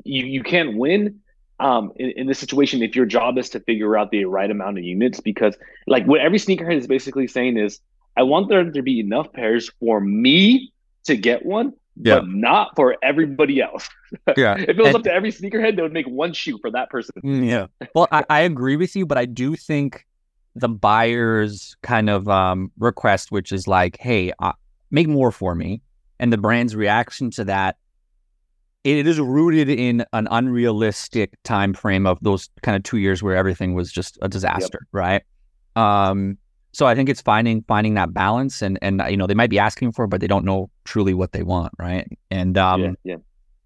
you 0.05 0.25
you 0.25 0.43
can't 0.43 0.77
win 0.77 1.21
um, 1.59 1.93
in, 1.97 2.11
in, 2.11 2.27
this 2.27 2.39
situation 2.39 2.83
if 2.83 2.95
your 2.95 3.07
job 3.07 3.39
is 3.39 3.51
to 3.51 3.61
figure 3.61 3.97
out 3.97 4.11
the 4.11 4.25
right 4.27 4.51
amount 4.51 4.79
of 4.79 4.85
units 4.85 5.21
because 5.21 5.57
like 5.87 6.05
what 6.07 6.21
every 6.21 6.39
sneakerhead 6.39 6.77
is 6.77 6.87
basically 6.87 7.27
saying 7.27 7.57
is 7.57 7.81
i 8.17 8.23
want 8.23 8.49
there 8.49 8.71
to 8.71 8.83
be 8.83 9.01
enough 9.01 9.33
pairs 9.33 9.71
for 9.81 10.01
me 10.01 10.73
to 11.05 11.17
get 11.17 11.45
one 11.45 11.73
yeah. 12.01 12.17
but 12.17 12.29
not 12.29 12.75
for 12.77 12.97
everybody 13.03 13.61
else 13.61 13.89
yeah 14.37 14.57
if 14.57 14.71
it 14.71 14.77
was 14.79 14.89
and, 14.89 14.97
up 14.97 15.03
to 15.03 15.13
every 15.13 15.33
sneakerhead 15.33 15.77
they 15.77 15.83
would 15.83 15.93
make 15.93 16.07
one 16.07 16.33
shoe 16.33 16.59
for 16.59 16.71
that 16.71 16.91
person 16.91 17.15
mm, 17.25 17.47
yeah 17.47 17.67
well 17.95 18.09
I, 18.13 18.25
I 18.29 18.41
agree 18.41 18.77
with 18.77 18.95
you 18.97 19.07
but 19.07 19.19
i 19.19 19.25
do 19.25 19.57
think 19.57 20.07
the 20.55 20.69
buyer's 20.69 21.77
kind 21.83 22.09
of 22.09 22.29
um, 22.29 22.73
request 22.79 23.31
which 23.31 23.53
is 23.53 23.67
like 23.67 23.97
hey 24.01 24.33
uh, 24.39 24.53
make 24.91 25.09
more 25.09 25.31
for 25.31 25.55
me 25.55 25.83
and 26.19 26.33
the 26.33 26.39
brand's 26.39 26.75
reaction 26.75 27.31
to 27.33 27.45
that 27.45 27.77
it 28.87 29.05
is 29.05 29.19
rooted 29.19 29.69
in 29.69 30.05
an 30.13 30.29
unrealistic 30.31 31.37
time 31.43 31.75
frame 31.75 32.07
of 32.07 32.19
those 32.23 32.49
kind 32.63 32.77
of 32.77 32.85
two 32.85 32.99
years 32.99 33.21
where 33.21 33.35
everything 33.35 33.75
was 33.75 33.91
just 33.91 34.17
a 34.23 34.29
disaster, 34.29 34.79
yep. 34.83 34.89
right? 34.93 35.23
Um, 35.75 36.39
so 36.77 36.85
I 36.85 36.95
think 36.95 37.09
it's 37.09 37.23
finding 37.23 37.63
finding 37.63 37.95
that 37.95 38.13
balance, 38.13 38.61
and 38.61 38.79
and 38.83 39.03
you 39.09 39.17
know 39.17 39.27
they 39.27 39.33
might 39.33 39.49
be 39.49 39.59
asking 39.59 39.93
for, 39.93 40.05
it, 40.05 40.09
but 40.09 40.21
they 40.21 40.27
don't 40.27 40.45
know 40.45 40.69
truly 40.85 41.15
what 41.15 41.33
they 41.33 41.43
want, 41.43 41.73
right? 41.79 42.07
And 42.31 42.59
um, 42.59 42.83
yeah, 42.83 42.91
yeah. 43.03 43.17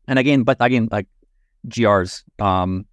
and 0.06 0.16
again, 0.16 0.44
but 0.44 0.58
again, 0.60 0.88
like 0.92 1.08
GRs, 1.66 2.22
um, 2.40 2.86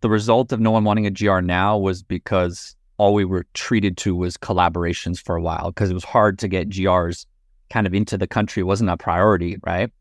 the 0.00 0.08
result 0.08 0.52
of 0.52 0.60
no 0.60 0.70
one 0.70 0.84
wanting 0.84 1.04
a 1.04 1.10
GR 1.10 1.40
now 1.40 1.76
was 1.76 2.02
because 2.02 2.74
all 2.96 3.12
we 3.12 3.26
were 3.26 3.44
treated 3.52 3.98
to 3.98 4.16
was 4.16 4.38
collaborations 4.38 5.22
for 5.22 5.36
a 5.36 5.42
while 5.42 5.70
because 5.70 5.90
it 5.90 5.94
was 5.94 6.04
hard 6.04 6.38
to 6.38 6.48
get 6.48 6.70
GRs 6.70 7.26
kind 7.68 7.86
of 7.86 7.92
into 7.92 8.16
the 8.16 8.26
country. 8.26 8.62
It 8.62 8.64
wasn't 8.64 8.88
a 8.88 8.96
priority, 8.96 9.58
right? 9.66 9.92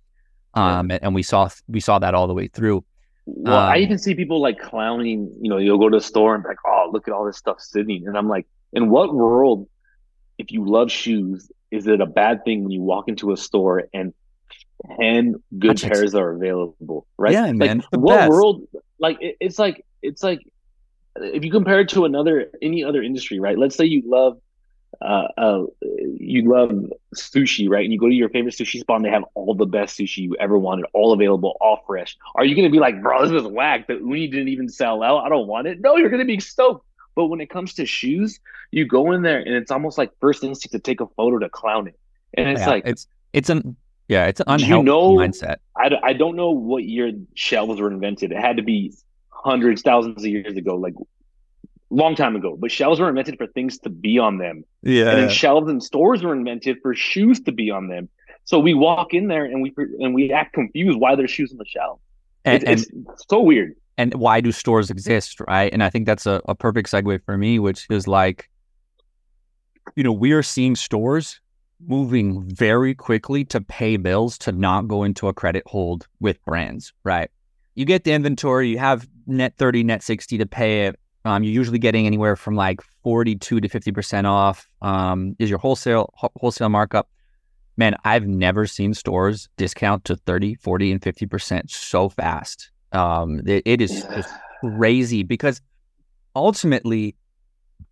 Um, 0.54 0.92
and, 0.92 1.04
and, 1.04 1.13
we 1.13 1.24
saw 1.24 1.50
we 1.68 1.82
saw 1.82 2.00
that 2.00 2.15
all 2.15 2.27
the 2.27 2.34
way 2.34 2.48
through. 2.48 2.86
Well, 3.25 3.58
um, 3.58 3.70
I 3.70 3.80
even 3.80 3.98
see 3.98 4.15
people 4.15 4.42
like 4.42 4.60
clowning. 4.60 5.30
You 5.42 5.50
know, 5.50 5.58
you'll 5.58 5.77
go 5.77 5.89
to 5.89 5.98
the 5.98 6.01
store 6.01 6.36
and 6.36 6.42
be 6.42 6.48
like, 6.48 6.65
"Oh, 6.65 6.89
look 6.94 7.10
at 7.10 7.13
all 7.13 7.25
this 7.25 7.36
stuff 7.36 7.60
sitting," 7.60 8.08
and 8.08 8.18
I'm 8.18 8.30
like, 8.30 8.48
"In 8.75 8.89
what 8.89 9.13
world, 9.13 9.67
if 10.38 10.51
you 10.51 10.65
love 10.65 10.91
shoes, 10.91 11.51
is 11.72 11.88
it 11.88 12.01
a 12.01 12.05
bad 12.05 12.44
thing 12.46 12.63
when 12.63 12.72
you 12.72 12.82
walk 12.82 13.08
into 13.08 13.32
a 13.32 13.38
store 13.38 13.84
and 13.94 14.13
ten 14.98 15.36
good 15.58 15.82
pairs 15.82 16.13
are 16.15 16.32
available? 16.32 17.08
Right? 17.17 17.34
Yeah, 17.34 17.46
like, 17.46 17.55
man. 17.55 17.84
What 17.91 18.17
best. 18.17 18.29
world? 18.29 18.67
Like, 19.00 19.17
it, 19.22 19.38
it's 19.39 19.58
like 19.58 19.86
it's 20.01 20.24
like 20.24 20.39
if 21.15 21.44
you 21.44 21.51
compare 21.51 21.79
it 21.79 21.89
to 21.89 22.05
another 22.05 22.51
any 22.62 22.84
other 22.84 23.01
industry, 23.01 23.39
right? 23.39 23.58
Let's 23.58 23.75
say 23.75 23.86
you 23.86 24.03
love 24.05 24.39
uh, 25.01 25.27
uh, 25.38 25.63
you 25.82 26.50
love 26.50 26.72
sushi, 27.15 27.70
right? 27.70 27.84
And 27.84 27.94
you 27.94 28.00
go 28.00 28.08
to 28.08 28.13
your 28.13 28.29
favorite 28.29 28.55
sushi 28.55 28.79
spot 28.79 28.98
and 28.98 29.05
they 29.05 29.10
have 29.10 29.25
all 29.34 29.53
the 29.55 29.65
best 29.65 29.98
sushi 29.98 30.20
you 30.20 30.36
ever 30.39 30.58
wanted, 30.58 30.86
all 30.94 31.13
available, 31.13 31.58
all 31.60 31.84
fresh. 31.86 32.17
Are 32.36 32.46
you 32.46 32.55
going 32.55 32.67
to 32.67 32.72
be 32.72 32.79
like, 32.79 33.01
bro, 33.01 33.27
this 33.27 33.41
is 33.41 33.48
whack. 33.48 33.88
The 33.88 33.96
uni 33.96 34.27
didn't 34.27 34.50
even 34.50 34.70
sell 34.70 35.03
out. 35.03 35.25
I 35.25 35.29
don't 35.29 35.48
want 35.48 35.67
it. 35.67 35.82
No, 35.82 35.98
you're 35.98 36.10
going 36.10 36.22
to 36.22 36.25
be 36.25 36.39
stoked. 36.39 36.86
But 37.15 37.27
when 37.27 37.41
it 37.41 37.50
comes 37.50 37.74
to 37.75 37.86
shoes, 37.86 38.39
you 38.72 38.86
go 38.86 39.12
in 39.13 39.22
there 39.22 39.39
and 39.39 39.55
it's 39.55 39.72
almost 39.72 39.98
like 39.98 40.12
first 40.19 40.43
instinct 40.43 40.74
to 40.74 40.79
take 40.79 41.01
a 41.01 41.07
photo 41.07 41.39
to 41.39 41.50
clown 41.50 41.88
it. 41.88 41.98
And 42.34 42.50
it's 42.50 42.62
yeah, 42.62 42.67
like, 42.67 42.84
it's, 42.86 43.07
it's 43.31 43.50
an, 43.50 43.75
yeah, 44.07 44.25
it's 44.25 44.41
an 44.41 44.48
unhealthy 44.50 44.79
you 44.79 44.84
know, 44.84 45.15
mindset. 45.15 45.57
I, 45.77 45.91
I 46.03 46.13
don't 46.13 46.36
know 46.36 46.51
what 46.51 46.84
year 46.84 47.12
shelves 47.34 47.79
were 47.79 47.89
invented. 47.89 48.31
It 48.31 48.38
had 48.38 48.57
to 48.57 48.63
be 48.63 48.93
hundreds, 49.29 49.81
thousands 49.81 50.24
of 50.24 50.29
years 50.29 50.57
ago. 50.57 50.75
Like 50.75 50.93
long 51.89 52.15
time 52.15 52.36
ago. 52.36 52.57
But 52.60 52.72
shelves 52.72 53.00
were 53.00 53.10
invented 53.10 53.38
for 53.38 53.48
things 53.48 53.79
to 53.79 53.89
be 53.89 54.19
on 54.19 54.38
them. 54.38 54.65
Yeah. 54.84 55.10
And 55.10 55.22
then 55.22 55.29
shelves 55.29 55.69
and 55.69 55.81
stores 55.81 56.24
were 56.24 56.34
invented 56.34 56.77
for 56.81 56.93
shoes 56.93 57.39
to 57.41 57.51
be 57.51 57.72
on 57.72 57.88
them. 57.88 58.10
So 58.43 58.60
we 58.60 58.74
walk 58.74 59.13
in 59.13 59.27
there 59.27 59.45
and 59.45 59.62
we 59.62 59.74
and 60.00 60.13
we 60.13 60.31
act 60.31 60.53
confused 60.53 61.00
why 61.00 61.15
there's 61.15 61.31
shoes 61.31 61.51
on 61.51 61.57
the 61.57 61.65
shelf. 61.65 62.00
And, 62.43 62.63
it's, 62.63 62.88
and, 62.88 63.07
it's 63.10 63.25
so 63.27 63.41
weird. 63.41 63.75
And 63.98 64.14
why 64.16 64.42
do 64.42 64.52
stores 64.52 64.90
exist, 64.90 65.40
right? 65.48 65.72
And 65.72 65.84
I 65.84 65.90
think 65.90 66.06
that's 66.06 66.25
a, 66.25 66.42
a 66.48 66.56
perfect 66.56 66.92
segue 66.92 67.24
for 67.24 67.38
me, 67.38 67.60
which 67.60 67.88
is 67.90 68.08
like, 68.08 68.50
you 69.96 70.04
know, 70.04 70.12
we 70.12 70.32
are 70.34 70.44
seeing 70.44 70.75
stores 70.75 71.40
moving 71.86 72.44
very 72.50 72.94
quickly 72.96 73.44
to 73.46 73.62
pay 73.62 73.98
bills 73.98 74.38
to 74.40 74.52
not 74.52 74.88
go 74.88 75.04
into 75.04 75.28
a 75.28 75.34
credit 75.34 75.64
hold 75.66 76.08
with 76.20 76.44
brands, 76.46 76.94
right? 77.04 77.30
You 77.75 77.86
get 77.86 78.04
the 78.04 78.12
inventory, 78.12 78.70
you 78.70 78.80
have 78.80 79.08
net 79.28 79.56
30, 79.58 79.84
net 79.84 80.04
60 80.04 80.38
to 80.38 80.46
pay 80.46 80.86
it. 80.86 81.00
Um, 81.25 81.44
you're 81.44 81.54
usually 81.54 81.80
getting 81.80 82.06
anywhere 82.06 82.36
from 82.36 82.56
like 82.56 82.82
42 83.04 83.60
to 83.60 83.68
50% 83.68 84.25
off 84.25 84.70
um, 84.82 85.36
is 85.40 85.50
your 85.50 85.60
wholesale 85.60 86.14
wholesale 86.16 86.70
markup. 86.70 87.10
Man, 87.78 87.96
I've 88.06 88.28
never 88.28 88.68
seen 88.68 88.94
stores 88.94 89.50
discount 89.58 90.06
to 90.06 90.16
30, 90.16 90.56
40, 90.56 90.92
and 90.94 91.02
50% 91.02 91.70
so 91.70 92.10
fast. 92.10 92.72
Um, 92.96 93.42
it, 93.46 93.64
it 93.66 93.82
is 93.82 94.04
just 94.04 94.34
crazy 94.62 95.24
because 95.24 95.62
ultimately 96.36 97.16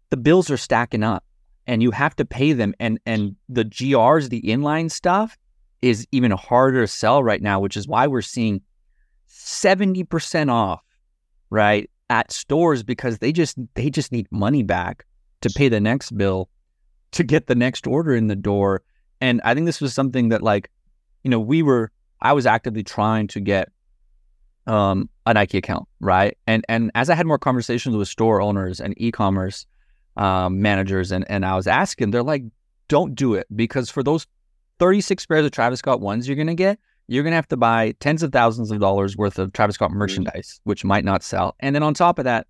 the 0.10 0.18
bills 0.18 0.50
are 0.50 0.58
stacking 0.58 1.04
up 1.04 1.24
and 1.68 1.84
you 1.84 1.92
have 1.92 2.16
to 2.16 2.26
pay 2.26 2.54
them. 2.54 2.74
And, 2.80 3.00
and 3.06 3.36
the 3.50 3.66
GRs, 3.66 4.30
the 4.30 4.42
inline 4.42 4.90
stuff, 4.90 5.38
is 5.82 6.08
even 6.12 6.32
harder 6.32 6.82
to 6.82 6.88
sell 6.88 7.24
right 7.24 7.42
now, 7.42 7.60
which 7.60 7.76
is 7.76 7.88
why 7.88 8.08
we're 8.08 8.22
seeing 8.22 8.62
70% 9.30 10.50
off, 10.50 10.82
right? 11.50 11.90
at 12.14 12.32
stores 12.32 12.84
because 12.84 13.18
they 13.18 13.32
just 13.32 13.58
they 13.74 13.90
just 13.90 14.12
need 14.12 14.28
money 14.32 14.62
back 14.62 15.06
to 15.42 15.50
pay 15.50 15.68
the 15.68 15.80
next 15.80 16.16
bill 16.16 16.48
to 17.12 17.24
get 17.24 17.48
the 17.48 17.56
next 17.56 17.88
order 17.88 18.16
in 18.16 18.28
the 18.28 18.36
door. 18.36 18.84
And 19.20 19.42
I 19.44 19.56
think 19.56 19.66
this 19.66 19.82
was 19.82 19.96
something 19.96 20.30
that 20.30 20.44
like, 20.44 20.70
you 21.24 21.32
know, 21.32 21.40
we 21.40 21.64
were 21.64 21.92
I 22.22 22.34
was 22.34 22.46
actively 22.46 22.84
trying 22.84 23.28
to 23.30 23.40
get 23.40 23.70
um 24.68 25.10
a 25.26 25.34
Nike 25.34 25.58
account, 25.58 25.88
right? 26.00 26.38
And 26.48 26.66
and 26.70 26.92
as 26.96 27.10
I 27.10 27.16
had 27.16 27.26
more 27.26 27.40
conversations 27.40 27.96
with 27.96 28.08
store 28.08 28.42
owners 28.42 28.80
and 28.80 28.94
e-commerce 28.98 29.66
um, 30.18 30.62
managers 30.62 31.12
and 31.12 31.30
and 31.30 31.46
I 31.46 31.56
was 31.56 31.68
asking, 31.68 32.12
they're 32.12 32.24
like, 32.24 32.44
don't 32.88 33.16
do 33.16 33.34
it 33.36 33.48
because 33.56 33.90
for 33.90 34.04
those 34.04 34.28
36 34.80 35.26
pairs 35.26 35.46
of 35.46 35.52
Travis 35.52 35.80
Scott 35.80 36.02
ones 36.02 36.28
you're 36.28 36.38
gonna 36.38 36.56
get, 36.56 36.80
you're 37.08 37.24
going 37.24 37.32
to 37.32 37.36
have 37.36 37.48
to 37.50 37.58
buy 37.58 37.94
tens 38.00 38.24
of 38.24 38.32
thousands 38.32 38.72
of 38.72 38.80
dollars 38.80 39.18
worth 39.18 39.38
of 39.38 39.52
Travis 39.54 39.76
Scott 39.76 39.92
merchandise, 39.92 40.60
which 40.64 40.86
might 40.86 41.04
not 41.04 41.24
sell. 41.24 41.56
And 41.60 41.76
then 41.76 41.84
on 41.84 41.94
top 41.94 42.18
of 42.18 42.26
that, 42.26 42.48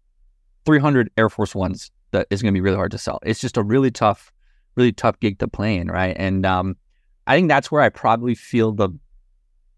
300 0.65 1.09
Air 1.17 1.29
Force 1.29 1.55
Ones 1.55 1.91
that 2.11 2.27
is 2.29 2.41
going 2.41 2.53
to 2.53 2.57
be 2.57 2.61
really 2.61 2.77
hard 2.77 2.91
to 2.91 2.97
sell. 2.97 3.19
It's 3.23 3.41
just 3.41 3.57
a 3.57 3.63
really 3.63 3.91
tough, 3.91 4.31
really 4.75 4.93
tough 4.93 5.19
gig 5.19 5.39
to 5.39 5.47
play 5.47 5.77
in, 5.77 5.89
right? 5.89 6.15
And 6.17 6.45
um, 6.45 6.77
I 7.25 7.35
think 7.35 7.49
that's 7.49 7.71
where 7.71 7.81
I 7.81 7.89
probably 7.89 8.35
feel 8.35 8.71
the 8.71 8.89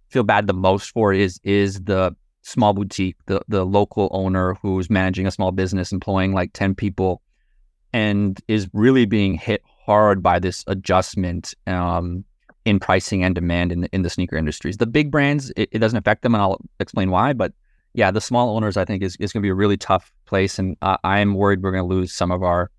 feel 0.10 0.24
bad 0.24 0.48
the 0.48 0.54
most 0.54 0.92
for 0.92 1.14
is 1.14 1.40
is 1.44 1.82
the 1.82 2.16
small 2.46 2.74
boutique, 2.74 3.18
the 3.26 3.42
the 3.48 3.66
local 3.66 4.08
owner 4.12 4.54
who's 4.62 4.90
managing 4.90 5.28
a 5.28 5.32
small 5.32 5.52
business, 5.52 5.92
employing 5.92 6.34
like 6.34 6.52
10 6.54 6.76
people, 6.76 7.22
and 7.92 8.40
is 8.48 8.70
really 8.72 9.06
being 9.06 9.34
hit 9.34 9.64
hard 9.86 10.22
by 10.22 10.40
this 10.40 10.64
adjustment 10.68 11.54
um, 11.68 12.24
in 12.64 12.80
pricing 12.80 13.24
and 13.24 13.36
demand 13.36 13.72
in 13.72 13.82
the, 13.82 13.90
in 13.94 14.04
the 14.04 14.10
sneaker 14.10 14.38
industries. 14.38 14.78
The 14.78 14.88
big 14.88 15.12
brands, 15.12 15.52
it, 15.56 15.70
it, 15.72 15.80
doesn't 15.80 15.98
affect 15.98 16.22
them, 16.22 16.34
and 16.34 16.42
I'll 16.42 16.62
explain 16.80 17.12
why. 17.12 17.34
But 17.34 17.54
yeah, 17.94 18.12
the 18.12 18.22
small 18.22 18.56
owners, 18.56 18.78
I 18.78 18.86
think, 18.86 19.04
is, 19.04 19.16
is 19.18 19.32
going 19.32 19.42
to 19.42 19.46
be 19.46 19.52
a 19.52 19.56
really 19.56 19.78
tough 19.78 20.12
place, 20.26 20.60
and 20.60 20.78
uh, 20.82 20.98
I'm 21.04 21.34
worried 21.34 21.62
we're 21.62 21.72
going 21.72 21.88
to 21.88 21.96
lose 21.96 22.14
some 22.14 22.32
of 22.32 22.44
our 22.44 22.72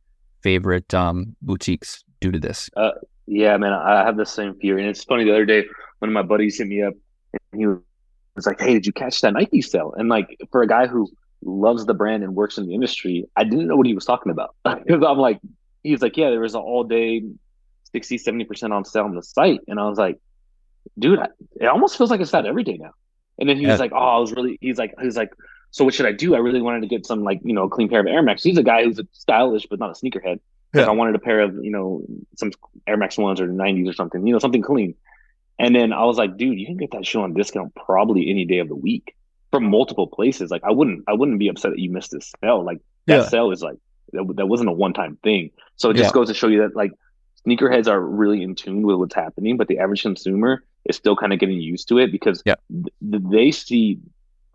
favorite 0.43 0.93
um, 0.95 1.37
boutiques 1.43 2.05
due 2.21 2.31
to 2.31 2.39
this. 2.39 2.71
Uh, 2.77 2.93
yeah, 3.27 3.57
man, 3.57 3.73
I 3.73 4.05
have 4.05 4.17
the 4.17 4.27
same 4.27 4.55
fear, 4.61 4.79
and 4.79 4.87
it's 4.87 5.03
funny. 5.03 5.25
The 5.25 5.33
other 5.33 5.45
day, 5.45 5.65
one 5.99 6.09
of 6.09 6.13
my 6.13 6.23
buddies 6.23 6.59
hit 6.59 6.69
me 6.69 6.83
up, 6.83 6.95
and 7.53 7.61
he 7.61 7.67
was 8.37 8.47
like, 8.47 8.61
"Hey, 8.61 8.75
did 8.75 8.87
you 8.87 8.93
catch 8.93 9.21
that 9.23 9.33
Nike 9.33 9.63
sale?" 9.63 9.95
And 9.97 10.09
like, 10.09 10.37
for 10.51 10.63
a 10.63 10.67
guy 10.67 10.87
who 10.87 11.09
loves 11.43 11.87
the 11.87 11.95
brand 11.95 12.23
and 12.23 12.35
works 12.35 12.59
in 12.59 12.67
the 12.67 12.75
industry, 12.75 13.25
I 13.37 13.45
didn't 13.45 13.67
know 13.67 13.77
what 13.77 13.87
he 13.87 13.95
was 13.95 14.05
talking 14.05 14.33
about 14.33 14.55
because 14.65 15.03
I'm 15.07 15.19
like, 15.19 15.41
he's 15.83 16.03
like, 16.03 16.17
"Yeah, 16.17 16.31
there 16.31 16.41
was 16.41 16.55
an 16.55 16.61
all 16.61 16.85
day 16.85 17.23
60, 17.93 18.19
70% 18.19 18.73
on 18.73 18.85
sale 18.85 19.05
on 19.05 19.15
the 19.15 19.23
site. 19.23 19.61
And 19.69 19.81
I 19.81 19.89
was 19.89 19.99
like, 19.99 20.19
dude, 20.99 21.19
it 21.61 21.67
almost 21.67 21.97
feels 21.97 22.11
like 22.11 22.21
it's 22.21 22.31
that 22.33 22.47
every 22.47 22.63
day 22.63 22.77
now. 22.77 22.93
And 23.39 23.49
then 23.49 23.57
he 23.57 23.65
yeah. 23.65 23.73
was 23.73 23.81
like, 23.81 23.93
oh, 23.93 23.97
I 23.97 24.19
was 24.19 24.33
really, 24.33 24.59
he's 24.61 24.79
like, 24.79 24.95
he's 25.01 25.17
like, 25.17 25.33
so 25.71 25.85
what 25.85 25.95
should 25.95 26.07
I 26.07 26.13
do? 26.13 26.35
I 26.35 26.39
really 26.39 26.63
wanted 26.63 26.81
to 26.83 26.87
get 26.89 27.07
some 27.07 27.23
like, 27.23 27.41
you 27.43 27.53
know, 27.53 27.65
a 27.65 27.69
clean 27.69 27.89
pair 27.89 28.01
of 28.01 28.07
Air 28.07 28.23
Max. 28.23 28.43
He's 28.43 28.59
a 28.59 28.63
guy 28.63 28.85
who's 28.85 28.99
a 28.99 29.07
stylish, 29.13 29.67
but 29.69 29.79
not 29.79 29.91
a 29.91 29.93
sneakerhead. 29.93 30.41
Yeah. 30.75 30.85
I 30.85 30.91
wanted 30.91 31.15
a 31.15 31.19
pair 31.19 31.41
of, 31.41 31.55
you 31.63 31.71
know, 31.71 32.05
some 32.37 32.51
Air 32.87 32.97
Max 32.97 33.17
ones 33.17 33.41
or 33.41 33.49
90s 33.49 33.89
or 33.89 33.93
something, 33.95 34.27
you 34.27 34.33
know, 34.33 34.39
something 34.39 34.63
clean. 34.63 34.95
And 35.59 35.75
then 35.75 35.93
I 35.93 36.05
was 36.05 36.19
like, 36.19 36.37
dude, 36.37 36.59
you 36.59 36.67
can 36.67 36.77
get 36.77 36.91
that 36.93 37.07
shoe 37.07 37.23
on 37.23 37.33
discount 37.35 37.75
probably 37.75 38.31
any 38.31 38.45
day 38.45 38.59
of 38.59 38.69
the 38.69 38.75
week 38.75 39.15
from 39.51 39.65
multiple 39.65 40.07
places. 40.07 40.51
Like 40.51 40.65
I 40.65 40.71
wouldn't, 40.71 41.05
I 41.09 41.15
wouldn't 41.15 41.39
be 41.39 41.49
upset 41.49 41.71
that 41.73 41.79
you 41.79 41.91
missed 41.91 42.11
this 42.11 42.33
sale. 42.43 42.65
Like 42.65 42.79
that 43.07 43.17
yeah. 43.17 43.29
sale 43.29 43.51
is 43.51 43.63
like, 43.63 43.79
that, 44.13 44.35
that 44.37 44.47
wasn't 44.47 44.69
a 44.69 44.73
one 44.73 44.93
time 44.93 45.19
thing. 45.23 45.51
So 45.77 45.91
it 45.91 45.95
just 45.95 46.09
yeah. 46.09 46.13
goes 46.13 46.29
to 46.29 46.35
show 46.35 46.49
you 46.49 46.61
that 46.61 46.77
like 46.77 46.93
sneakerheads 47.47 47.89
are 47.89 48.01
really 48.01 48.43
in 48.43 48.55
tune 48.55 48.83
with 48.83 48.97
what's 48.97 49.15
happening, 49.15 49.57
but 49.57 49.69
the 49.69 49.79
average 49.79 50.03
consumer 50.03 50.63
is 50.85 50.97
still 50.97 51.17
kind 51.17 51.33
of 51.33 51.39
getting 51.39 51.61
used 51.61 51.89
to 51.89 51.99
it 51.99 52.13
because 52.13 52.43
yeah. 52.45 52.55
th- 52.71 53.23
they 53.31 53.51
see 53.51 53.99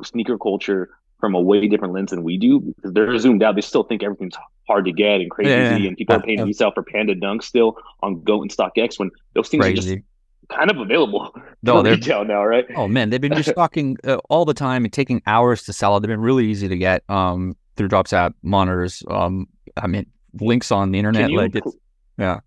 sneaker 0.03 0.37
culture 0.37 0.89
from 1.19 1.35
a 1.35 1.41
way 1.41 1.67
different 1.67 1.93
lens 1.93 2.09
than 2.09 2.23
we 2.23 2.37
do 2.37 2.59
because 2.59 2.93
they're 2.93 3.17
zoomed 3.17 3.43
out. 3.43 3.55
They 3.55 3.61
still 3.61 3.83
think 3.83 4.03
everything's 4.03 4.35
hard 4.67 4.85
to 4.85 4.91
get 4.91 5.21
and 5.21 5.29
crazy, 5.29 5.51
yeah, 5.51 5.87
and 5.87 5.95
people 5.95 6.15
are 6.15 6.21
paying 6.21 6.43
resale 6.43 6.71
for 6.71 6.83
Panda 6.83 7.13
Dunk 7.15 7.43
still 7.43 7.77
on 8.01 8.21
Goat 8.23 8.41
and 8.41 8.51
StockX 8.51 8.97
when 8.97 9.11
those 9.33 9.49
things 9.49 9.61
crazy. 9.61 9.73
are 9.73 9.95
just 9.95 10.05
kind 10.51 10.69
of 10.69 10.77
available 10.77 11.33
no, 11.63 11.81
they're, 11.81 11.93
retail 11.93 12.25
now, 12.25 12.43
right? 12.43 12.65
Oh 12.75 12.87
man, 12.87 13.09
they've 13.09 13.21
been 13.21 13.35
restocking 13.35 13.97
uh, 14.03 14.17
all 14.29 14.45
the 14.45 14.53
time 14.53 14.83
and 14.83 14.93
taking 14.93 15.21
hours 15.25 15.63
to 15.63 15.73
sell. 15.73 15.99
They've 15.99 16.07
been 16.07 16.21
really 16.21 16.47
easy 16.47 16.67
to 16.67 16.77
get 16.77 17.03
um, 17.09 17.55
through 17.75 17.89
Drops 17.89 18.13
app 18.13 18.35
monitors. 18.43 19.03
Um, 19.09 19.47
I 19.77 19.87
mean, 19.87 20.05
links 20.39 20.71
on 20.71 20.91
the 20.91 20.99
internet. 20.99 21.31
Like 21.31 21.55
it's, 21.55 21.75
yeah. 22.17 22.39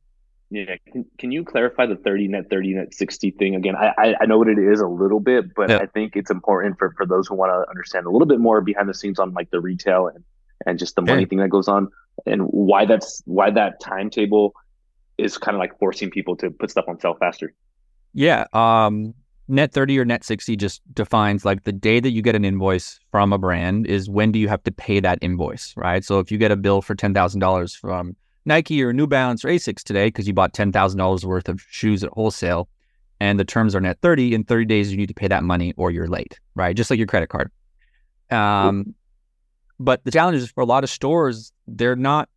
Yeah, 0.50 0.76
can, 0.92 1.04
can 1.18 1.32
you 1.32 1.42
clarify 1.42 1.86
the 1.86 1.96
30 1.96 2.28
net 2.28 2.50
30 2.50 2.74
net 2.74 2.94
60 2.94 3.32
thing 3.32 3.56
again? 3.56 3.74
I, 3.74 3.92
I, 3.98 4.14
I 4.20 4.26
know 4.26 4.38
what 4.38 4.48
it 4.48 4.58
is 4.58 4.80
a 4.80 4.86
little 4.86 5.18
bit, 5.18 5.54
but 5.54 5.68
yeah. 5.68 5.78
I 5.78 5.86
think 5.86 6.14
it's 6.14 6.30
important 6.30 6.78
for, 6.78 6.92
for 6.96 7.06
those 7.06 7.26
who 7.26 7.34
want 7.34 7.50
to 7.50 7.68
understand 7.68 8.06
a 8.06 8.10
little 8.10 8.26
bit 8.26 8.38
more 8.38 8.60
behind 8.60 8.88
the 8.88 8.94
scenes 8.94 9.18
on 9.18 9.32
like 9.32 9.50
the 9.50 9.60
retail 9.60 10.06
and, 10.06 10.22
and 10.66 10.78
just 10.78 10.94
the 10.94 11.02
money 11.02 11.22
yeah. 11.22 11.28
thing 11.28 11.38
that 11.38 11.48
goes 11.48 11.66
on 11.66 11.88
and 12.26 12.42
why 12.42 12.84
that's 12.84 13.22
why 13.24 13.50
that 13.50 13.80
timetable 13.80 14.54
is 15.18 15.38
kind 15.38 15.56
of 15.56 15.58
like 15.58 15.78
forcing 15.78 16.10
people 16.10 16.36
to 16.36 16.50
put 16.50 16.70
stuff 16.70 16.84
on 16.88 17.00
sale 17.00 17.16
faster. 17.18 17.52
Yeah. 18.14 18.46
Um 18.52 19.14
net 19.46 19.72
30 19.72 19.98
or 19.98 20.04
net 20.04 20.24
60 20.24 20.56
just 20.56 20.80
defines 20.94 21.44
like 21.44 21.64
the 21.64 21.72
day 21.72 22.00
that 22.00 22.10
you 22.10 22.22
get 22.22 22.34
an 22.34 22.44
invoice 22.44 22.98
from 23.10 23.32
a 23.32 23.38
brand 23.38 23.86
is 23.86 24.08
when 24.08 24.32
do 24.32 24.38
you 24.38 24.48
have 24.48 24.62
to 24.62 24.72
pay 24.72 25.00
that 25.00 25.18
invoice, 25.20 25.74
right? 25.76 26.02
So 26.02 26.18
if 26.18 26.32
you 26.32 26.38
get 26.38 26.50
a 26.50 26.56
bill 26.56 26.80
for 26.80 26.94
$10,000 26.94 27.76
from 27.76 28.16
Nike 28.46 28.82
or 28.82 28.92
New 28.92 29.06
Balance 29.06 29.44
or 29.44 29.48
Asics 29.48 29.82
today 29.82 30.06
because 30.06 30.26
you 30.26 30.32
bought 30.32 30.54
$10,000 30.54 31.24
worth 31.24 31.48
of 31.48 31.60
shoes 31.68 32.02
at 32.02 32.10
wholesale 32.10 32.68
and 33.20 33.38
the 33.38 33.44
terms 33.44 33.74
are 33.74 33.80
net 33.80 33.98
30 34.00 34.34
in 34.34 34.44
30 34.44 34.64
days 34.64 34.90
you 34.90 34.96
need 34.96 35.08
to 35.08 35.14
pay 35.14 35.28
that 35.28 35.44
money 35.44 35.74
or 35.76 35.90
you're 35.90 36.08
late, 36.08 36.40
right? 36.54 36.76
Just 36.76 36.90
like 36.90 36.98
your 36.98 37.06
credit 37.06 37.28
card. 37.28 37.50
Um, 38.30 38.94
but 39.78 40.04
the 40.04 40.10
challenge 40.10 40.38
is 40.38 40.50
for 40.50 40.62
a 40.62 40.66
lot 40.66 40.84
of 40.84 40.90
stores, 40.90 41.52
they're 41.66 41.96
not 41.96 42.28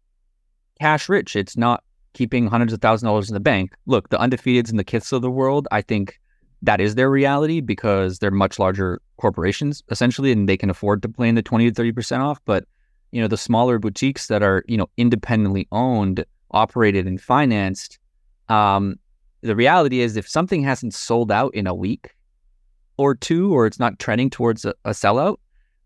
cash 0.80 1.08
rich. 1.10 1.36
It's 1.36 1.58
not 1.58 1.84
keeping 2.18 2.48
hundreds 2.48 2.74
of 2.74 2.82
thousand 2.82 3.06
dollars 3.06 3.30
in 3.30 3.36
the 3.36 3.40
bank. 3.40 3.76
Look, 3.86 4.10
the 4.10 4.18
undefeateds 4.18 4.72
and 4.72 4.80
the 4.80 4.84
kiths 4.84 5.12
of 5.12 5.22
the 5.22 5.30
world, 5.30 5.68
I 5.72 5.84
think 5.84 6.20
that 6.64 6.82
is 6.82 6.96
their 6.96 7.12
reality 7.12 7.62
because 7.62 8.18
they're 8.18 8.32
much 8.32 8.58
larger 8.58 9.00
corporations 9.18 9.84
essentially, 9.92 10.32
and 10.32 10.50
they 10.50 10.58
can 10.58 10.72
afford 10.72 11.04
to 11.04 11.10
play 11.10 11.30
in 11.30 11.36
the 11.36 11.44
twenty 11.44 11.70
to 11.70 11.76
thirty 11.76 11.92
percent 11.92 12.24
off. 12.24 12.42
But 12.46 12.66
you 13.12 13.22
know, 13.22 13.28
the 13.28 13.38
smaller 13.38 13.78
boutiques 13.78 14.28
that 14.28 14.42
are 14.42 14.64
you 14.68 14.78
know 14.78 14.90
independently 14.98 15.68
owned, 15.72 16.26
operated, 16.50 17.06
and 17.06 17.22
financed, 17.22 18.00
um, 18.50 18.96
the 19.42 19.56
reality 19.56 20.00
is 20.00 20.18
if 20.18 20.28
something 20.28 20.64
hasn't 20.64 20.96
sold 20.96 21.32
out 21.32 21.54
in 21.54 21.68
a 21.68 21.76
week 21.76 22.16
or 22.98 23.14
two, 23.14 23.54
or 23.54 23.68
it's 23.68 23.80
not 23.80 24.00
trending 24.00 24.32
towards 24.32 24.66
a, 24.66 24.74
a 24.86 24.90
sellout, 24.90 25.38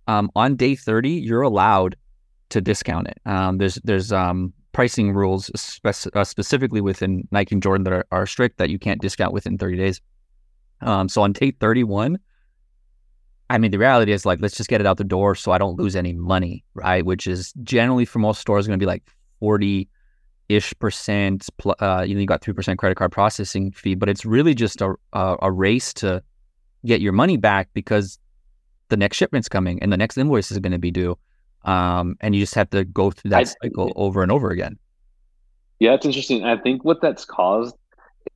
um, 0.07 0.31
on 0.37 0.55
day 0.55 0.75
thirty, 0.75 1.11
you're 1.11 1.41
allowed 1.41 1.97
to 2.51 2.61
discount 2.61 3.09
it. 3.09 3.19
Um, 3.25 3.57
there's 3.57 3.75
there's 3.83 4.13
um, 4.13 4.53
pricing 4.71 5.11
rules 5.13 5.51
uh, 5.83 6.23
specifically 6.23 6.81
within 6.81 7.27
Nike 7.31 7.55
and 7.55 7.63
Jordan 7.63 7.83
that 7.83 7.93
are, 7.93 8.05
are, 8.11 8.25
strict 8.25 8.57
that 8.57 8.69
you 8.69 8.79
can't 8.79 9.01
discount 9.01 9.33
within 9.33 9.57
30 9.57 9.77
days. 9.77 10.01
Um, 10.81 11.09
so 11.09 11.21
on 11.21 11.33
day 11.33 11.51
31, 11.51 12.17
I 13.49 13.57
mean, 13.57 13.71
the 13.71 13.77
reality 13.77 14.13
is 14.13 14.25
like, 14.25 14.39
let's 14.41 14.55
just 14.55 14.69
get 14.69 14.79
it 14.79 14.87
out 14.87 14.97
the 14.97 15.03
door 15.03 15.35
so 15.35 15.51
I 15.51 15.57
don't 15.57 15.77
lose 15.77 15.95
any 15.95 16.13
money, 16.13 16.63
right? 16.73 17.05
Which 17.05 17.27
is 17.27 17.53
generally 17.63 18.05
for 18.05 18.19
most 18.19 18.39
stores 18.39 18.65
going 18.65 18.79
to 18.79 18.83
be 18.83 18.87
like 18.87 19.03
40 19.39 19.89
ish 20.47 20.73
percent. 20.79 21.47
uh, 21.65 22.05
you 22.07 22.15
know, 22.15 22.21
you 22.21 22.27
got 22.27 22.41
3% 22.41 22.77
credit 22.77 22.95
card 22.95 23.11
processing 23.11 23.71
fee, 23.71 23.95
but 23.95 24.09
it's 24.09 24.25
really 24.25 24.55
just 24.55 24.81
a, 24.81 24.95
a, 25.13 25.35
a 25.41 25.51
race 25.51 25.93
to 25.95 26.23
get 26.85 27.01
your 27.01 27.13
money 27.13 27.37
back 27.37 27.69
because 27.73 28.19
the 28.87 28.97
next 28.97 29.17
shipment's 29.17 29.49
coming 29.49 29.81
and 29.81 29.91
the 29.91 29.97
next 29.97 30.17
invoice 30.17 30.51
is 30.51 30.59
going 30.59 30.71
to 30.71 30.79
be 30.79 30.91
due. 30.91 31.17
Um, 31.63 32.17
and 32.21 32.33
you 32.33 32.41
just 32.41 32.55
have 32.55 32.69
to 32.71 32.83
go 32.85 33.11
through 33.11 33.31
that 33.31 33.39
I, 33.39 33.43
cycle 33.43 33.93
over 33.95 34.23
and 34.23 34.31
over 34.31 34.49
again. 34.49 34.79
Yeah, 35.79 35.93
it's 35.93 36.05
interesting. 36.05 36.43
I 36.43 36.57
think 36.57 36.83
what 36.83 37.01
that's 37.01 37.25
caused 37.25 37.75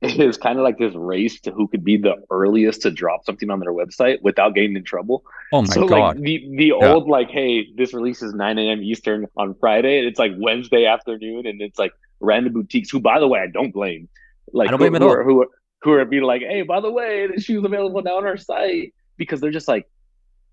is 0.02 0.36
kind 0.36 0.58
of 0.58 0.64
like 0.64 0.78
this 0.78 0.94
race 0.94 1.40
to 1.40 1.52
who 1.52 1.68
could 1.68 1.84
be 1.84 1.96
the 1.96 2.16
earliest 2.30 2.82
to 2.82 2.90
drop 2.90 3.24
something 3.24 3.50
on 3.50 3.60
their 3.60 3.72
website 3.72 4.20
without 4.22 4.54
getting 4.54 4.76
in 4.76 4.84
trouble. 4.84 5.24
Oh 5.52 5.62
my 5.62 5.74
so, 5.74 5.86
god! 5.86 6.16
Like 6.16 6.24
the 6.24 6.48
the 6.56 6.66
yeah. 6.66 6.92
old 6.92 7.08
like, 7.08 7.30
hey, 7.30 7.68
this 7.76 7.94
release 7.94 8.22
is 8.22 8.34
9 8.34 8.58
a.m. 8.58 8.82
Eastern 8.82 9.26
on 9.36 9.54
Friday. 9.54 9.98
And 9.98 10.08
it's 10.08 10.18
like 10.18 10.32
Wednesday 10.36 10.86
afternoon, 10.86 11.46
and 11.46 11.60
it's 11.60 11.78
like 11.78 11.92
random 12.20 12.52
boutiques 12.52 12.90
who, 12.90 13.00
by 13.00 13.18
the 13.18 13.28
way, 13.28 13.40
I 13.40 13.46
don't 13.46 13.72
blame. 13.72 14.08
Like 14.52 14.68
I 14.68 14.70
don't 14.70 14.78
blame 14.78 14.92
who, 14.92 14.96
at 14.96 15.02
all. 15.02 15.08
Who 15.10 15.16
are, 15.16 15.24
who 15.24 15.42
are, 15.42 15.48
who 15.82 15.92
are 15.92 16.04
being 16.04 16.24
like, 16.24 16.42
hey, 16.42 16.62
by 16.62 16.80
the 16.80 16.90
way, 16.90 17.28
the 17.28 17.40
shoe's 17.40 17.64
available 17.64 18.02
now 18.02 18.16
on 18.16 18.26
our 18.26 18.36
site 18.36 18.92
because 19.16 19.40
they're 19.40 19.50
just 19.50 19.68
like, 19.68 19.88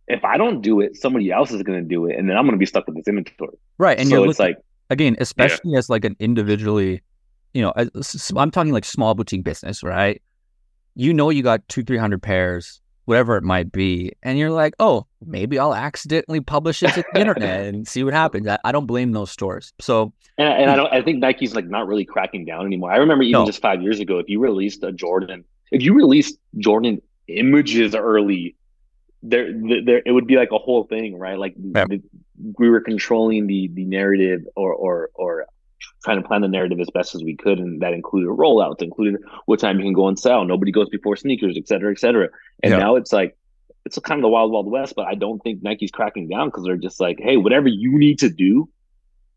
if 0.08 0.24
I 0.24 0.38
don't 0.38 0.62
do 0.62 0.82
it, 0.82 0.96
somebody 0.96 1.32
else 1.32 1.52
is 1.52 1.64
going 1.64 1.82
to 1.82 1.88
do 1.88 2.06
it, 2.06 2.18
and 2.18 2.30
then 2.30 2.38
I'm 2.38 2.44
going 2.44 2.54
to 2.54 2.60
be 2.60 2.66
stuck 2.66 2.86
with 2.88 2.96
this 2.96 3.08
inventory. 3.08 3.58
Right, 3.78 3.98
and 3.98 4.08
so 4.08 4.16
you're 4.16 4.30
it's 4.30 4.40
looking, 4.40 4.56
like 4.56 4.64
again, 4.90 5.16
especially 5.20 5.72
yeah. 5.72 5.80
as 5.80 5.90
like 5.90 6.06
an 6.06 6.16
individually, 6.20 7.02
you 7.54 7.62
know, 7.62 7.74
I'm 8.36 8.52
talking 8.52 8.74
like 8.74 8.86
small 8.86 9.16
boutique 9.16 9.44
business, 9.44 9.84
right? 9.84 10.22
You 10.96 11.14
know, 11.14 11.30
you 11.30 11.44
got 11.44 11.68
two, 11.70 11.84
three 11.84 11.98
hundred 11.98 12.22
pairs, 12.22 12.82
whatever 13.06 13.38
it 13.38 13.44
might 13.44 13.72
be, 13.72 14.12
and 14.22 14.38
you're 14.38 14.52
like, 14.52 14.74
oh, 14.80 15.08
maybe 15.26 15.58
I'll 15.58 15.74
accidentally 15.74 16.42
publish 16.42 16.84
it 16.84 16.94
to 16.94 17.04
the 17.14 17.20
internet 17.20 17.62
and 17.74 17.88
see 17.88 18.04
what 18.04 18.14
happens. 18.14 18.48
I, 18.48 18.60
I, 18.64 18.72
don't 18.72 18.86
blame 18.86 19.14
those 19.14 19.32
stores. 19.32 19.74
So, 19.80 20.14
and, 20.38 20.48
and 20.48 20.72
I 20.72 20.76
don't, 20.76 20.94
I 20.94 21.02
think 21.02 21.20
Nike's 21.20 21.56
like 21.56 21.66
not 21.66 21.88
really 21.88 22.06
cracking 22.06 22.46
down 22.46 22.66
anymore. 22.66 22.92
I 22.92 22.98
remember 22.98 23.24
even 23.24 23.42
no. 23.42 23.46
just 23.46 23.62
five 23.62 23.82
years 23.82 24.00
ago, 24.00 24.20
if 24.20 24.28
you 24.28 24.40
released 24.40 24.84
a 24.84 24.92
Jordan, 24.92 25.46
if 25.72 25.82
you 25.82 25.94
released 25.94 26.38
Jordan 26.58 27.02
images 27.28 27.96
early 27.96 28.56
there, 29.24 29.52
there, 29.86 30.02
it 30.06 30.12
would 30.12 30.28
be 30.28 30.36
like 30.36 30.52
a 30.52 30.58
whole 30.58 30.84
thing, 30.84 31.18
right? 31.18 31.40
Like 31.40 31.56
yeah. 31.58 31.86
the, 31.86 32.02
we 32.60 32.70
were 32.70 32.82
controlling 32.82 33.48
the 33.48 33.70
the 33.74 33.86
narrative, 33.86 34.42
or 34.56 34.74
or 34.74 35.10
or 35.16 35.46
trying 36.04 36.22
to 36.22 36.28
plan 36.28 36.42
the 36.42 36.48
narrative 36.48 36.80
as 36.80 36.90
best 36.94 37.16
as 37.16 37.24
we 37.24 37.36
could, 37.36 37.60
and 37.60 37.82
that 37.82 37.94
included 37.94 38.30
rollouts, 38.30 38.82
included 38.82 39.22
what 39.46 39.60
time 39.60 39.80
you 39.80 39.86
can 39.86 39.94
go 39.94 40.08
and 40.08 40.20
sell. 40.20 40.44
Nobody 40.44 40.72
goes 40.72 40.90
before 40.90 41.16
sneakers, 41.16 41.58
et 41.58 41.68
cetera, 41.68 41.92
et 41.92 42.00
cetera. 42.00 42.30
And 42.62 42.72
yeah. 42.72 42.80
now 42.80 42.96
it's 42.96 43.14
like 43.14 43.38
it's 43.86 43.98
kind 44.00 44.20
of 44.20 44.24
the 44.24 44.30
wild, 44.30 44.52
wild 44.52 44.70
west. 44.70 44.94
But 44.96 45.08
I 45.08 45.16
don't 45.16 45.40
think 45.40 45.64
Nike's 45.64 45.92
cracking 45.92 46.28
down 46.28 46.50
because 46.50 46.64
they're 46.64 46.76
just 46.76 47.00
like, 47.00 47.20
hey, 47.20 47.38
whatever 47.38 47.68
you 47.68 47.98
need 47.98 48.20
to 48.20 48.30
do 48.30 48.70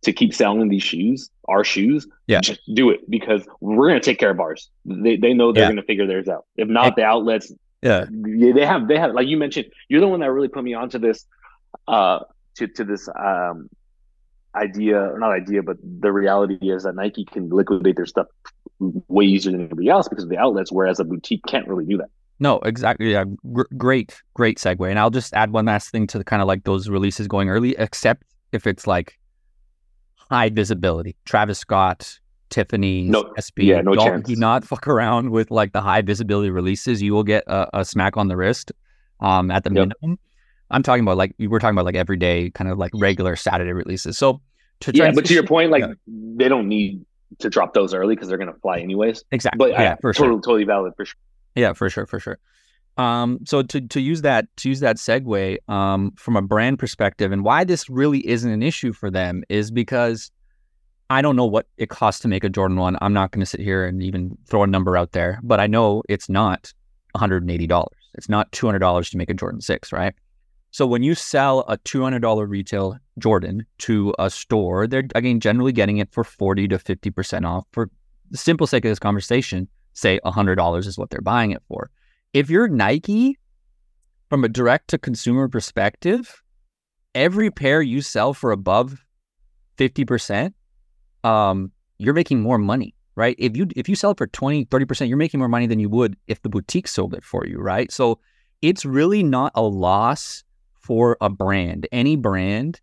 to 0.02 0.12
keep 0.12 0.34
selling 0.34 0.68
these 0.68 0.82
shoes, 0.82 1.30
our 1.48 1.64
shoes, 1.64 2.06
yeah, 2.26 2.40
just 2.40 2.60
do 2.74 2.90
it 2.90 3.08
because 3.08 3.46
we're 3.60 3.88
gonna 3.88 4.00
take 4.00 4.18
care 4.18 4.30
of 4.30 4.40
ours. 4.40 4.68
They 4.84 5.16
they 5.16 5.32
know 5.32 5.52
they're 5.52 5.64
yeah. 5.64 5.70
gonna 5.70 5.82
figure 5.82 6.06
theirs 6.06 6.28
out. 6.28 6.46
If 6.56 6.68
not, 6.68 6.96
the 6.96 7.04
outlets 7.04 7.52
yeah. 7.82 8.06
yeah, 8.10 8.52
they 8.52 8.66
have 8.66 8.88
they 8.88 8.98
have 8.98 9.12
like 9.12 9.28
you 9.28 9.36
mentioned. 9.36 9.66
You're 9.88 10.00
the 10.00 10.08
one 10.08 10.20
that 10.20 10.30
really 10.30 10.48
put 10.48 10.64
me 10.64 10.74
onto 10.74 10.98
this, 10.98 11.26
uh, 11.88 12.20
to 12.56 12.66
to 12.68 12.84
this 12.84 13.08
um 13.08 13.68
idea 14.54 14.98
or 14.98 15.18
not 15.18 15.32
idea, 15.32 15.62
but 15.62 15.76
the 15.82 16.10
reality 16.10 16.58
is 16.70 16.84
that 16.84 16.94
Nike 16.94 17.24
can 17.24 17.50
liquidate 17.50 17.96
their 17.96 18.06
stuff 18.06 18.26
way 18.80 19.24
easier 19.24 19.52
than 19.52 19.60
anybody 19.62 19.88
else 19.88 20.08
because 20.08 20.24
of 20.24 20.30
the 20.30 20.38
outlets, 20.38 20.72
whereas 20.72 20.98
a 20.98 21.04
boutique 21.04 21.42
can't 21.46 21.68
really 21.68 21.84
do 21.84 21.98
that. 21.98 22.08
No, 22.38 22.58
exactly. 22.60 23.12
Yeah, 23.12 23.24
G- 23.24 23.62
great, 23.76 24.20
great 24.34 24.58
segue. 24.58 24.88
And 24.88 24.98
I'll 24.98 25.10
just 25.10 25.32
add 25.34 25.52
one 25.52 25.64
last 25.66 25.90
thing 25.90 26.06
to 26.08 26.18
the 26.18 26.24
kind 26.24 26.42
of 26.42 26.48
like 26.48 26.64
those 26.64 26.88
releases 26.88 27.28
going 27.28 27.48
early, 27.48 27.74
except 27.78 28.24
if 28.52 28.66
it's 28.66 28.86
like 28.86 29.18
high 30.30 30.50
visibility. 30.50 31.16
Travis 31.24 31.58
Scott, 31.58 32.18
Tiffany, 32.50 33.02
no, 33.02 33.24
SB. 33.38 33.64
Yeah, 33.64 33.80
no 33.80 33.94
don't, 33.94 34.06
chance. 34.06 34.28
Do 34.28 34.36
not 34.36 34.64
fuck 34.64 34.86
around 34.86 35.30
with 35.30 35.50
like 35.50 35.72
the 35.72 35.80
high 35.80 36.02
visibility 36.02 36.50
releases. 36.50 37.02
You 37.02 37.12
will 37.12 37.24
get 37.24 37.44
a, 37.46 37.80
a 37.80 37.84
smack 37.84 38.16
on 38.16 38.28
the 38.28 38.36
wrist 38.36 38.72
um, 39.20 39.50
at 39.50 39.64
the 39.64 39.70
yep. 39.70 39.88
minimum. 40.00 40.18
I'm 40.70 40.82
talking 40.82 41.02
about 41.02 41.16
like 41.16 41.34
we 41.38 41.46
were 41.46 41.58
talking 41.58 41.74
about 41.74 41.84
like 41.84 41.94
everyday 41.94 42.50
kind 42.50 42.70
of 42.70 42.78
like 42.78 42.92
regular 42.94 43.36
Saturday 43.36 43.72
releases. 43.72 44.18
So 44.18 44.40
to 44.80 44.92
yeah, 44.94 45.12
but 45.12 45.26
to 45.26 45.34
your 45.34 45.46
point, 45.46 45.70
like 45.70 45.82
yeah. 45.82 45.94
they 46.06 46.48
don't 46.48 46.68
need 46.68 47.04
to 47.38 47.50
drop 47.50 47.74
those 47.74 47.94
early 47.94 48.14
because 48.14 48.28
they're 48.28 48.38
going 48.38 48.52
to 48.52 48.60
fly 48.60 48.78
anyways. 48.78 49.24
Exactly. 49.30 49.58
But 49.58 49.70
yeah, 49.70 49.94
I, 49.94 49.96
for 50.00 50.12
totally, 50.12 50.36
sure. 50.36 50.40
totally 50.40 50.64
valid 50.64 50.92
for 50.96 51.04
sure. 51.04 51.18
Yeah, 51.54 51.72
for 51.72 51.88
sure, 51.88 52.06
for 52.06 52.20
sure. 52.20 52.38
Um, 52.96 53.40
so 53.44 53.62
to 53.62 53.80
to 53.80 54.00
use 54.00 54.22
that 54.22 54.46
to 54.58 54.68
use 54.68 54.80
that 54.80 54.96
segue 54.96 55.58
um, 55.68 56.12
from 56.16 56.36
a 56.36 56.42
brand 56.42 56.78
perspective, 56.78 57.30
and 57.30 57.44
why 57.44 57.64
this 57.64 57.90
really 57.90 58.26
isn't 58.26 58.50
an 58.50 58.62
issue 58.62 58.92
for 58.92 59.10
them 59.10 59.44
is 59.48 59.70
because 59.70 60.30
I 61.08 61.22
don't 61.22 61.36
know 61.36 61.46
what 61.46 61.68
it 61.76 61.88
costs 61.88 62.20
to 62.22 62.28
make 62.28 62.42
a 62.42 62.48
Jordan 62.48 62.76
1. 62.78 62.98
I'm 63.00 63.12
not 63.12 63.30
going 63.30 63.40
to 63.40 63.46
sit 63.46 63.60
here 63.60 63.84
and 63.84 64.02
even 64.02 64.36
throw 64.46 64.64
a 64.64 64.66
number 64.66 64.96
out 64.96 65.12
there, 65.12 65.38
but 65.42 65.60
I 65.60 65.66
know 65.66 66.02
it's 66.08 66.28
not 66.28 66.72
$180. 67.16 67.86
It's 68.14 68.28
not 68.28 68.50
$200 68.52 69.10
to 69.10 69.16
make 69.16 69.30
a 69.30 69.34
Jordan 69.34 69.60
6, 69.60 69.92
right? 69.92 70.14
So 70.72 70.86
when 70.86 71.02
you 71.02 71.14
sell 71.14 71.60
a 71.68 71.78
$200 71.78 72.48
retail 72.48 72.98
Jordan 73.18 73.64
to 73.78 74.14
a 74.18 74.28
store, 74.28 74.86
they're 74.86 75.08
again 75.14 75.40
generally 75.40 75.72
getting 75.72 75.98
it 75.98 76.12
for 76.12 76.24
40 76.24 76.68
to 76.68 76.78
50% 76.78 77.46
off. 77.46 77.64
For 77.72 77.88
the 78.30 78.36
simple 78.36 78.66
sake 78.66 78.84
of 78.84 78.90
this 78.90 78.98
conversation, 78.98 79.68
say 79.92 80.20
$100 80.24 80.86
is 80.86 80.98
what 80.98 81.10
they're 81.10 81.20
buying 81.20 81.52
it 81.52 81.62
for. 81.68 81.90
If 82.34 82.50
you're 82.50 82.68
Nike, 82.68 83.38
from 84.28 84.44
a 84.44 84.48
direct 84.48 84.88
to 84.88 84.98
consumer 84.98 85.48
perspective, 85.48 86.42
every 87.14 87.50
pair 87.50 87.80
you 87.80 88.02
sell 88.02 88.34
for 88.34 88.50
above 88.50 89.02
50%, 89.78 90.52
um, 91.26 91.72
you're 91.98 92.14
making 92.14 92.40
more 92.40 92.58
money, 92.58 92.94
right? 93.16 93.34
If 93.38 93.56
you 93.56 93.66
if 93.74 93.88
you 93.88 93.96
sell 93.96 94.12
it 94.12 94.18
for 94.18 94.28
20, 94.28 94.66
30%, 94.66 95.08
you're 95.08 95.16
making 95.16 95.38
more 95.38 95.48
money 95.48 95.66
than 95.66 95.80
you 95.80 95.88
would 95.88 96.16
if 96.28 96.40
the 96.42 96.48
boutique 96.48 96.88
sold 96.88 97.14
it 97.14 97.24
for 97.24 97.46
you, 97.46 97.58
right? 97.58 97.90
So 97.90 98.20
it's 98.62 98.84
really 98.84 99.22
not 99.22 99.52
a 99.54 99.62
loss 99.62 100.44
for 100.80 101.16
a 101.20 101.28
brand, 101.28 101.88
any 101.90 102.14
brand, 102.14 102.80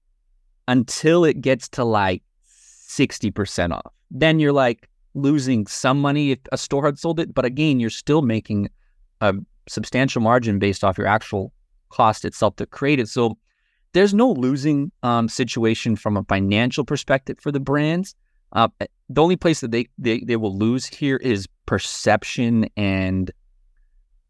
until 0.67 1.23
it 1.23 1.39
gets 1.39 1.69
to 1.69 1.85
like 1.85 2.21
60% 2.45 3.71
off. 3.71 3.93
Then 4.11 4.39
you're 4.39 4.51
like 4.51 4.89
losing 5.13 5.65
some 5.67 6.01
money 6.01 6.31
if 6.31 6.39
a 6.51 6.57
store 6.57 6.85
had 6.85 6.99
sold 6.99 7.19
it. 7.19 7.33
But 7.33 7.45
again, 7.45 7.79
you're 7.79 7.89
still 7.89 8.21
making 8.21 8.69
a 9.21 9.33
substantial 9.69 10.21
margin 10.21 10.59
based 10.59 10.83
off 10.83 10.97
your 10.97 11.07
actual 11.07 11.53
cost 11.89 12.25
itself 12.25 12.57
to 12.57 12.65
create 12.65 12.99
it. 12.99 13.07
So 13.07 13.37
there's 13.93 14.13
no 14.13 14.31
losing 14.31 14.91
um, 15.03 15.29
situation 15.29 15.95
from 15.95 16.17
a 16.17 16.23
financial 16.23 16.83
perspective 16.83 17.37
for 17.39 17.51
the 17.51 17.59
brands. 17.59 18.15
Uh, 18.53 18.67
the 19.09 19.21
only 19.21 19.35
place 19.35 19.61
that 19.61 19.71
they, 19.71 19.87
they 19.97 20.19
they 20.19 20.35
will 20.35 20.55
lose 20.55 20.85
here 20.85 21.17
is 21.17 21.47
perception, 21.65 22.67
and 22.77 23.31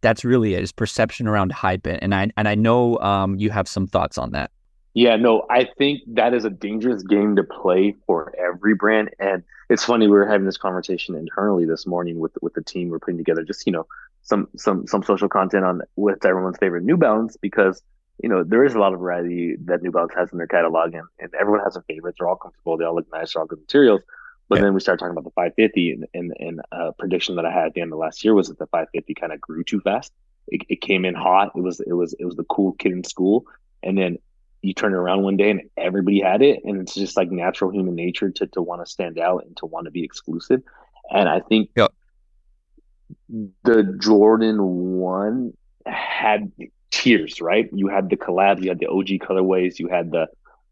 that's 0.01 0.23
really 0.23 0.55
it. 0.55 0.63
Is 0.63 0.71
perception 0.71 1.27
around 1.27 1.51
hype, 1.51 1.85
and 1.85 2.15
I 2.15 2.29
and 2.37 2.47
I 2.47 2.55
know 2.55 2.97
um, 2.99 3.37
you 3.37 3.49
have 3.49 3.67
some 3.67 3.87
thoughts 3.87 4.17
on 4.17 4.31
that. 4.31 4.51
Yeah, 4.95 5.15
no, 5.15 5.45
I 5.49 5.67
think 5.77 6.01
that 6.13 6.35
is 6.35 6.45
a 6.45 6.51
dangerous 6.51 7.01
game 7.01 7.35
to 7.35 7.43
play 7.43 7.95
for 8.05 8.33
every 8.39 8.75
brand, 8.75 9.09
and 9.19 9.43
it's 9.69 9.83
funny 9.83 10.07
we 10.07 10.13
were 10.13 10.27
having 10.27 10.45
this 10.45 10.57
conversation 10.57 11.15
internally 11.15 11.65
this 11.65 11.87
morning 11.87 12.19
with 12.19 12.33
with 12.41 12.53
the 12.53 12.63
team. 12.63 12.89
We're 12.89 12.99
putting 12.99 13.17
together 13.17 13.43
just 13.43 13.65
you 13.65 13.73
know 13.73 13.87
some 14.21 14.47
some 14.55 14.87
some 14.87 15.03
social 15.03 15.27
content 15.29 15.65
on 15.65 15.81
with 15.95 16.25
everyone's 16.25 16.57
favorite 16.57 16.83
New 16.83 16.97
Balance 16.97 17.37
because 17.37 17.81
you 18.21 18.29
know, 18.29 18.43
there 18.43 18.63
is 18.63 18.75
a 18.75 18.79
lot 18.79 18.93
of 18.93 18.99
variety 18.99 19.55
that 19.65 19.81
New 19.81 19.91
Balance 19.91 20.13
has 20.15 20.31
in 20.31 20.37
their 20.37 20.47
catalog, 20.47 20.93
and, 20.93 21.07
and 21.19 21.31
everyone 21.39 21.61
has 21.63 21.75
a 21.75 21.81
favorite. 21.83 22.15
They're 22.17 22.27
all 22.27 22.35
comfortable. 22.35 22.77
They 22.77 22.85
all 22.85 22.95
look 22.95 23.11
nice. 23.11 23.33
They're 23.33 23.41
all 23.41 23.47
good 23.47 23.59
materials. 23.59 24.01
But 24.49 24.57
yeah. 24.57 24.65
then 24.65 24.73
we 24.73 24.81
start 24.81 24.99
talking 24.99 25.11
about 25.11 25.23
the 25.23 25.31
550, 25.31 25.91
and, 25.91 26.07
and, 26.13 26.33
and 26.39 26.61
a 26.71 26.93
prediction 26.93 27.35
that 27.37 27.45
I 27.45 27.51
had 27.51 27.67
at 27.67 27.73
the 27.73 27.81
end 27.81 27.91
of 27.93 27.99
last 27.99 28.23
year 28.23 28.33
was 28.33 28.49
that 28.49 28.59
the 28.59 28.67
550 28.67 29.13
kind 29.15 29.33
of 29.33 29.41
grew 29.41 29.63
too 29.63 29.79
fast. 29.81 30.11
It, 30.47 30.61
it 30.69 30.81
came 30.81 31.05
in 31.05 31.15
hot. 31.15 31.51
It 31.55 31.61
was 31.61 31.79
it 31.79 31.93
was 31.93 32.13
it 32.19 32.25
was 32.25 32.35
the 32.35 32.43
cool 32.43 32.73
kid 32.73 32.91
in 32.91 33.03
school, 33.03 33.45
and 33.81 33.97
then 33.97 34.17
you 34.61 34.73
turn 34.73 34.93
it 34.93 34.97
around 34.97 35.23
one 35.23 35.37
day 35.37 35.49
and 35.49 35.61
everybody 35.77 36.21
had 36.21 36.41
it, 36.41 36.61
and 36.63 36.81
it's 36.81 36.93
just 36.93 37.17
like 37.17 37.31
natural 37.31 37.71
human 37.71 37.95
nature 37.95 38.29
to 38.31 38.47
to 38.47 38.61
want 38.61 38.85
to 38.85 38.89
stand 38.89 39.19
out 39.19 39.45
and 39.45 39.55
to 39.57 39.65
want 39.65 39.85
to 39.85 39.91
be 39.91 40.03
exclusive. 40.03 40.61
And 41.09 41.27
I 41.29 41.41
think 41.41 41.69
yep. 41.75 41.93
the 43.63 43.97
Jordan 43.99 44.61
one 44.61 45.53
had 45.85 46.51
tiers, 46.93 47.41
right? 47.41 47.69
You 47.73 47.87
had 47.87 48.09
the 48.09 48.15
collabs, 48.15 48.61
you 48.61 48.69
had 48.69 48.79
the 48.79 48.87
OG 48.87 49.07
colorways, 49.27 49.79
you 49.79 49.87
had 49.87 50.11
the 50.11 50.27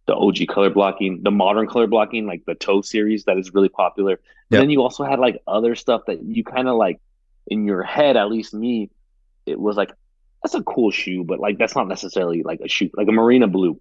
the 0.06 0.16
OG 0.16 0.48
color 0.50 0.70
blocking, 0.70 1.22
the 1.24 1.32
modern 1.32 1.68
color 1.68 1.88
blocking, 1.88 2.26
like 2.26 2.44
the 2.46 2.56
toe 2.56 2.82
series 2.82 3.26
that 3.26 3.38
is 3.38 3.54
really 3.54 3.70
popular. 3.70 4.20
Yep. 4.50 4.62
then 4.62 4.70
you 4.70 4.82
also 4.82 5.04
had 5.04 5.20
like 5.20 5.42
other 5.48 5.76
stuff 5.76 6.02
that 6.08 6.24
you 6.24 6.44
kind 6.44 6.68
of 6.68 6.76
like 6.76 7.00
in 7.48 7.66
your 7.66 7.84
head, 7.84 8.18
at 8.18 8.30
least 8.30 8.54
me, 8.54 8.90
it 9.46 9.60
was 9.60 9.76
like 9.78 9.92
that's 10.44 10.56
a 10.56 10.64
cool 10.64 10.92
shoe, 10.92 11.24
but 11.24 11.40
like 11.40 11.58
that's 11.58 11.76
not 11.76 11.88
necessarily 11.88 12.44
like 12.44 12.60
a 12.62 12.68
shoe, 12.68 12.90
like 12.94 13.08
a 13.08 13.12
Marina 13.12 13.48
Blue. 13.48 13.80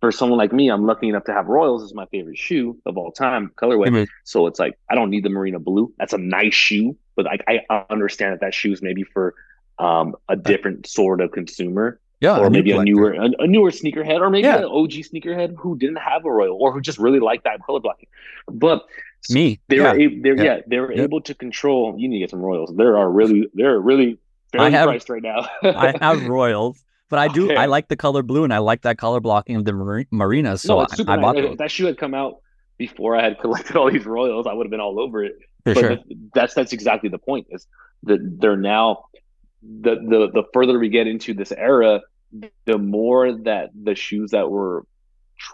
For 0.00 0.12
someone 0.12 0.38
like 0.38 0.52
me, 0.52 0.68
I'm 0.70 0.84
lucky 0.84 1.08
enough 1.08 1.24
to 1.24 1.32
have 1.32 1.46
Royals 1.46 1.82
as 1.82 1.94
my 1.94 2.04
favorite 2.06 2.36
shoe 2.36 2.78
of 2.84 2.98
all 2.98 3.10
time, 3.10 3.50
colorway. 3.56 3.86
Mm-hmm. 3.86 4.04
So 4.24 4.46
it's 4.46 4.58
like 4.58 4.78
I 4.88 4.94
don't 4.94 5.10
need 5.10 5.24
the 5.24 5.30
Marina 5.30 5.58
Blue. 5.58 5.92
That's 5.98 6.12
a 6.12 6.18
nice 6.18 6.54
shoe, 6.54 6.96
but 7.16 7.24
like 7.24 7.42
I 7.48 7.84
understand 7.90 8.34
that 8.34 8.40
that 8.40 8.54
shoe 8.54 8.72
is 8.72 8.82
maybe 8.82 9.02
for 9.02 9.34
um, 9.78 10.14
a 10.28 10.36
different 10.36 10.86
sort 10.86 11.20
of 11.20 11.32
consumer. 11.32 12.00
Yeah, 12.20 12.38
or 12.38 12.48
maybe 12.48 12.70
a 12.70 12.82
newer 12.82 13.12
a, 13.12 13.28
a, 13.40 13.46
newer 13.46 13.70
sneakerhead, 13.70 14.20
or 14.20 14.30
maybe 14.30 14.46
yeah. 14.46 14.58
an 14.58 14.64
OG 14.64 14.92
sneakerhead 14.92 15.54
who 15.58 15.76
didn't 15.76 15.96
have 15.96 16.24
a 16.24 16.30
Royal, 16.30 16.56
or 16.58 16.72
who 16.72 16.80
just 16.80 16.98
really 16.98 17.20
liked 17.20 17.44
that 17.44 17.62
color 17.66 17.80
blocking. 17.80 18.08
But 18.50 18.86
me, 19.28 19.60
they 19.68 19.76
yeah. 19.76 19.92
were 19.92 19.98
they're, 20.22 20.36
yeah. 20.36 20.42
yeah. 20.42 20.60
they 20.66 20.78
were 20.78 20.92
able 20.92 21.20
to 21.22 21.34
control. 21.34 21.94
You 21.98 22.08
need 22.08 22.16
to 22.16 22.20
get 22.20 22.30
some 22.30 22.40
Royals. 22.40 22.74
There 22.74 22.96
are 22.96 23.10
really 23.10 23.50
they're 23.52 23.78
really 23.78 24.18
fairly 24.52 24.70
have, 24.70 24.86
priced 24.86 25.10
right 25.10 25.22
now. 25.22 25.46
I 25.62 25.94
have 26.00 26.26
Royals. 26.26 26.82
But 27.10 27.18
I 27.18 27.28
do. 27.28 27.46
Okay. 27.46 27.56
I 27.56 27.66
like 27.66 27.88
the 27.88 27.96
color 27.96 28.22
blue, 28.22 28.44
and 28.44 28.54
I 28.54 28.58
like 28.58 28.82
that 28.82 28.96
color 28.96 29.20
blocking 29.20 29.56
of 29.56 29.64
the 29.64 29.72
mar- 29.72 30.06
marinas. 30.10 30.62
So 30.62 30.76
no, 30.76 30.80
I, 30.80 31.14
I, 31.14 31.16
bought 31.18 31.36
nice. 31.36 31.44
If 31.44 31.58
that 31.58 31.70
shoe 31.70 31.86
had 31.86 31.98
come 31.98 32.14
out 32.14 32.38
before 32.78 33.16
I 33.16 33.22
had 33.22 33.38
collected 33.40 33.76
all 33.76 33.90
these 33.90 34.06
Royals, 34.06 34.46
I 34.46 34.52
would 34.52 34.64
have 34.66 34.70
been 34.70 34.80
all 34.80 34.98
over 34.98 35.22
it. 35.22 35.36
For 35.64 35.74
but 35.74 35.80
sure. 35.80 35.98
that's 36.34 36.54
that's 36.54 36.72
exactly 36.72 37.08
the 37.08 37.18
point. 37.18 37.46
Is 37.50 37.66
that 38.04 38.18
they're 38.40 38.56
now 38.56 39.06
the 39.80 39.96
the 39.96 40.30
the 40.32 40.44
further 40.52 40.78
we 40.78 40.88
get 40.88 41.06
into 41.06 41.34
this 41.34 41.52
era, 41.52 42.00
the 42.66 42.78
more 42.78 43.32
that 43.32 43.70
the 43.74 43.94
shoes 43.94 44.30
that 44.32 44.50
were, 44.50 44.84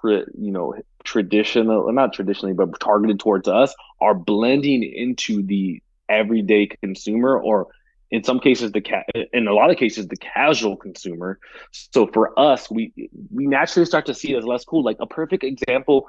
you 0.03 0.51
know, 0.51 0.75
traditional, 1.05 1.92
not 1.92 2.12
traditionally, 2.12 2.55
but 2.55 2.79
targeted 2.81 3.20
towards 3.20 3.49
us, 3.49 3.75
are 4.01 4.14
blending 4.14 4.83
into 4.83 5.42
the 5.42 5.83
everyday 6.09 6.66
consumer, 6.83 7.38
or 7.38 7.68
in 8.11 8.25
some 8.25 8.40
cases 8.40 8.73
the 8.73 8.81
ca- 8.81 9.05
in 9.33 9.46
a 9.46 9.53
lot 9.53 9.70
of 9.70 9.77
cases 9.77 10.09
the 10.09 10.16
casual 10.16 10.77
consumer. 10.77 11.38
So 11.73 12.07
for 12.07 12.38
us, 12.38 12.70
we 12.70 12.92
we 13.33 13.46
naturally 13.46 13.87
start 13.87 14.07
to 14.07 14.14
see 14.14 14.33
it 14.33 14.38
as 14.38 14.44
less 14.44 14.64
cool. 14.64 14.83
Like 14.83 14.96
a 15.01 15.07
perfect 15.07 15.44
example 15.44 16.09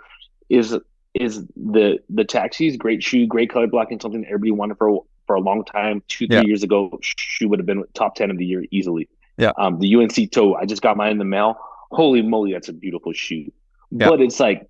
is 0.50 0.76
is 1.14 1.46
the 1.56 2.00
the 2.10 2.24
taxis 2.24 2.78
great 2.78 3.04
shoe, 3.04 3.28
great 3.28 3.50
color 3.50 3.68
blocking, 3.68 4.00
something 4.00 4.26
everybody 4.26 4.52
wanted 4.52 4.78
for 4.78 5.04
for 5.32 5.36
a 5.36 5.40
long 5.40 5.64
time. 5.64 6.04
Two, 6.10 6.28
three 6.28 6.36
yeah. 6.36 6.44
years 6.44 6.62
ago, 6.62 7.00
she 7.02 7.46
would 7.46 7.58
have 7.58 7.66
been 7.66 7.86
top 7.94 8.16
10 8.16 8.32
of 8.32 8.38
the 8.38 8.46
year 8.46 8.66
easily. 8.70 9.08
Yeah. 9.38 9.54
Um, 9.58 9.80
the 9.80 9.96
UNC 9.96 10.30
toe, 10.30 10.56
I 10.56 10.66
just 10.66 10.82
got 10.82 10.98
mine 10.98 11.14
in 11.14 11.20
the 11.20 11.24
mail. 11.24 11.58
Holy 11.90 12.22
moly, 12.22 12.52
that's 12.52 12.68
a 12.68 12.74
beautiful 12.74 13.14
shoe. 13.14 13.50
Yeah. 13.92 14.10
But 14.10 14.20
it's 14.20 14.42
like, 14.42 14.70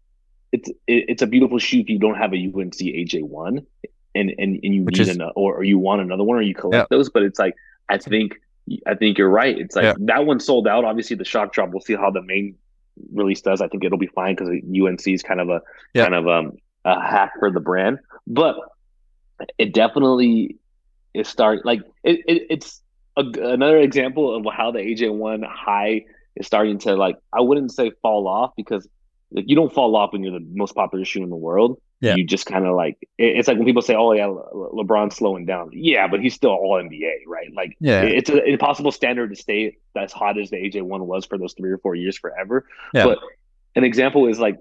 it's 0.52 0.70
it, 0.70 1.06
it's 1.10 1.22
a 1.24 1.28
beautiful 1.28 1.58
shoe 1.58 1.80
if 1.80 1.90
you 1.90 1.98
don't 1.98 2.14
have 2.14 2.34
a 2.34 2.38
UNC 2.38 2.76
AJ1 2.76 3.66
and, 4.14 4.34
and, 4.38 4.60
and 4.64 4.76
you 4.76 4.84
Which 4.84 5.00
need 5.00 5.08
is, 5.08 5.16
an, 5.16 5.24
or, 5.36 5.56
or 5.56 5.64
you 5.64 5.80
want 5.80 6.02
another 6.02 6.24
one 6.24 6.38
or 6.38 6.44
you 6.44 6.54
collect 6.54 6.92
yeah. 6.92 6.96
those. 6.96 7.10
But 7.10 7.24
it's 7.24 7.40
like, 7.40 7.56
I 7.90 7.98
think, 7.98 8.40
I 8.86 8.94
think 8.94 9.18
you're 9.18 9.30
right. 9.30 9.58
It's 9.58 9.76
like 9.76 9.84
yeah. 9.84 9.94
that 10.02 10.28
one 10.28 10.40
sold 10.40 10.68
out. 10.68 10.86
Obviously, 10.86 11.16
the 11.16 11.26
shock 11.26 11.54
drop, 11.54 11.72
we'll 11.72 11.82
see 11.82 11.96
how 11.96 12.12
the 12.12 12.22
main 12.22 12.56
release 13.12 13.42
does. 13.42 13.62
I 13.62 13.68
think 13.68 13.84
it'll 13.84 13.98
be 13.98 14.08
fine 14.14 14.36
because 14.36 14.50
UNC 14.50 15.08
is 15.08 15.24
kind 15.24 15.40
of 15.40 15.50
a, 15.50 15.62
kind 15.96 16.14
of 16.14 16.28
um, 16.28 16.52
a 16.86 17.02
hack 17.02 17.34
for 17.40 17.50
the 17.52 17.60
brand. 17.60 17.98
But 18.28 18.58
it 19.58 19.74
definitely 19.74 20.58
is 21.14 21.28
start 21.28 21.66
like 21.66 21.82
it, 22.04 22.22
it 22.28 22.48
it's 22.50 22.82
a, 23.18 23.22
another 23.22 23.78
example 23.78 24.36
of 24.36 24.46
how 24.54 24.72
the 24.72 24.80
AJ1 24.80 25.46
high 25.46 26.06
is 26.36 26.48
starting 26.48 26.80
to 26.80 26.96
like 26.96 27.18
I 27.34 27.42
wouldn't 27.42 27.72
say 27.72 27.92
fall 28.02 28.28
off 28.28 28.54
because 28.56 28.88
like 29.32 29.46
you 29.48 29.56
don't 29.56 29.74
fall 29.74 29.96
off 29.96 30.14
when 30.14 30.24
you're 30.24 30.40
the 30.40 30.46
most 30.54 30.76
popular 30.76 31.06
shoe 31.06 31.24
in 31.24 31.30
the 31.30 31.36
world. 31.36 31.82
Yeah. 32.00 32.16
You 32.16 32.26
just 32.26 32.48
kind 32.48 32.66
of 32.66 32.76
like 32.76 32.98
it, 33.18 33.38
it's 33.38 33.48
like 33.48 33.58
when 33.58 33.66
people 33.66 33.84
say, 33.84 33.94
"Oh 33.94 34.12
yeah, 34.14 34.26
Le- 34.26 34.84
LeBron's 34.84 35.16
slowing 35.16 35.46
down." 35.46 35.70
Yeah, 35.72 36.08
but 36.08 36.20
he's 36.20 36.34
still 36.34 36.50
all 36.50 36.82
NBA, 36.82 37.28
right? 37.28 37.54
Like, 37.54 37.78
yeah, 37.80 38.02
it's 38.02 38.30
an 38.30 38.40
impossible 38.40 38.92
standard 38.92 39.30
to 39.30 39.36
stay 39.36 39.78
as 39.96 40.12
hot 40.12 40.40
as 40.40 40.50
the 40.50 40.58
AJ 40.58 40.82
one 40.82 41.06
was 41.06 41.26
for 41.26 41.38
those 41.38 41.54
three 41.54 41.70
or 41.70 41.78
four 41.78 41.94
years 41.94 42.18
forever. 42.18 42.66
Yeah. 42.92 43.06
But 43.06 43.20
an 43.76 43.84
example 43.84 44.28
is 44.28 44.40
like 44.40 44.58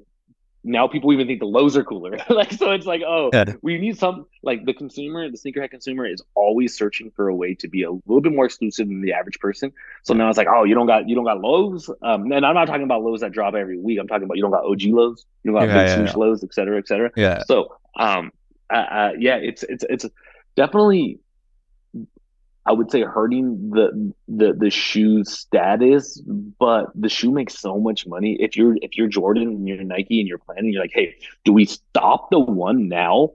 now 0.63 0.87
people 0.89 1.13
even 1.13 1.27
think 1.27 1.41
the 1.41 1.47
lows 1.47 1.77
are 1.77 1.85
cooler. 1.85 2.19
like 2.29 2.53
so 2.53 2.71
it's 2.73 2.87
like, 2.87 3.03
oh, 3.07 3.31
yeah. 3.33 3.55
we 3.63 3.79
need 3.79 3.99
some 3.99 4.27
like 4.43 4.65
the 4.67 4.75
consumer, 4.75 5.31
the 5.31 5.39
sneakerhead 5.39 5.71
consumer 5.71 6.07
is 6.07 6.23
always 6.35 6.77
searching 6.77 7.11
for 7.11 7.29
a 7.29 7.35
way 7.35 7.55
to 7.55 7.69
be 7.69 7.83
a 7.83 7.91
little 7.91 8.21
bit 8.21 8.33
more 8.33 8.45
exclusive 8.45 8.89
than 8.89 9.01
the 9.01 9.13
average 9.13 9.39
person. 9.39 9.73
So 10.03 10.15
now 10.15 10.29
it's 10.29 10.39
like, 10.39 10.49
oh, 10.49 10.65
you 10.65 10.75
don't 10.75 10.87
got 10.87 11.09
you 11.09 11.15
don't 11.15 11.25
got 11.25 11.41
lows. 11.41 11.89
Um 12.03 12.31
and 12.33 12.45
I'm 12.45 12.55
not 12.55 12.67
talking 12.67 12.85
about 12.85 13.03
lows 13.03 13.21
that 13.21 13.33
drop 13.33 13.55
every 13.55 13.79
week. 13.79 13.99
I'm 14.01 14.09
talking 14.09 14.25
about 14.25 14.37
you 14.37 14.43
don't 14.43 14.51
got 14.51 14.65
OG 14.65 14.83
lows, 14.85 15.25
you 15.43 15.53
don't 15.53 15.61
got 15.61 15.69
yeah, 15.69 15.97
big 15.97 16.07
yeah, 16.07 16.13
yeah. 16.13 16.17
lows, 16.17 16.45
et 16.45 16.53
cetera, 16.53 16.79
et 16.79 16.89
cetera. 16.89 17.11
Yeah. 17.17 17.43
So 17.45 17.77
um 17.99 18.33
uh, 18.71 18.77
uh, 18.77 19.13
yeah, 19.19 19.37
it's 19.37 19.63
it's 19.65 19.85
it's 19.89 20.07
definitely 20.57 21.19
I 22.67 22.73
would 22.73 22.91
say 22.91 23.03
hurting 23.03 23.71
the 23.71 24.13
the 24.29 24.53
the 24.53 24.71
shoe 24.71 25.25
status, 25.25 26.21
but 26.21 26.91
the 26.95 27.09
shoe 27.09 27.31
makes 27.31 27.59
so 27.59 27.79
much 27.79 28.07
money. 28.07 28.37
If 28.39 28.57
you're 28.57 28.77
if 28.83 28.97
you're 28.97 29.09
Jordan 29.09 29.49
and 29.49 29.69
you're 29.69 29.83
Nike 29.83 30.21
and 30.21 30.29
you're 30.29 30.39
planning, 30.39 30.73
you're 30.73 30.83
like, 30.83 30.93
hey, 30.95 31.17
do 31.45 31.53
we 31.53 31.65
stop 31.65 32.31
the 32.31 32.39
one 32.39 32.89
now, 32.89 33.31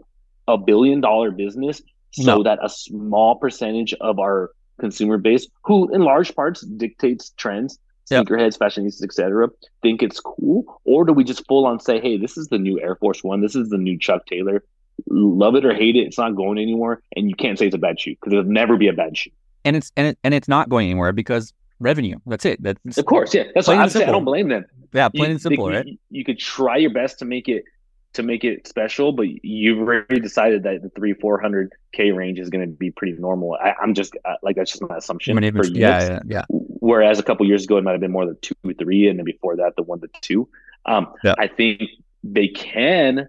a 0.48 0.58
billion 0.58 1.02
dollar 1.02 1.32
business, 1.32 1.82
so 2.12 2.38
no. 2.38 2.44
that 2.44 2.60
a 2.62 2.70
small 2.70 3.36
percentage 3.36 3.94
of 4.00 4.20
our 4.20 4.52
consumer 4.80 5.18
base, 5.18 5.48
who 5.64 5.94
in 5.94 6.02
large 6.02 6.36
parts 6.36 6.62
dictates 6.62 7.32
trends, 7.32 7.80
sneakerheads, 8.10 8.60
yep. 8.60 8.72
fashionistas, 8.72 9.04
etc., 9.04 9.50
think 9.82 10.04
it's 10.04 10.20
cool, 10.20 10.82
or 10.84 11.06
do 11.06 11.14
we 11.14 11.24
just 11.24 11.48
full 11.48 11.66
on 11.66 11.80
say, 11.80 12.00
hey, 12.00 12.18
this 12.18 12.38
is 12.38 12.48
the 12.50 12.58
new 12.60 12.80
Air 12.80 12.96
Force 12.96 13.24
One, 13.24 13.42
this 13.42 13.56
is 13.56 13.70
the 13.70 13.78
new 13.78 13.98
Chuck 13.98 14.26
Taylor, 14.28 14.64
love 15.08 15.56
it 15.56 15.66
or 15.66 15.74
hate 15.74 15.96
it, 15.96 16.02
it's 16.02 16.18
not 16.18 16.36
going 16.36 16.58
anywhere, 16.58 17.02
and 17.16 17.30
you 17.30 17.36
can't 17.36 17.58
say 17.58 17.68
it's 17.68 17.76
a 17.76 17.80
bad 17.80 18.00
shoe 18.00 18.12
because 18.12 18.34
it'll 18.34 18.46
never 18.46 18.78
be 18.78 18.88
a 18.88 18.94
bad 18.94 19.18
shoe. 19.18 19.32
And 19.64 19.76
it's 19.76 19.92
and 19.96 20.08
it, 20.08 20.20
and 20.24 20.34
it's 20.34 20.48
not 20.48 20.70
going 20.70 20.90
anywhere 20.90 21.12
because 21.12 21.54
revenue. 21.80 22.18
That's 22.26 22.46
it. 22.46 22.62
That's 22.62 22.98
of 22.98 23.06
course, 23.06 23.34
yeah. 23.34 23.44
That's 23.54 23.68
what 23.68 23.78
I'm 23.78 23.90
saying. 23.90 24.10
I 24.10 24.12
don't 24.12 24.26
blame 24.26 24.50
them. 24.50 24.66
Yeah, 24.94 25.10
plain 25.10 25.26
you, 25.26 25.32
and 25.32 25.42
simple, 25.42 25.66
they, 25.66 25.76
right? 25.76 25.86
You, 25.86 25.98
you, 26.10 26.24
could 26.24 26.40
try 26.40 26.78
your 26.78 26.92
best 26.92 27.20
to 27.20 27.26
make 27.26 27.50
it 27.50 27.66
to 28.14 28.24
make 28.24 28.46
it 28.46 28.66
special, 28.66 29.12
but 29.12 29.28
you've 29.44 29.80
already 29.80 30.22
decided 30.22 30.64
that 30.64 30.82
the 30.82 30.90
three 30.90 31.14
four 31.14 31.40
hundred 31.40 31.74
k 31.92 32.12
range 32.12 32.40
is 32.40 32.50
going 32.50 32.66
to 32.66 32.74
be 32.74 32.92
pretty 32.92 33.14
normal. 33.14 33.58
I, 33.62 33.74
am 33.82 33.94
just 33.94 34.16
like 34.42 34.56
that's 34.56 34.72
just 34.72 34.84
my 34.84 34.98
assumption. 34.98 35.42
Even, 35.44 35.62
for 35.62 35.68
yeah, 35.68 36.02
yeah, 36.02 36.20
yeah. 36.26 36.46
Whereas 36.50 37.20
a 37.20 37.24
couple 37.24 37.46
years 37.46 37.66
ago, 37.66 37.78
it 37.78 37.84
might 37.84 37.92
have 37.92 38.02
been 38.02 38.12
more 38.12 38.26
the 38.26 38.36
two 38.36 38.56
three, 38.80 39.10
and 39.10 39.20
then 39.20 39.26
before 39.26 39.58
that, 39.58 39.76
the 39.76 39.84
one 39.84 40.00
to 40.02 40.08
two. 40.22 40.48
Um, 40.86 41.14
yeah. 41.24 41.34
I 41.38 41.48
think 41.48 41.82
they 42.24 42.48
can 42.48 43.28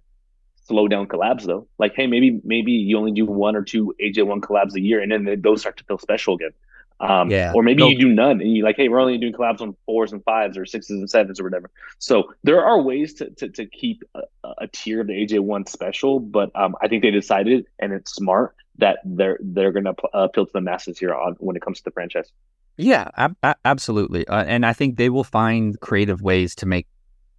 slow 0.67 0.89
down 0.89 1.07
collabs 1.07 1.45
though. 1.45 1.67
Like, 1.79 1.95
hey, 1.95 2.07
maybe 2.07 2.41
maybe 2.45 2.73
you 2.73 2.99
only 2.99 3.13
do 3.13 3.25
one 3.25 3.57
or 3.57 3.63
two 3.63 3.95
AJ 4.01 4.27
one 4.27 4.41
collabs 4.41 4.75
a 4.75 4.81
year, 4.81 5.01
and 5.01 5.11
then 5.11 5.41
those 5.43 5.61
start 5.61 5.77
to 5.79 5.85
feel 5.85 5.99
special 5.99 6.35
again. 6.35 6.53
Um, 6.99 7.31
yeah. 7.31 7.53
Or 7.55 7.63
maybe 7.63 7.83
no. 7.83 7.89
you 7.89 7.99
do 7.99 8.09
none, 8.09 8.41
and 8.41 8.57
you 8.57 8.65
like, 8.65 8.77
hey, 8.77 8.89
we're 8.89 9.01
only 9.01 9.19
doing 9.19 9.33
collabs 9.33 9.61
on 9.61 9.77
fours 9.85 10.13
and 10.13 10.25
fives 10.25 10.57
or 10.57 10.65
sixes 10.65 10.99
and 10.99 11.11
sevens 11.11 11.39
or 11.39 11.45
whatever. 11.45 11.71
So 11.99 12.33
there 12.43 12.65
are 12.65 12.81
ways 12.81 13.15
to 13.15 13.31
to, 13.31 13.49
to 13.51 13.67
keep 13.67 14.03
a, 14.15 14.23
a, 14.59 14.67
tier 14.69 15.03
of 15.03 15.07
the 15.07 15.13
AJ 15.13 15.41
one 15.41 15.67
special, 15.67 16.21
but 16.21 16.51
um, 16.55 16.75
I 16.81 16.89
think 16.89 17.03
they 17.03 17.11
decided, 17.11 17.67
and 17.79 17.93
it's 17.93 18.15
smart 18.15 18.55
that 18.79 18.99
they're 19.05 19.39
they're 19.43 19.73
gonna 19.73 19.95
uh, 20.15 20.21
appeal 20.21 20.47
to 20.47 20.53
the 20.53 20.61
masses 20.61 20.99
here 20.99 21.15
on 21.15 21.37
when 21.39 21.57
it 21.57 21.63
comes 21.63 21.79
to 21.79 21.85
the 21.85 21.91
franchise. 21.91 22.33
Yeah, 22.79 23.11
ab- 23.17 23.59
absolutely, 23.65 24.27
uh, 24.27 24.45
and 24.45 24.65
I 24.65 24.73
think 24.73 24.97
they 24.97 25.11
will 25.11 25.25
find 25.25 25.79
creative 25.81 26.23
ways 26.23 26.55
to 26.57 26.67
make 26.67 26.87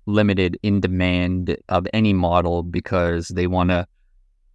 limited 0.07 0.57
in 0.63 0.79
demand 0.79 1.57
of 1.69 1.87
any 1.93 2.13
model 2.13 2.63
because 2.63 3.27
they 3.27 3.45
want 3.45 3.69
to 3.69 3.87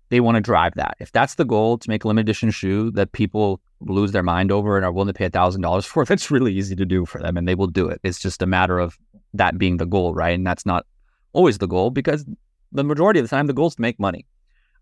they 0.09 0.21
want 0.21 0.35
to 0.35 0.43
drive 0.43 0.75
that. 0.75 0.95
If 1.01 1.11
that's 1.13 1.37
the 1.37 1.45
goal 1.45 1.79
to 1.79 1.89
make 1.89 2.05
a 2.05 2.09
limited 2.09 2.29
edition 2.29 2.51
shoe 2.51 2.91
that 2.91 3.13
people 3.13 3.63
lose 3.81 4.13
their 4.13 4.23
mind 4.23 4.53
over 4.53 4.77
and 4.77 4.85
are 4.85 4.93
willing 4.93 5.07
to 5.07 5.15
pay 5.15 5.29
thousand 5.29 5.63
dollars 5.63 5.87
for, 5.87 6.05
that's 6.07 6.31
really 6.31 6.53
easy 6.53 6.75
to 6.77 6.85
do 6.85 7.07
for 7.07 7.21
them 7.21 7.37
and 7.37 7.47
they 7.47 7.55
will 7.55 7.67
do 7.67 7.89
it. 7.89 8.01
It's 8.03 8.19
just 8.19 8.43
a 8.43 8.47
matter 8.47 8.79
of 8.79 8.99
that 9.35 9.57
being 9.57 9.77
the 9.77 9.87
goal, 9.87 10.13
right? 10.13 10.35
And 10.35 10.47
that's 10.47 10.67
not 10.67 10.87
always 11.33 11.59
the 11.59 11.67
goal 11.67 11.91
because 11.91 12.27
the 12.73 12.85
majority 12.85 13.21
of 13.21 13.25
the 13.25 13.35
time 13.35 13.47
the 13.47 13.53
goal 13.53 13.69
is 13.69 13.75
to 13.77 13.83
make 13.83 13.99
money. 13.99 14.27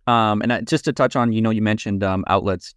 Um, 0.06 0.42
and 0.42 0.66
just 0.66 0.84
to 0.86 0.92
touch 0.92 1.14
on, 1.14 1.32
you 1.32 1.42
know, 1.42 1.50
you 1.50 1.62
mentioned 1.62 2.02
um, 2.02 2.24
outlets. 2.26 2.74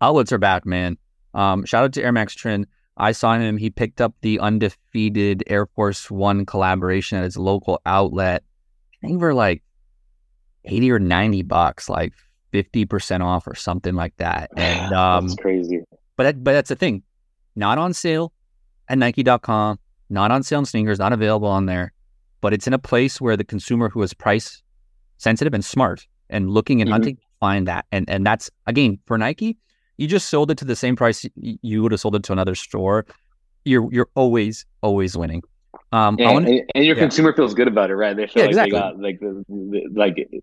Outlets 0.00 0.32
are 0.32 0.38
back, 0.38 0.64
man. 0.64 0.96
Um, 1.34 1.64
shout 1.64 1.84
out 1.84 1.92
to 1.92 2.02
Air 2.02 2.12
Max 2.12 2.34
Trin. 2.34 2.66
I 3.00 3.12
saw 3.12 3.34
him. 3.34 3.56
He 3.56 3.70
picked 3.70 4.00
up 4.00 4.14
the 4.20 4.38
undefeated 4.40 5.42
Air 5.46 5.66
Force 5.66 6.10
One 6.10 6.44
collaboration 6.44 7.18
at 7.18 7.24
his 7.24 7.36
local 7.36 7.80
outlet. 7.86 8.44
I 9.02 9.06
think 9.06 9.20
for 9.20 9.32
like 9.32 9.62
80 10.66 10.92
or 10.92 10.98
90 10.98 11.42
bucks, 11.42 11.88
like 11.88 12.12
50% 12.52 13.24
off 13.24 13.46
or 13.46 13.54
something 13.54 13.94
like 13.94 14.16
that. 14.18 14.50
And 14.56 14.92
um, 14.92 15.28
that's 15.28 15.40
crazy. 15.40 15.80
But 16.16 16.24
that, 16.24 16.44
but 16.44 16.52
that's 16.52 16.68
the 16.68 16.76
thing. 16.76 17.02
Not 17.56 17.78
on 17.78 17.94
sale 17.94 18.32
at 18.88 18.98
Nike.com, 18.98 19.78
not 20.10 20.30
on 20.30 20.42
sale 20.42 20.58
on 20.58 20.66
sneakers, 20.66 20.98
not 20.98 21.12
available 21.12 21.48
on 21.48 21.66
there. 21.66 21.92
But 22.42 22.52
it's 22.52 22.66
in 22.66 22.74
a 22.74 22.78
place 22.78 23.20
where 23.20 23.36
the 23.36 23.44
consumer 23.44 23.88
who 23.88 24.02
is 24.02 24.14
price 24.14 24.62
sensitive 25.16 25.54
and 25.54 25.64
smart 25.64 26.06
and 26.28 26.50
looking 26.50 26.80
and 26.80 26.88
mm-hmm. 26.88 26.92
hunting 26.92 27.18
find 27.38 27.66
that. 27.66 27.86
And 27.92 28.08
and 28.08 28.26
that's 28.26 28.50
again 28.66 28.98
for 29.06 29.18
Nike, 29.18 29.56
you 30.00 30.06
just 30.06 30.30
sold 30.30 30.50
it 30.50 30.56
to 30.58 30.64
the 30.64 30.74
same 30.74 30.96
price 30.96 31.26
you 31.36 31.82
would 31.82 31.92
have 31.92 32.00
sold 32.00 32.16
it 32.16 32.22
to 32.24 32.32
another 32.32 32.54
store. 32.54 33.04
you're 33.66 33.92
you're 33.92 34.08
always 34.14 34.64
always 34.82 35.16
winning. 35.16 35.42
Um, 35.92 36.16
and, 36.18 36.32
wanna, 36.32 36.60
and, 36.74 36.84
your 36.84 36.96
yeah. 36.96 37.02
consumer 37.02 37.34
feels 37.34 37.52
good 37.52 37.68
about 37.68 37.90
it, 37.90 37.96
right? 37.96 38.16
They 38.16 38.26
feel 38.26 38.42
yeah, 38.42 38.46
like 38.46 38.50
exactly. 38.50 38.78
got 38.78 38.98
like 38.98 39.20
the, 39.20 39.44
the 39.48 39.88
like 39.94 40.14
it, 40.16 40.42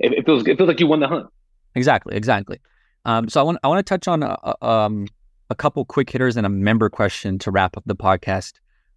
it, 0.00 0.26
feels 0.26 0.46
it 0.46 0.56
feels 0.56 0.66
like 0.66 0.80
you 0.80 0.88
won 0.88 1.00
the 1.00 1.06
hunt. 1.06 1.28
Exactly, 1.74 2.16
exactly. 2.16 2.58
Um, 3.04 3.28
so 3.28 3.40
I 3.40 3.44
want 3.44 3.58
I 3.62 3.68
want 3.68 3.86
to 3.86 3.88
touch 3.88 4.08
on 4.08 4.22
a, 4.24 4.36
a, 4.42 4.66
um 4.66 5.06
a 5.48 5.54
couple 5.54 5.84
quick 5.84 6.10
hitters 6.10 6.36
and 6.36 6.44
a 6.44 6.50
member 6.50 6.90
question 6.90 7.38
to 7.38 7.52
wrap 7.52 7.76
up 7.76 7.84
the 7.86 7.96
podcast. 7.96 8.54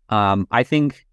Um, 0.09 0.47
I 0.49 0.63
think 0.63 1.05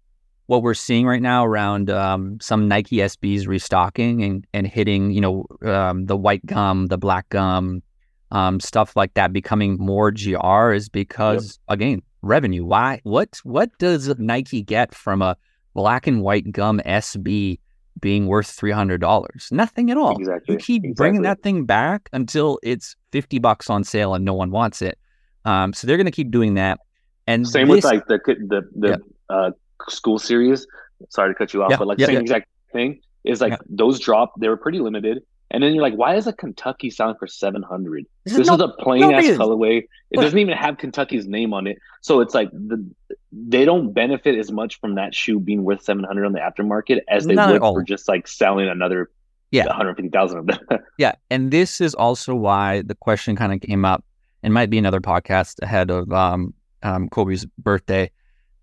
what 0.47 0.63
we're 0.63 0.73
seeing 0.73 1.05
right 1.05 1.21
now 1.21 1.45
around 1.45 1.91
um, 1.91 2.39
some 2.41 2.67
Nike 2.67 2.97
SBs 2.97 3.47
restocking 3.47 4.23
and, 4.23 4.47
and 4.51 4.65
hitting, 4.65 5.11
you 5.11 5.21
know, 5.21 5.45
um, 5.61 6.07
the 6.07 6.17
white 6.17 6.43
gum, 6.45 6.87
the 6.87 6.97
black 6.97 7.29
gum, 7.29 7.83
um, 8.31 8.59
stuff 8.59 8.95
like 8.95 9.13
that 9.15 9.33
becoming 9.33 9.77
more 9.77 10.11
GR 10.11 10.71
is 10.71 10.89
because 10.89 11.59
yep. 11.69 11.75
again, 11.75 12.01
revenue. 12.21 12.65
Why? 12.65 13.01
What? 13.03 13.39
What 13.43 13.71
does 13.79 14.13
Nike 14.19 14.61
get 14.61 14.93
from 14.93 15.21
a 15.21 15.37
black 15.73 16.07
and 16.07 16.21
white 16.21 16.51
gum 16.51 16.79
SB 16.85 17.59
being 17.99 18.27
worth 18.27 18.47
three 18.47 18.71
hundred 18.71 19.01
dollars? 19.01 19.49
Nothing 19.51 19.89
at 19.91 19.97
all. 19.97 20.17
Exactly. 20.17 20.53
You 20.53 20.59
keep 20.59 20.83
exactly. 20.83 20.93
bringing 20.95 21.21
that 21.23 21.41
thing 21.41 21.65
back 21.65 22.09
until 22.13 22.59
it's 22.63 22.95
fifty 23.11 23.39
bucks 23.39 23.69
on 23.69 23.83
sale 23.83 24.13
and 24.13 24.23
no 24.23 24.33
one 24.33 24.51
wants 24.51 24.81
it. 24.81 24.97
Um, 25.45 25.73
so 25.73 25.87
they're 25.87 25.97
going 25.97 26.05
to 26.05 26.11
keep 26.11 26.31
doing 26.31 26.55
that. 26.55 26.79
And 27.27 27.47
same 27.47 27.67
this, 27.67 27.77
with 27.77 27.85
like 27.85 28.07
the 28.07 28.19
the 28.47 28.61
the 28.75 29.33
uh, 29.33 29.51
school 29.87 30.19
series. 30.19 30.67
Sorry 31.09 31.33
to 31.33 31.37
cut 31.37 31.53
you 31.53 31.63
off, 31.63 31.77
but 31.79 31.87
like 31.87 31.99
same 31.99 32.17
exact 32.17 32.47
thing 32.73 32.99
is 33.23 33.41
like 33.41 33.57
those 33.69 33.99
drop. 33.99 34.33
They 34.39 34.49
were 34.49 34.57
pretty 34.57 34.79
limited, 34.79 35.23
and 35.51 35.63
then 35.63 35.73
you're 35.73 35.81
like, 35.81 35.95
why 35.95 36.15
is 36.15 36.27
a 36.27 36.33
Kentucky 36.33 36.89
selling 36.89 37.15
for 37.15 37.27
seven 37.27 37.63
hundred? 37.63 38.05
This, 38.23 38.35
this 38.35 38.47
is, 38.47 38.57
no, 38.57 38.63
a 38.63 38.75
plain 38.77 39.03
ass 39.03 39.25
colorway. 39.37 39.79
It 40.11 40.17
what? 40.17 40.23
doesn't 40.23 40.39
even 40.39 40.55
have 40.55 40.77
Kentucky's 40.77 41.27
name 41.27 41.53
on 41.53 41.67
it, 41.67 41.79
so 42.01 42.21
it's 42.21 42.33
like 42.33 42.51
the 42.51 42.85
they 43.31 43.65
don't 43.65 43.93
benefit 43.93 44.37
as 44.37 44.51
much 44.51 44.79
from 44.79 44.95
that 44.95 45.13
shoe 45.13 45.39
being 45.39 45.63
worth 45.63 45.83
seven 45.83 46.03
hundred 46.03 46.25
on 46.25 46.33
the 46.33 46.39
aftermarket 46.39 46.99
as 47.07 47.25
they 47.25 47.35
Not 47.35 47.51
would 47.51 47.61
for 47.61 47.83
just 47.83 48.07
like 48.07 48.27
selling 48.27 48.67
another 48.67 49.09
yeah 49.51 49.65
150,000 49.65 50.39
of 50.39 50.47
them. 50.47 50.59
yeah, 50.97 51.13
and 51.29 51.51
this 51.51 51.81
is 51.81 51.95
also 51.95 52.35
why 52.35 52.81
the 52.83 52.95
question 52.95 53.35
kind 53.35 53.53
of 53.53 53.61
came 53.61 53.85
up. 53.85 54.03
and 54.43 54.53
might 54.53 54.69
be 54.69 54.77
another 54.77 55.01
podcast 55.01 55.55
ahead 55.61 55.89
of 55.89 56.11
um, 56.11 56.53
um, 56.83 57.09
Kobe's 57.09 57.45
birthday. 57.57 58.11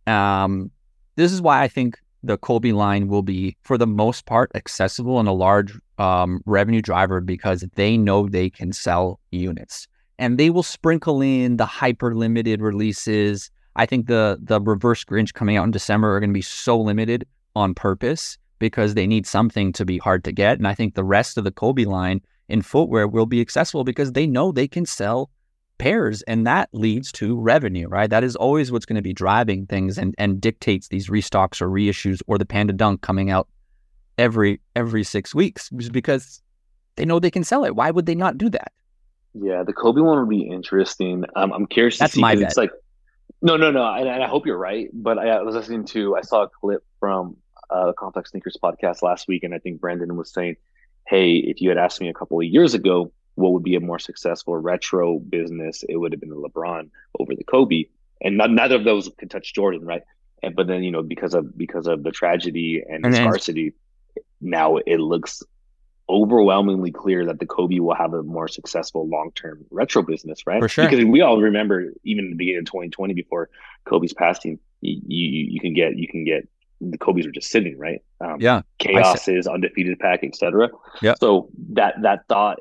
Um, 0.07 0.71
this 1.17 1.33
is 1.33 1.43
why 1.43 1.63
I 1.63 1.69
think 1.69 1.99
the 2.27 2.39
Kobe 2.39 2.73
line 2.73 3.09
will 3.09 3.23
be, 3.23 3.57
for 3.63 3.79
the 3.79 3.87
most 3.87 4.27
part, 4.27 4.51
accessible 4.55 5.19
and 5.19 5.29
a 5.29 5.33
large 5.33 5.73
um, 5.99 6.43
revenue 6.47 6.83
driver 6.83 7.21
because 7.21 7.65
they 7.75 7.97
know 7.97 8.29
they 8.29 8.51
can 8.51 8.73
sell 8.73 9.21
units 9.31 9.89
and 10.19 10.39
they 10.39 10.51
will 10.51 10.63
sprinkle 10.63 11.21
in 11.21 11.57
the 11.57 11.67
hyper 11.67 12.15
limited 12.15 12.61
releases. 12.61 13.51
I 13.77 13.87
think 13.87 14.07
the 14.07 14.39
the 14.41 14.61
reverse 14.61 15.05
Grinch 15.05 15.35
coming 15.35 15.57
out 15.57 15.65
in 15.65 15.71
December 15.71 16.15
are 16.15 16.21
going 16.21 16.31
to 16.31 16.35
be 16.35 16.43
so 16.43 16.79
limited 16.81 17.27
on 17.55 17.75
purpose 17.75 18.39
because 18.59 18.95
they 18.95 19.07
need 19.07 19.27
something 19.27 19.73
to 19.73 19.85
be 19.85 19.99
hard 19.99 20.25
to 20.25 20.33
get. 20.33 20.59
And 20.59 20.67
I 20.67 20.75
think 20.75 20.95
the 20.95 21.05
rest 21.05 21.37
of 21.37 21.45
the 21.45 21.51
Kobe 21.51 21.85
line 21.85 22.23
in 22.49 22.63
footwear 22.63 23.07
will 23.07 23.27
be 23.27 23.41
accessible 23.41 23.85
because 23.85 24.13
they 24.13 24.27
know 24.27 24.51
they 24.51 24.69
can 24.69 24.87
sell 24.87 25.31
pairs 25.79 26.23
and 26.23 26.47
that 26.47 26.69
leads 26.73 27.13
to 27.13 27.39
revenue 27.39 27.89
right? 27.89 28.11
That 28.11 28.25
is 28.25 28.37
always 28.37 28.73
what's 28.73 28.87
going 28.87 28.97
to 28.97 29.03
be 29.03 29.13
driving 29.13 29.67
things 29.67 29.99
and 29.99 30.15
and 30.19 30.41
dictates 30.41 30.89
these 30.89 31.09
restocks 31.09 31.61
or 31.61 31.69
reissues 31.69 32.21
or 32.27 32.39
the 32.39 32.47
panda 32.47 32.73
dunk 32.73 33.03
coming 33.03 33.31
out 33.31 33.49
every 34.19 34.61
every 34.75 35.05
six 35.05 35.35
weeks 35.35 35.71
because 35.71 36.43
they 36.97 37.05
know 37.05 37.19
they 37.19 37.31
can 37.31 37.45
sell 37.45 37.65
it. 37.65 37.77
Why 37.77 37.91
would 37.91 38.07
they 38.07 38.15
not 38.15 38.39
do 38.39 38.49
that? 38.51 38.73
Yeah 39.35 39.63
the 39.65 39.73
kobe 39.73 40.01
one 40.01 40.19
would 40.19 40.31
be 40.31 40.49
interesting. 40.49 41.25
Um, 41.35 41.53
i'm 41.53 41.67
curious 41.67 41.97
to 41.97 42.05
That's 42.05 42.15
see 42.15 42.21
my 42.21 42.35
bet. 42.35 42.45
it's 42.45 42.57
like 42.57 42.71
no 43.43 43.57
no 43.57 43.71
no 43.71 43.85
and, 43.93 44.09
and, 44.09 44.23
i 44.23 44.29
hope 44.29 44.47
you're 44.47 44.59
right 44.59 44.89
but 44.93 45.19
I, 45.19 45.29
I, 45.29 45.43
was 45.43 45.55
listening 45.55 45.85
to 45.87 46.17
i 46.17 46.23
saw 46.23 46.45
a 46.45 46.49
clip 46.49 46.83
from 46.99 47.37
uh, 47.71 47.93
complex 47.99 48.31
sneakers 48.31 48.57
podcast 48.63 49.03
last 49.03 49.29
week 49.29 49.43
and 49.43 49.55
i 49.55 49.59
think 49.59 49.81
brandon 49.81 50.17
was 50.17 50.33
saying 50.33 50.57
hey 51.07 51.35
if 51.35 51.61
you 51.61 51.69
had 51.69 51.79
asked 51.79 52.01
me 52.01 52.09
a 52.09 52.15
couple 52.15 52.39
of 52.39 52.47
years 52.47 52.75
ago 52.75 53.13
what 53.37 53.53
would 53.53 53.63
be 53.63 53.77
a 53.77 53.81
more 53.81 53.99
successful 53.99 54.57
retro 54.57 55.19
business, 55.19 55.85
it 55.89 55.97
would 55.97 56.13
have 56.13 56.21
been 56.21 56.31
the 56.31 56.37
LeBron 56.37 56.91
over 57.19 57.35
the 57.35 57.45
Kobe. 57.45 57.85
And 58.21 58.39
not, 58.39 58.51
neither 58.51 58.77
of 58.77 58.85
those 58.85 59.11
could 59.19 59.31
touch 59.31 59.55
Jordan, 59.55 59.85
right? 59.85 60.03
And 60.43 60.57
but 60.57 60.67
then 60.67 60.83
you 60.83 60.91
know 60.91 61.03
because 61.03 61.35
of 61.35 61.57
because 61.57 61.87
of 61.87 62.03
the 62.03 62.11
tragedy 62.11 62.83
and, 62.87 63.05
and 63.05 63.15
the 63.15 63.19
scarcity, 63.19 63.75
now 64.41 64.77
it 64.77 64.99
looks 64.99 65.43
overwhelmingly 66.09 66.93
clear 66.93 67.27
that 67.27 67.41
the 67.41 67.47
Kobe 67.47 67.79
will 67.81 67.95
have 67.95 68.15
a 68.15 68.23
more 68.23 68.49
successful 68.49 69.09
long 69.09 69.33
term 69.35 69.65
retro 69.71 70.03
business, 70.03 70.47
right? 70.47 70.61
For 70.61 70.69
sure. 70.69 70.89
Because 70.89 71.05
we 71.05 71.21
all 71.21 71.41
remember 71.41 71.93
even 72.05 72.27
in 72.27 72.31
the 72.31 72.37
beginning 72.37 72.61
of 72.61 72.67
2020 72.67 73.15
before 73.15 73.49
Kobe's 73.85 74.13
passing, 74.13 74.59
you 74.81 75.01
you, 75.07 75.47
you 75.53 75.61
can 75.61 75.75
get 75.75 75.97
you 75.97 76.09
can 76.09 76.25
get 76.25 76.49
the 76.81 76.99
Kobe's 76.99 77.27
are 77.27 77.31
just 77.31 77.51
sitting, 77.51 77.79
right? 77.79 78.03
Um, 78.21 78.37
yeah. 78.41 78.63
Chaoses, 78.81 79.51
undefeated 79.51 79.99
pack, 79.99 80.23
etc. 80.23 80.69
Yeah. 81.01 81.15
So 81.19 81.49
that 81.73 81.97
that 82.03 82.29
thought 82.29 82.61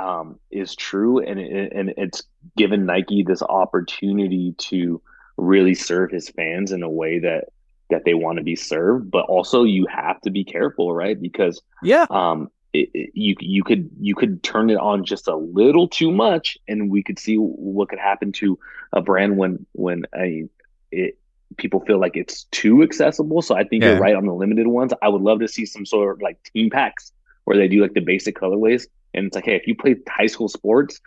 um, 0.00 0.38
is 0.50 0.74
true, 0.74 1.18
and 1.18 1.38
it, 1.38 1.72
and 1.74 1.92
it's 1.96 2.22
given 2.56 2.86
Nike 2.86 3.22
this 3.22 3.42
opportunity 3.42 4.54
to 4.58 5.00
really 5.36 5.74
serve 5.74 6.10
his 6.10 6.28
fans 6.28 6.72
in 6.72 6.82
a 6.82 6.90
way 6.90 7.18
that 7.18 7.48
that 7.90 8.04
they 8.04 8.14
want 8.14 8.38
to 8.38 8.44
be 8.44 8.56
served. 8.56 9.10
But 9.10 9.26
also, 9.26 9.64
you 9.64 9.86
have 9.86 10.20
to 10.22 10.30
be 10.30 10.44
careful, 10.44 10.94
right? 10.94 11.20
Because 11.20 11.60
yeah, 11.82 12.06
um, 12.08 12.50
it, 12.72 12.88
it, 12.94 13.10
you 13.14 13.34
you 13.40 13.62
could 13.62 13.90
you 14.00 14.14
could 14.14 14.42
turn 14.42 14.70
it 14.70 14.78
on 14.78 15.04
just 15.04 15.28
a 15.28 15.36
little 15.36 15.86
too 15.86 16.10
much, 16.10 16.56
and 16.66 16.90
we 16.90 17.02
could 17.02 17.18
see 17.18 17.36
what 17.36 17.90
could 17.90 17.98
happen 17.98 18.32
to 18.32 18.58
a 18.92 19.02
brand 19.02 19.36
when 19.36 19.66
when 19.72 20.04
a 20.16 20.48
it 20.90 21.18
people 21.56 21.80
feel 21.80 22.00
like 22.00 22.16
it's 22.16 22.44
too 22.44 22.82
accessible. 22.82 23.42
So 23.42 23.54
I 23.54 23.64
think 23.64 23.82
yeah. 23.82 23.90
you're 23.90 24.00
right 24.00 24.14
on 24.14 24.24
the 24.24 24.32
limited 24.32 24.68
ones. 24.68 24.92
I 25.02 25.08
would 25.08 25.20
love 25.22 25.40
to 25.40 25.48
see 25.48 25.66
some 25.66 25.84
sort 25.84 26.14
of 26.14 26.22
like 26.22 26.42
team 26.54 26.70
packs 26.70 27.12
where 27.44 27.56
they 27.56 27.68
do 27.68 27.82
like 27.82 27.94
the 27.94 28.00
basic 28.00 28.36
colorways 28.36 28.86
and 29.14 29.26
it's 29.26 29.34
like, 29.34 29.44
hey, 29.44 29.56
if 29.56 29.66
you 29.66 29.74
play 29.74 29.96
high 30.08 30.26
school 30.26 30.48
sports 30.48 31.00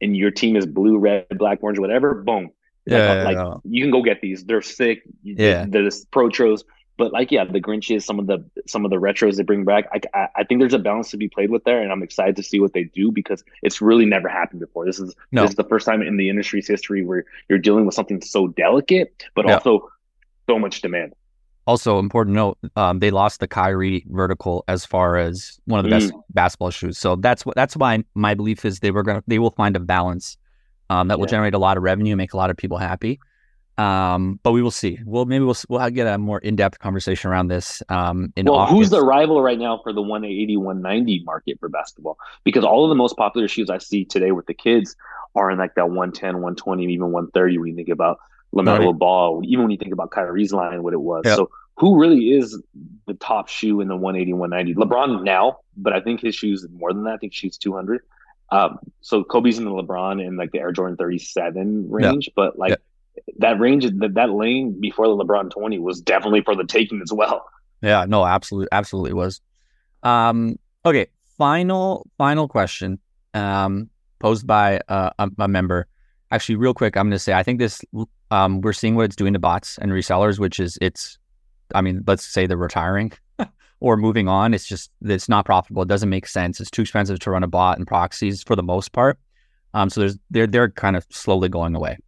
and 0.00 0.16
your 0.16 0.30
team 0.30 0.56
is 0.56 0.66
blue, 0.66 0.98
red, 0.98 1.26
black, 1.30 1.58
orange, 1.62 1.78
whatever, 1.78 2.14
boom. 2.14 2.50
Oh, 2.88 2.96
yeah, 2.96 3.22
like, 3.24 3.34
yeah, 3.34 3.44
like 3.44 3.60
you 3.64 3.82
can 3.82 3.90
go 3.90 4.02
get 4.02 4.20
these. 4.20 4.44
They're 4.44 4.62
sick. 4.62 5.02
Yeah, 5.22 5.66
they're 5.68 5.82
the 5.82 6.04
protros. 6.12 6.64
But 6.98 7.12
like, 7.12 7.30
yeah, 7.30 7.44
the 7.44 7.60
Grinches, 7.60 8.04
some 8.04 8.18
of 8.18 8.26
the 8.26 8.48
some 8.66 8.84
of 8.84 8.90
the 8.90 8.96
retros 8.96 9.36
they 9.36 9.42
bring 9.42 9.64
back. 9.64 9.86
I, 9.92 10.00
I, 10.18 10.28
I 10.36 10.44
think 10.44 10.60
there's 10.60 10.72
a 10.72 10.78
balance 10.78 11.10
to 11.10 11.16
be 11.16 11.28
played 11.28 11.50
with 11.50 11.64
there, 11.64 11.82
and 11.82 11.92
I'm 11.92 12.02
excited 12.02 12.36
to 12.36 12.42
see 12.42 12.58
what 12.58 12.72
they 12.72 12.84
do 12.84 13.12
because 13.12 13.44
it's 13.62 13.82
really 13.82 14.06
never 14.06 14.28
happened 14.28 14.60
before. 14.60 14.86
This 14.86 14.98
is 14.98 15.14
no. 15.30 15.42
this 15.42 15.50
is 15.50 15.56
the 15.56 15.64
first 15.64 15.84
time 15.84 16.00
in 16.00 16.16
the 16.16 16.28
industry's 16.28 16.66
history 16.66 17.04
where 17.04 17.24
you're 17.48 17.58
dealing 17.58 17.84
with 17.84 17.94
something 17.94 18.22
so 18.22 18.48
delicate, 18.48 19.24
but 19.34 19.46
yeah. 19.46 19.54
also 19.54 19.90
so 20.48 20.58
much 20.58 20.80
demand. 20.80 21.12
Also, 21.66 21.98
important 21.98 22.36
note: 22.36 22.58
um, 22.76 23.00
they 23.00 23.10
lost 23.10 23.40
the 23.40 23.48
Kyrie 23.48 24.04
vertical 24.08 24.64
as 24.68 24.86
far 24.86 25.16
as 25.16 25.58
one 25.64 25.80
of 25.80 25.84
the 25.84 25.90
best 25.90 26.12
mm. 26.12 26.22
basketball 26.30 26.70
shoes. 26.70 26.96
So 26.98 27.16
that's 27.16 27.44
what 27.44 27.56
that's 27.56 27.76
why 27.76 28.04
my 28.14 28.34
belief 28.34 28.64
is 28.64 28.80
they 28.80 28.92
were 28.92 29.02
gonna 29.02 29.22
they 29.26 29.38
will 29.38 29.50
find 29.50 29.74
a 29.76 29.80
balance 29.80 30.36
um, 30.90 31.08
that 31.08 31.14
yeah. 31.14 31.18
will 31.18 31.26
generate 31.26 31.54
a 31.54 31.58
lot 31.58 31.76
of 31.76 31.82
revenue, 31.82 32.14
make 32.14 32.32
a 32.32 32.36
lot 32.36 32.50
of 32.50 32.56
people 32.56 32.78
happy. 32.78 33.18
Um, 33.78 34.40
but 34.42 34.52
we 34.52 34.62
will 34.62 34.70
see. 34.70 34.98
Well, 35.04 35.26
maybe 35.26 35.44
we'll 35.44 35.56
we'll 35.68 35.90
get 35.90 36.06
a 36.06 36.16
more 36.18 36.38
in 36.38 36.56
depth 36.56 36.78
conversation 36.78 37.30
around 37.30 37.48
this. 37.48 37.82
Um, 37.88 38.32
in 38.36 38.46
well, 38.46 38.60
August. 38.60 38.74
who's 38.74 38.90
the 38.90 39.04
rival 39.04 39.42
right 39.42 39.58
now 39.58 39.80
for 39.82 39.92
the 39.92 40.00
180, 40.00 40.56
190 40.56 41.24
market 41.24 41.58
for 41.60 41.68
basketball? 41.68 42.16
Because 42.44 42.64
all 42.64 42.84
of 42.84 42.88
the 42.88 42.94
most 42.94 43.16
popular 43.16 43.48
shoes 43.48 43.68
I 43.68 43.78
see 43.78 44.04
today 44.04 44.32
with 44.32 44.46
the 44.46 44.54
kids 44.54 44.96
are 45.34 45.50
in 45.50 45.58
like 45.58 45.74
that 45.74 45.88
110, 45.88 46.34
120, 46.34 46.84
even 46.84 47.12
130 47.12 47.58
when 47.58 47.68
you 47.68 47.76
think 47.76 47.90
about 47.90 48.18
LaMelo 48.56 48.86
right. 48.86 48.98
Ball, 48.98 49.42
even 49.44 49.64
when 49.64 49.70
you 49.70 49.76
think 49.76 49.92
about 49.92 50.10
Kyrie's 50.10 50.52
line, 50.52 50.82
what 50.82 50.94
it 50.94 51.00
was. 51.00 51.22
Yep. 51.24 51.36
So 51.36 51.50
who 51.76 51.98
really 51.98 52.30
is 52.30 52.60
the 53.06 53.14
top 53.14 53.48
shoe 53.48 53.80
in 53.80 53.88
the 53.88 53.96
180, 53.96 54.32
190? 54.32 54.80
LeBron 54.80 55.22
now, 55.22 55.58
but 55.76 55.92
I 55.92 56.00
think 56.00 56.20
his 56.20 56.34
shoes 56.34 56.66
more 56.72 56.92
than 56.92 57.04
that. 57.04 57.14
I 57.14 57.16
think 57.18 57.34
shoes 57.34 57.58
200. 57.58 58.02
Um, 58.50 58.78
so 59.00 59.24
Kobe's 59.24 59.58
in 59.58 59.64
the 59.64 59.70
LeBron 59.70 60.24
in 60.24 60.36
like 60.36 60.52
the 60.52 60.60
Air 60.60 60.72
Jordan 60.72 60.96
37 60.96 61.90
range, 61.90 62.30
but 62.34 62.58
like 62.58 62.78
that 63.38 63.58
range, 63.58 63.84
that, 63.84 64.14
that 64.14 64.30
lane 64.30 64.80
before 64.80 65.06
the 65.08 65.16
LeBron 65.16 65.50
20 65.50 65.78
was 65.78 66.00
definitely 66.00 66.42
for 66.42 66.54
the 66.54 66.64
taking 66.64 67.02
as 67.02 67.12
well. 67.12 67.46
Yeah, 67.82 68.06
no, 68.08 68.24
absolutely, 68.24 68.68
absolutely 68.72 69.12
was. 69.12 69.40
Um, 70.02 70.58
okay, 70.84 71.08
final, 71.36 72.06
final 72.16 72.48
question, 72.48 73.00
um, 73.34 73.90
posed 74.18 74.46
by 74.46 74.80
uh, 74.88 75.10
a, 75.18 75.30
a 75.38 75.48
member. 75.48 75.88
Actually, 76.30 76.56
real 76.56 76.74
quick, 76.74 76.96
I'm 76.96 77.06
going 77.06 77.12
to 77.12 77.18
say 77.18 77.32
I 77.32 77.42
think 77.42 77.58
this 77.58 77.84
um, 78.30 78.60
we're 78.60 78.72
seeing 78.72 78.96
what 78.96 79.04
it's 79.04 79.16
doing 79.16 79.32
to 79.32 79.38
bots 79.38 79.78
and 79.78 79.92
resellers, 79.92 80.38
which 80.38 80.58
is 80.60 80.78
it's, 80.80 81.18
I 81.74 81.80
mean, 81.80 82.02
let's 82.06 82.24
say 82.24 82.46
they're 82.46 82.56
retiring 82.56 83.12
or 83.80 83.96
moving 83.96 84.28
on. 84.28 84.54
It's 84.54 84.66
just, 84.66 84.90
it's 85.02 85.28
not 85.28 85.44
profitable. 85.44 85.82
It 85.82 85.88
doesn't 85.88 86.08
make 86.08 86.26
sense. 86.26 86.60
It's 86.60 86.70
too 86.70 86.82
expensive 86.82 87.18
to 87.20 87.30
run 87.30 87.42
a 87.42 87.48
bot 87.48 87.78
and 87.78 87.86
proxies 87.86 88.42
for 88.42 88.56
the 88.56 88.62
most 88.62 88.92
part. 88.92 89.18
Um, 89.74 89.90
so 89.90 90.00
there's, 90.00 90.18
they're, 90.30 90.46
they're 90.46 90.70
kind 90.70 90.96
of 90.96 91.06
slowly 91.10 91.48
going 91.48 91.74
away. 91.74 91.98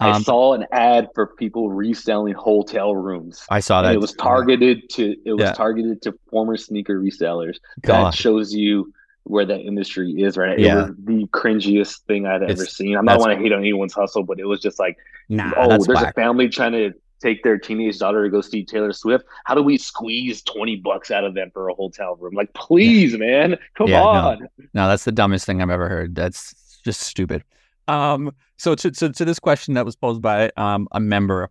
Um, 0.00 0.12
I 0.12 0.20
saw 0.20 0.54
an 0.54 0.66
ad 0.72 1.08
for 1.14 1.26
people 1.26 1.70
reselling 1.70 2.34
hotel 2.34 2.94
rooms. 2.94 3.46
I 3.48 3.60
saw 3.60 3.82
that. 3.82 3.94
It 3.94 4.00
was 4.00 4.12
targeted 4.14 4.88
to, 4.90 5.14
it 5.24 5.32
was 5.32 5.44
yeah. 5.44 5.52
targeted 5.52 6.02
to 6.02 6.18
former 6.30 6.56
sneaker 6.56 7.00
resellers. 7.00 7.56
God. 7.82 8.06
That 8.06 8.14
shows 8.14 8.52
you 8.52 8.92
where 9.24 9.44
that 9.44 9.60
industry 9.60 10.22
is 10.22 10.36
right 10.36 10.58
now. 10.58 10.64
Yeah. 10.64 10.84
It 10.84 10.88
was 10.88 10.96
the 11.04 11.26
cringiest 11.32 12.00
thing 12.06 12.26
I'd 12.26 12.42
ever 12.42 12.66
seen. 12.66 12.96
I'm 12.96 13.04
not 13.04 13.18
want 13.18 13.32
to 13.32 13.38
hate 13.38 13.52
on 13.52 13.60
anyone's 13.60 13.94
hustle, 13.94 14.22
but 14.22 14.38
it 14.38 14.44
was 14.44 14.60
just 14.60 14.78
like, 14.78 14.96
nah, 15.28 15.52
oh, 15.56 15.68
there's 15.68 15.88
whack. 15.88 16.10
a 16.10 16.12
family 16.12 16.48
trying 16.48 16.72
to 16.72 16.92
take 17.22 17.42
their 17.42 17.58
teenage 17.58 17.98
daughter 17.98 18.22
to 18.22 18.30
go 18.30 18.42
see 18.42 18.64
Taylor 18.64 18.92
Swift. 18.92 19.24
How 19.44 19.54
do 19.54 19.62
we 19.62 19.78
squeeze 19.78 20.42
20 20.42 20.76
bucks 20.76 21.10
out 21.10 21.24
of 21.24 21.34
them 21.34 21.50
for 21.52 21.68
a 21.68 21.74
hotel 21.74 22.16
room? 22.16 22.34
Like, 22.34 22.52
please, 22.52 23.12
yeah. 23.12 23.18
man, 23.18 23.56
come 23.76 23.88
yeah, 23.88 24.02
on. 24.02 24.40
No. 24.40 24.48
no, 24.74 24.88
that's 24.88 25.04
the 25.04 25.12
dumbest 25.12 25.46
thing 25.46 25.62
I've 25.62 25.70
ever 25.70 25.88
heard. 25.88 26.14
That's 26.14 26.80
just 26.84 27.00
stupid. 27.00 27.42
Um, 27.88 28.32
so 28.58 28.74
to, 28.74 28.90
to, 28.90 29.10
to 29.10 29.24
this 29.24 29.38
question 29.38 29.74
that 29.74 29.86
was 29.86 29.96
posed 29.96 30.20
by 30.20 30.50
um, 30.56 30.86
a 30.92 31.00
member, 31.00 31.50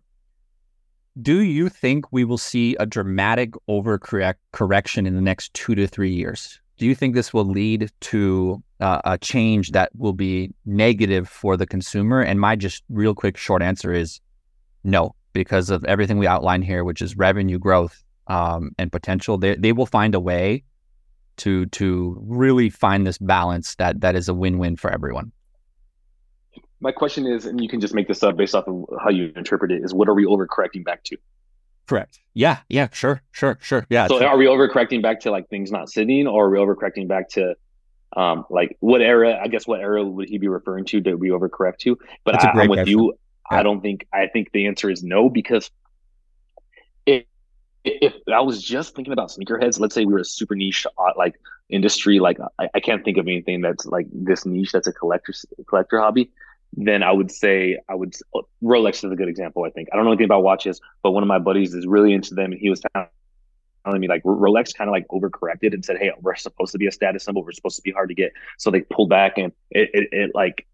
do 1.20 1.40
you 1.40 1.68
think 1.68 2.12
we 2.12 2.24
will 2.24 2.38
see 2.38 2.76
a 2.78 2.86
dramatic 2.86 3.52
overcorrect 3.68 4.34
correction 4.52 5.06
in 5.06 5.14
the 5.14 5.20
next 5.20 5.54
two 5.54 5.74
to 5.74 5.86
three 5.86 6.12
years? 6.12 6.60
Do 6.76 6.86
you 6.86 6.94
think 6.94 7.14
this 7.14 7.32
will 7.32 7.44
lead 7.44 7.90
to 8.00 8.62
uh, 8.80 9.00
a 9.04 9.18
change 9.18 9.70
that 9.70 9.90
will 9.94 10.12
be 10.12 10.52
negative 10.66 11.28
for 11.28 11.56
the 11.56 11.66
consumer? 11.66 12.20
And 12.20 12.40
my 12.40 12.56
just 12.56 12.82
real 12.88 13.14
quick 13.14 13.36
short 13.36 13.62
answer 13.62 13.92
is 13.92 14.20
no, 14.82 15.14
because 15.32 15.70
of 15.70 15.84
everything 15.84 16.18
we 16.18 16.26
outlined 16.26 16.64
here, 16.64 16.84
which 16.84 17.00
is 17.00 17.16
revenue 17.16 17.58
growth 17.58 18.02
um, 18.26 18.72
and 18.78 18.90
potential. 18.90 19.38
They 19.38 19.56
they 19.56 19.72
will 19.72 19.86
find 19.86 20.14
a 20.14 20.20
way 20.20 20.64
to 21.36 21.66
to 21.66 22.16
really 22.20 22.70
find 22.70 23.06
this 23.06 23.18
balance 23.18 23.74
that 23.76 24.00
that 24.00 24.14
is 24.16 24.28
a 24.28 24.34
win 24.34 24.58
win 24.58 24.76
for 24.76 24.90
everyone. 24.90 25.32
My 26.80 26.92
question 26.92 27.26
is, 27.26 27.46
and 27.46 27.60
you 27.62 27.68
can 27.68 27.80
just 27.80 27.94
make 27.94 28.08
this 28.08 28.22
up 28.22 28.36
based 28.36 28.54
off 28.54 28.68
of 28.68 28.84
how 29.02 29.10
you 29.10 29.32
interpret 29.36 29.72
it, 29.72 29.82
is 29.82 29.94
what 29.94 30.08
are 30.08 30.14
we 30.14 30.26
overcorrecting 30.26 30.84
back 30.84 31.02
to? 31.04 31.16
Correct. 31.86 32.18
Yeah. 32.32 32.58
Yeah. 32.68 32.88
Sure. 32.92 33.22
Sure. 33.32 33.58
Sure. 33.60 33.86
Yeah. 33.90 34.06
So 34.06 34.24
are 34.24 34.36
we 34.36 34.46
overcorrecting 34.46 35.02
back 35.02 35.20
to 35.20 35.30
like 35.30 35.48
things 35.48 35.70
not 35.70 35.90
sitting, 35.90 36.26
or 36.26 36.46
are 36.46 36.50
we 36.50 36.58
overcorrecting 36.58 37.08
back 37.08 37.28
to 37.30 37.54
um 38.16 38.44
like 38.50 38.76
what 38.80 39.02
era? 39.02 39.38
I 39.40 39.48
guess 39.48 39.66
what 39.66 39.80
era 39.80 40.04
would 40.04 40.28
he 40.28 40.38
be 40.38 40.48
referring 40.48 40.86
to? 40.86 41.00
Did 41.00 41.20
we 41.20 41.28
overcorrect 41.28 41.78
to? 41.80 41.98
But 42.24 42.42
I, 42.42 42.62
am 42.62 42.68
with 42.68 42.88
you. 42.88 43.14
Yeah. 43.50 43.58
I 43.58 43.62
don't 43.62 43.80
think. 43.80 44.06
I 44.12 44.26
think 44.26 44.52
the 44.52 44.66
answer 44.66 44.90
is 44.90 45.02
no 45.02 45.28
because 45.28 45.70
if 47.06 47.24
if 47.84 48.14
I 48.32 48.40
was 48.40 48.62
just 48.62 48.96
thinking 48.96 49.12
about 49.12 49.28
sneakerheads, 49.28 49.78
let's 49.78 49.94
say 49.94 50.06
we 50.06 50.14
were 50.14 50.20
a 50.20 50.24
super 50.24 50.54
niche 50.54 50.86
uh, 50.96 51.12
like 51.16 51.34
industry, 51.68 52.18
like 52.18 52.38
I, 52.58 52.68
I 52.74 52.80
can't 52.80 53.04
think 53.04 53.18
of 53.18 53.26
anything 53.26 53.60
that's 53.60 53.84
like 53.84 54.06
this 54.10 54.46
niche 54.46 54.72
that's 54.72 54.86
a 54.86 54.92
collector 54.92 55.34
collector 55.68 56.00
hobby 56.00 56.30
then 56.76 57.02
I 57.02 57.12
would 57.12 57.30
say 57.30 57.78
I 57.88 57.94
would 57.94 58.14
Rolex 58.62 59.04
is 59.04 59.12
a 59.12 59.16
good 59.16 59.28
example. 59.28 59.64
I 59.64 59.70
think 59.70 59.88
I 59.92 59.96
don't 59.96 60.04
know 60.04 60.12
anything 60.12 60.26
about 60.26 60.42
watches, 60.42 60.80
but 61.02 61.12
one 61.12 61.22
of 61.22 61.28
my 61.28 61.38
buddies 61.38 61.74
is 61.74 61.86
really 61.86 62.12
into 62.12 62.34
them, 62.34 62.52
and 62.52 62.60
he 62.60 62.70
was 62.70 62.82
telling 62.94 64.00
me 64.00 64.08
like 64.08 64.22
Rolex 64.24 64.74
kind 64.74 64.88
of 64.88 64.92
like 64.92 65.06
overcorrected 65.08 65.72
and 65.72 65.84
said, 65.84 65.98
"Hey, 65.98 66.12
we're 66.20 66.34
supposed 66.34 66.72
to 66.72 66.78
be 66.78 66.86
a 66.86 66.92
status 66.92 67.24
symbol. 67.24 67.44
We're 67.44 67.52
supposed 67.52 67.76
to 67.76 67.82
be 67.82 67.92
hard 67.92 68.08
to 68.08 68.14
get." 68.14 68.32
So 68.58 68.70
they 68.70 68.80
pulled 68.80 69.10
back, 69.10 69.38
and 69.38 69.52
it, 69.70 69.90
it, 69.92 70.08
it 70.12 70.30
like 70.34 70.66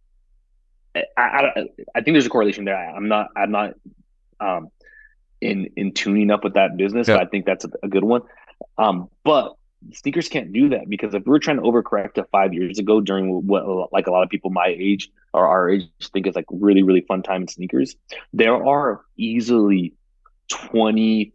I, 0.94 1.04
I, 1.16 1.64
I 1.94 2.00
think 2.00 2.14
there's 2.14 2.26
a 2.26 2.30
correlation 2.30 2.64
there. 2.64 2.76
I'm 2.76 3.08
not 3.08 3.28
I'm 3.36 3.50
not 3.50 3.74
um 4.40 4.70
in 5.40 5.70
in 5.76 5.92
tuning 5.92 6.30
up 6.30 6.44
with 6.44 6.54
that 6.54 6.76
business, 6.76 7.08
yeah. 7.08 7.16
but 7.16 7.26
I 7.26 7.30
think 7.30 7.46
that's 7.46 7.64
a, 7.64 7.70
a 7.82 7.88
good 7.88 8.04
one. 8.04 8.22
Um, 8.78 9.08
but 9.24 9.54
sneakers 9.92 10.28
can't 10.28 10.52
do 10.52 10.68
that 10.70 10.88
because 10.88 11.14
if 11.14 11.24
we 11.26 11.34
are 11.34 11.38
trying 11.38 11.56
to 11.56 11.62
overcorrect 11.62 12.14
to 12.14 12.24
five 12.24 12.52
years 12.52 12.78
ago 12.78 13.00
during 13.00 13.46
what 13.46 13.92
like 13.92 14.06
a 14.06 14.10
lot 14.10 14.22
of 14.22 14.28
people 14.28 14.50
my 14.50 14.66
age 14.66 15.10
or 15.32 15.46
our 15.46 15.70
age 15.70 15.88
think 16.12 16.26
is 16.26 16.34
like 16.34 16.44
really 16.50 16.82
really 16.82 17.00
fun 17.02 17.22
time 17.22 17.42
in 17.42 17.48
sneakers 17.48 17.96
there 18.32 18.54
are 18.54 19.00
easily 19.16 19.94
25x 20.50 21.32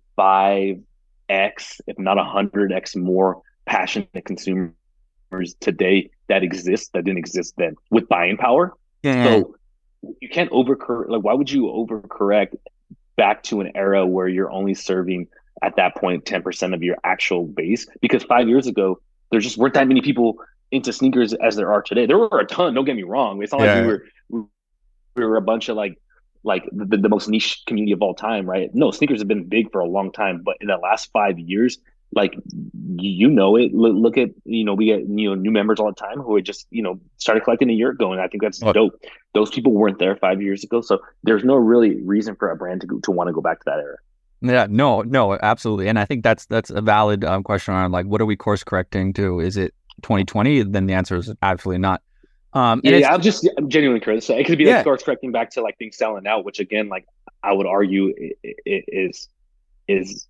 if 1.88 1.98
not 1.98 2.18
100x 2.18 2.96
more 2.96 3.42
passionate 3.66 4.26
consumers 4.26 4.74
today 5.60 6.12
that 6.28 6.44
exist 6.44 6.94
that 6.94 7.04
didn't 7.04 7.18
exist 7.18 7.56
then 7.58 7.76
with 7.90 8.08
buying 8.08 8.38
power 8.38 8.74
yeah. 9.02 9.24
so 9.24 9.56
you 10.22 10.30
can't 10.30 10.52
overcorrect 10.52 11.10
like 11.10 11.24
why 11.24 11.34
would 11.34 11.50
you 11.50 11.64
overcorrect 11.64 12.56
back 13.16 13.42
to 13.44 13.62
an 13.62 13.72
era 13.76 14.06
where 14.06 14.28
you're 14.28 14.52
only 14.52 14.74
serving 14.74 15.28
at 15.62 15.76
that 15.78 15.96
point 15.96 16.26
10% 16.26 16.74
of 16.74 16.84
your 16.84 16.98
actual 17.04 17.46
base 17.46 17.88
because 18.02 18.24
five 18.24 18.48
years 18.48 18.68
ago 18.68 19.00
there 19.32 19.40
just 19.40 19.58
weren't 19.58 19.74
that 19.74 19.88
many 19.88 20.02
people 20.02 20.38
into 20.72 20.92
sneakers 20.92 21.34
as 21.34 21.56
there 21.56 21.72
are 21.72 21.82
today. 21.82 22.06
There 22.06 22.18
were 22.18 22.40
a 22.40 22.46
ton 22.46 22.74
don't 22.74 22.86
get 22.86 22.96
me 22.96 23.04
wrong. 23.04 23.42
It's 23.42 23.52
not 23.52 23.62
yeah. 23.62 23.76
like 23.76 23.82
we 23.82 23.88
were 23.88 24.06
we 25.16 25.24
were 25.24 25.38
a 25.38 25.42
bunch 25.42 25.70
of 25.70 25.78
like 25.78 26.00
like 26.44 26.68
the, 26.72 26.98
the 26.98 27.10
most 27.10 27.28
niche 27.28 27.64
community 27.66 27.94
of 27.94 28.02
all 28.02 28.14
time 28.14 28.50
right? 28.50 28.70
No 28.74 28.92
sneakers 28.92 29.20
have 29.20 29.28
been 29.28 29.46
big 29.46 29.72
for 29.72 29.80
a 29.80 29.86
long 29.86 30.12
time 30.12 30.42
but 30.44 30.58
in 30.62 30.68
the 30.68 30.78
last 30.78 31.12
five 31.12 31.40
years 31.40 31.78
like 32.14 32.36
you 32.98 33.30
know 33.30 33.56
it. 33.56 33.74
Look, 33.74 33.94
look 33.96 34.18
at 34.18 34.30
you 34.46 34.64
know 34.64 34.74
we 34.74 34.86
get 34.86 35.02
you 35.02 35.30
know 35.30 35.36
new 35.36 35.52
members 35.52 35.80
all 35.80 35.88
the 35.88 35.94
time 35.94 36.20
who 36.20 36.36
had 36.36 36.46
just 36.46 36.66
you 36.72 36.82
know 36.82 37.00
started 37.18 37.44
collecting 37.44 37.70
a 37.70 37.74
year 37.74 37.90
ago 37.90 38.12
and 38.12 38.22
i 38.22 38.28
think 38.28 38.42
that's 38.42 38.60
dope. 38.60 38.94
Those 39.34 39.50
people 39.50 39.74
weren't 39.74 40.00
there 40.00 40.16
five 40.16 40.42
years 40.42 40.64
ago 40.64 40.82
so 40.82 41.00
there's 41.24 41.44
no 41.44 41.56
really 41.56 42.02
reason 42.04 42.36
for 42.36 42.50
a 42.50 42.56
brand 42.56 42.82
to, 42.82 42.88
go, 42.88 43.00
to 43.00 43.12
want 43.12 43.28
to 43.28 43.34
go 43.34 43.42
back 43.42 43.60
to 43.60 43.64
that 43.66 43.80
era 43.80 43.98
yeah, 44.50 44.68
no, 44.70 45.02
no, 45.02 45.38
absolutely, 45.42 45.88
and 45.88 46.00
I 46.00 46.06
think 46.06 46.24
that's 46.24 46.46
that's 46.46 46.70
a 46.70 46.82
valid 46.82 47.24
um, 47.24 47.44
question 47.44 47.74
on 47.74 47.92
like 47.92 48.06
what 48.06 48.22
are 48.22 48.26
we 48.26 48.36
course 48.36 48.64
correcting 48.64 49.14
to? 49.14 49.40
Is 49.40 49.58
it 49.58 49.74
2020? 50.02 50.64
Then 50.64 50.86
the 50.86 50.94
answer 50.94 51.16
is 51.18 51.32
absolutely 51.42 51.80
not. 51.80 52.02
Um, 52.54 52.80
yeah, 52.84 52.98
yeah 52.98 53.14
I'm 53.14 53.22
just 53.22 53.48
I'm 53.58 53.70
genuinely 53.70 54.00
curious. 54.00 54.26
So 54.26 54.36
It 54.36 54.46
could 54.46 54.58
be 54.58 54.66
like 54.66 54.84
course 54.84 55.04
correcting 55.04 55.32
back 55.32 55.52
to 55.52 55.62
like 55.62 55.78
things 55.78 55.98
selling 55.98 56.26
out, 56.26 56.46
which 56.46 56.60
again, 56.60 56.88
like 56.88 57.06
I 57.44 57.52
would 57.52 57.68
argue, 57.68 58.14
is 58.66 59.28
is 59.88 60.28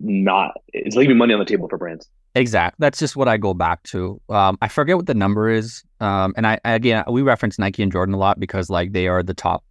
not 0.00 0.54
it's 0.72 0.96
leaving 0.96 1.18
money 1.18 1.34
on 1.34 1.38
the 1.38 1.44
table 1.44 1.68
for 1.68 1.78
brands. 1.78 2.08
Exactly. 2.34 2.76
That's 2.80 2.98
just 2.98 3.16
what 3.16 3.28
I 3.28 3.36
go 3.36 3.54
back 3.54 3.82
to. 3.84 4.20
Um, 4.28 4.58
I 4.60 4.68
forget 4.68 4.96
what 4.96 5.06
the 5.06 5.14
number 5.14 5.48
is. 5.48 5.84
Um, 6.00 6.34
and 6.36 6.46
I 6.46 6.58
again 6.64 7.04
we 7.10 7.22
reference 7.22 7.58
Nike 7.58 7.82
and 7.82 7.92
Jordan 7.92 8.14
a 8.14 8.18
lot 8.18 8.40
because 8.40 8.70
like 8.70 8.92
they 8.92 9.06
are 9.08 9.22
the 9.22 9.34
top 9.34 9.62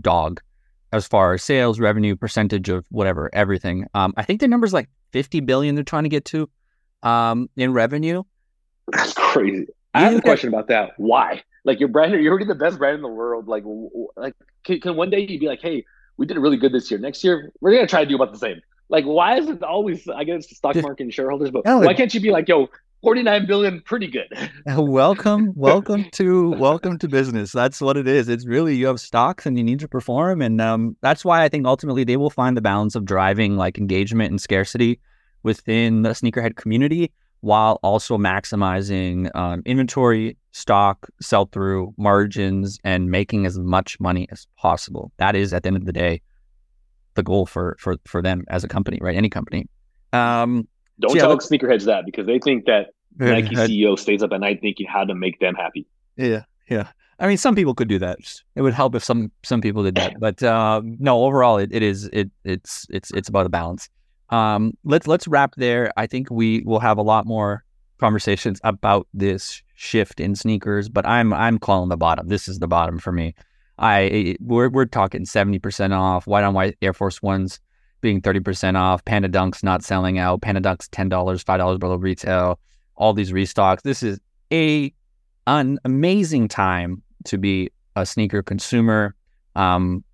dog 0.00 0.40
as 0.92 1.06
far 1.06 1.32
as 1.32 1.42
sales, 1.42 1.80
revenue, 1.80 2.14
percentage 2.14 2.68
of 2.68 2.84
whatever, 2.90 3.30
everything. 3.32 3.86
Um, 3.94 4.12
I 4.16 4.22
think 4.22 4.40
the 4.40 4.48
number's 4.48 4.72
like 4.72 4.88
50 5.12 5.40
billion 5.40 5.74
they're 5.74 5.84
trying 5.84 6.04
to 6.04 6.08
get 6.08 6.24
to 6.26 6.48
um, 7.02 7.48
in 7.56 7.72
revenue. 7.72 8.22
That's 8.88 9.14
crazy. 9.14 9.66
I 9.94 10.02
have 10.02 10.16
a 10.16 10.20
question 10.20 10.48
about 10.48 10.68
that. 10.68 10.92
Why? 10.96 11.42
Like 11.64 11.80
your 11.80 11.88
brand, 11.88 12.12
you're 12.14 12.30
already 12.30 12.46
the 12.46 12.54
best 12.54 12.78
brand 12.78 12.96
in 12.96 13.02
the 13.02 13.08
world. 13.08 13.48
Like, 13.48 13.64
like 14.16 14.34
can, 14.64 14.80
can 14.80 14.96
one 14.96 15.10
day 15.10 15.20
you 15.20 15.38
be 15.38 15.46
like, 15.46 15.60
hey, 15.60 15.84
we 16.16 16.26
did 16.26 16.38
really 16.38 16.56
good 16.56 16.72
this 16.72 16.90
year. 16.90 17.00
Next 17.00 17.22
year, 17.24 17.52
we're 17.60 17.72
gonna 17.72 17.86
try 17.86 18.04
to 18.04 18.08
do 18.08 18.16
about 18.16 18.32
the 18.32 18.38
same. 18.38 18.60
Like, 18.88 19.04
why 19.04 19.38
is 19.38 19.48
it 19.48 19.62
always? 19.62 20.06
I 20.08 20.24
guess 20.24 20.46
the 20.46 20.54
stock 20.54 20.76
market 20.76 21.04
and 21.04 21.14
shareholders, 21.14 21.50
but 21.50 21.64
why 21.64 21.94
can't 21.94 22.12
you 22.12 22.20
be 22.20 22.30
like, 22.30 22.48
yo, 22.48 22.68
49 23.02 23.46
billion 23.46 23.80
pretty 23.80 24.06
good. 24.06 24.28
Welcome 24.66 25.52
welcome 25.56 26.06
to 26.12 26.50
welcome 26.50 26.98
to 26.98 27.08
business. 27.08 27.50
That's 27.50 27.80
what 27.80 27.96
it 27.96 28.06
is. 28.06 28.28
It's 28.28 28.46
really 28.46 28.76
you 28.76 28.86
have 28.86 29.00
stocks 29.00 29.44
and 29.44 29.58
you 29.58 29.64
need 29.64 29.80
to 29.80 29.88
perform 29.88 30.40
and 30.40 30.60
um, 30.60 30.96
that's 31.00 31.24
why 31.24 31.42
i 31.42 31.48
think 31.48 31.66
ultimately 31.66 32.04
they 32.04 32.16
will 32.16 32.30
find 32.30 32.56
the 32.56 32.60
balance 32.60 32.94
of 32.94 33.04
driving 33.04 33.56
like 33.56 33.76
engagement 33.76 34.30
and 34.30 34.40
scarcity 34.40 35.00
within 35.42 36.02
the 36.02 36.10
sneakerhead 36.10 36.54
community 36.54 37.10
while 37.40 37.80
also 37.82 38.16
maximizing 38.16 39.34
um, 39.34 39.62
inventory 39.66 40.36
stock 40.52 41.08
sell 41.20 41.46
through 41.46 41.92
margins 41.98 42.78
and 42.84 43.10
making 43.10 43.46
as 43.46 43.58
much 43.58 43.98
money 43.98 44.28
as 44.30 44.46
possible. 44.56 45.10
That 45.16 45.34
is 45.34 45.52
at 45.52 45.64
the 45.64 45.68
end 45.68 45.76
of 45.76 45.86
the 45.86 45.92
day 45.92 46.22
the 47.14 47.24
goal 47.24 47.46
for 47.46 47.76
for 47.80 47.96
for 48.06 48.22
them 48.22 48.44
as 48.48 48.62
a 48.62 48.68
company 48.68 48.98
right? 49.00 49.16
Any 49.16 49.28
company. 49.28 49.66
Um, 50.12 50.68
don't 51.02 51.16
yeah, 51.16 51.22
tell 51.22 51.36
sneakerheads 51.38 51.84
that 51.84 52.06
because 52.06 52.26
they 52.26 52.38
think 52.38 52.64
that 52.66 52.88
Nike 53.18 53.54
CEO 53.54 53.98
stays 53.98 54.22
up 54.22 54.32
at 54.32 54.40
night 54.40 54.60
thinking 54.60 54.86
how 54.86 55.04
to 55.04 55.14
make 55.14 55.38
them 55.40 55.54
happy. 55.54 55.86
Yeah, 56.16 56.44
yeah. 56.68 56.88
I 57.18 57.28
mean, 57.28 57.36
some 57.36 57.54
people 57.54 57.74
could 57.74 57.88
do 57.88 57.98
that. 58.00 58.18
It 58.56 58.62
would 58.62 58.74
help 58.74 58.94
if 58.94 59.04
some 59.04 59.30
some 59.42 59.60
people 59.60 59.82
did 59.82 59.94
that, 59.96 60.18
but 60.18 60.42
uh, 60.42 60.80
no. 60.84 61.24
Overall, 61.24 61.58
it, 61.58 61.70
it 61.72 61.82
is 61.82 62.06
it 62.12 62.30
it's 62.44 62.86
it's 62.90 63.10
it's 63.12 63.28
about 63.28 63.46
a 63.46 63.48
balance. 63.48 63.88
Um, 64.30 64.76
let's 64.84 65.06
let's 65.06 65.28
wrap 65.28 65.54
there. 65.56 65.92
I 65.96 66.06
think 66.06 66.30
we 66.30 66.62
will 66.64 66.80
have 66.80 66.98
a 66.98 67.02
lot 67.02 67.26
more 67.26 67.64
conversations 68.00 68.60
about 68.64 69.06
this 69.14 69.62
shift 69.74 70.18
in 70.18 70.34
sneakers, 70.34 70.88
but 70.88 71.06
I'm 71.06 71.32
I'm 71.32 71.58
calling 71.58 71.90
the 71.90 71.96
bottom. 71.96 72.28
This 72.28 72.48
is 72.48 72.58
the 72.58 72.68
bottom 72.68 72.98
for 72.98 73.12
me. 73.12 73.34
I 73.78 74.36
we're 74.40 74.70
we're 74.70 74.86
talking 74.86 75.24
seventy 75.24 75.58
percent 75.58 75.92
off 75.92 76.26
white 76.26 76.44
on 76.44 76.54
white 76.54 76.76
Air 76.82 76.92
Force 76.92 77.22
Ones 77.22 77.60
being 78.02 78.20
30% 78.20 78.76
off, 78.76 79.04
Panda 79.04 79.28
Dunks 79.28 79.62
not 79.62 79.82
selling 79.82 80.18
out, 80.18 80.42
Panda 80.42 80.60
Dunks 80.60 80.88
$10, 80.90 81.08
$5 81.08 81.78
below 81.78 81.96
retail, 81.96 82.58
all 82.96 83.14
these 83.14 83.32
restocks. 83.32 83.82
This 83.82 84.02
is 84.02 84.20
a 84.52 84.92
an 85.46 85.78
amazing 85.84 86.46
time 86.46 87.02
to 87.24 87.38
be 87.38 87.70
a 87.96 88.06
sneaker 88.06 88.42
consumer. 88.42 89.14
Um, 89.56 90.04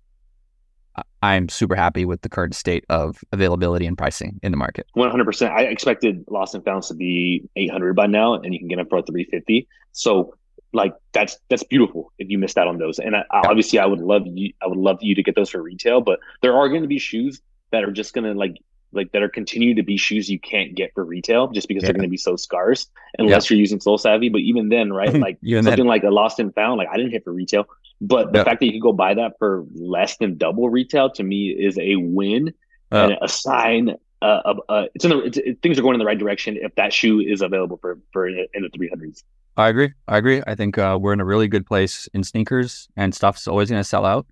I'm 1.21 1.49
super 1.49 1.75
happy 1.75 2.05
with 2.05 2.21
the 2.21 2.29
current 2.29 2.55
state 2.55 2.85
of 2.89 3.17
availability 3.31 3.85
and 3.85 3.97
pricing 3.97 4.39
in 4.41 4.51
the 4.51 4.57
market. 4.57 4.87
100%. 4.97 5.51
I 5.51 5.63
expected 5.63 6.23
Lost 6.29 6.55
and 6.55 6.63
Founds 6.63 6.87
to 6.87 6.93
be 6.93 7.47
800 7.55 7.95
by 7.95 8.07
now, 8.07 8.33
and 8.35 8.53
you 8.53 8.59
can 8.59 8.67
get 8.67 8.77
them 8.77 8.87
for 8.87 9.01
350. 9.01 9.67
So, 9.91 10.33
like 10.71 10.93
that's 11.13 11.35
that's 11.49 11.63
beautiful 11.63 12.13
if 12.19 12.29
you 12.29 12.37
missed 12.37 12.55
out 12.57 12.67
on 12.67 12.77
those. 12.77 12.99
And 12.99 13.15
I, 13.15 13.19
yeah. 13.19 13.41
obviously, 13.45 13.79
I 13.79 13.85
would 13.85 14.01
love 14.01 14.23
you. 14.25 14.53
I 14.61 14.67
would 14.67 14.77
love 14.77 14.99
you 15.01 15.15
to 15.15 15.23
get 15.23 15.35
those 15.35 15.49
for 15.49 15.61
retail, 15.61 15.99
but 15.99 16.19
there 16.41 16.55
are 16.55 16.69
going 16.69 16.83
to 16.83 16.87
be 16.87 16.99
shoes 16.99 17.41
that 17.71 17.83
are 17.83 17.91
just 17.91 18.13
gonna 18.13 18.33
like 18.33 18.57
like 18.91 19.11
that 19.11 19.21
are 19.21 19.29
continue 19.29 19.75
to 19.75 19.83
be 19.83 19.97
shoes 19.97 20.29
you 20.29 20.39
can't 20.39 20.75
get 20.75 20.93
for 20.93 21.03
retail 21.03 21.47
just 21.47 21.67
because 21.67 21.83
yeah. 21.83 21.87
they're 21.87 21.93
going 21.93 22.07
to 22.07 22.09
be 22.09 22.17
so 22.17 22.35
scarce 22.35 22.87
unless 23.17 23.49
yeah. 23.49 23.55
you're 23.55 23.59
using 23.59 23.79
Sole 23.79 23.97
Savvy. 23.97 24.29
But 24.29 24.41
even 24.41 24.69
then, 24.69 24.91
right, 24.91 25.13
like 25.19 25.37
something 25.43 25.63
then. 25.63 25.85
like 25.85 26.03
a 26.03 26.09
Lost 26.09 26.39
and 26.39 26.53
Found, 26.55 26.77
like 26.77 26.87
I 26.91 26.97
didn't 26.97 27.11
hit 27.11 27.23
for 27.23 27.33
retail, 27.33 27.65
but 28.01 28.33
the 28.33 28.43
fact 28.43 28.59
that 28.59 28.65
you 28.65 28.71
can 28.71 28.81
go 28.81 28.93
buy 28.93 29.13
that 29.13 29.33
for 29.39 29.65
less 29.75 30.17
than 30.17 30.37
double 30.37 30.69
retail 30.69 31.09
to 31.11 31.23
me 31.23 31.49
is 31.49 31.77
a 31.77 31.95
win 31.97 32.53
uh, 32.91 33.09
and 33.09 33.17
a 33.21 33.27
sign. 33.27 33.95
Uh, 34.21 34.41
of, 34.43 34.59
uh, 34.67 34.85
it's 34.93 35.05
in 35.05 35.11
the 35.11 35.19
it's, 35.19 35.37
it, 35.37 35.61
things 35.61 35.79
are 35.79 35.81
going 35.81 35.95
in 35.95 35.99
the 35.99 36.05
right 36.05 36.19
direction 36.19 36.57
if 36.61 36.75
that 36.75 36.91
shoe 36.91 37.21
is 37.21 37.41
available 37.41 37.77
for 37.77 37.99
for 38.11 38.27
in 38.27 38.47
the 38.53 38.69
300s. 38.69 39.23
I 39.55 39.69
agree. 39.69 39.93
I 40.07 40.17
agree. 40.17 40.41
I 40.45 40.55
think 40.55 40.77
uh, 40.77 40.97
we're 40.99 41.13
in 41.13 41.19
a 41.19 41.25
really 41.25 41.47
good 41.47 41.65
place 41.65 42.07
in 42.13 42.23
sneakers, 42.23 42.87
and 42.95 43.13
stuff's 43.13 43.47
always 43.47 43.69
going 43.69 43.79
to 43.79 43.87
sell 43.87 44.05
out, 44.05 44.25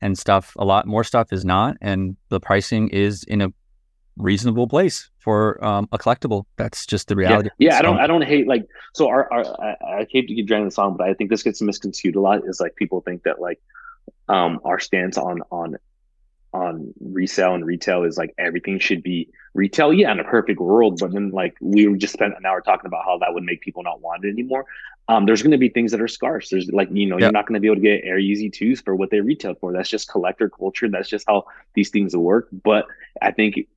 and 0.00 0.18
stuff 0.18 0.54
a 0.58 0.64
lot 0.64 0.86
more 0.86 1.04
stuff 1.04 1.32
is 1.32 1.44
not, 1.44 1.76
and 1.80 2.16
the 2.28 2.40
pricing 2.40 2.88
is 2.88 3.24
in 3.24 3.40
a 3.40 3.48
reasonable 4.16 4.66
place 4.66 5.10
for 5.18 5.62
um, 5.64 5.88
a 5.92 5.98
collectible. 5.98 6.44
That's 6.56 6.86
just 6.86 7.08
the 7.08 7.16
reality. 7.16 7.50
Yeah, 7.58 7.72
yeah 7.72 7.78
I 7.78 7.82
don't 7.82 7.98
I 7.98 8.06
don't 8.06 8.24
hate 8.24 8.46
like 8.46 8.66
so 8.94 9.08
our, 9.08 9.32
our 9.32 9.44
I, 9.60 10.00
I 10.00 10.06
hate 10.10 10.28
to 10.28 10.34
keep 10.34 10.46
dragging 10.46 10.66
the 10.66 10.70
song, 10.70 10.96
but 10.96 11.08
I 11.08 11.14
think 11.14 11.30
this 11.30 11.42
gets 11.42 11.60
misconstrued 11.60 12.16
a 12.16 12.20
lot. 12.20 12.42
Is 12.46 12.60
like 12.60 12.76
people 12.76 13.00
think 13.00 13.22
that 13.24 13.40
like 13.40 13.60
um 14.28 14.60
our 14.64 14.78
stance 14.78 15.18
on 15.18 15.42
on 15.50 15.76
on 16.56 16.94
resale 17.00 17.54
and 17.54 17.64
retail 17.64 18.04
is 18.04 18.16
like 18.16 18.34
everything 18.38 18.78
should 18.78 19.02
be 19.02 19.28
retail. 19.54 19.92
Yeah, 19.92 20.12
in 20.12 20.20
a 20.20 20.24
perfect 20.24 20.60
world, 20.60 20.98
but 21.00 21.12
then 21.12 21.30
like 21.30 21.56
we 21.60 21.92
just 21.96 22.12
spent 22.12 22.34
an 22.36 22.44
hour 22.46 22.60
talking 22.60 22.86
about 22.86 23.04
how 23.04 23.18
that 23.18 23.34
would 23.34 23.44
make 23.44 23.60
people 23.60 23.82
not 23.82 24.00
want 24.00 24.24
it 24.24 24.30
anymore. 24.30 24.66
Um, 25.08 25.26
there's 25.26 25.42
going 25.42 25.52
to 25.52 25.58
be 25.58 25.68
things 25.68 25.92
that 25.92 26.00
are 26.00 26.08
scarce. 26.08 26.48
There's 26.48 26.68
like 26.70 26.88
you 26.90 27.06
know 27.06 27.18
you're 27.18 27.32
not 27.32 27.46
going 27.46 27.54
to 27.54 27.60
be 27.60 27.68
able 27.68 27.76
to 27.76 27.82
get 27.82 28.04
Air 28.04 28.18
Yeezy 28.18 28.52
twos 28.52 28.80
for 28.80 28.94
what 28.94 29.10
they 29.10 29.20
retail 29.20 29.54
for. 29.54 29.72
That's 29.72 29.88
just 29.88 30.08
collector 30.08 30.48
culture. 30.48 30.88
That's 30.88 31.08
just 31.08 31.26
how 31.28 31.44
these 31.74 31.90
things 31.90 32.16
work. 32.16 32.48
But 32.50 32.86
I 33.22 33.30
think 33.30 33.68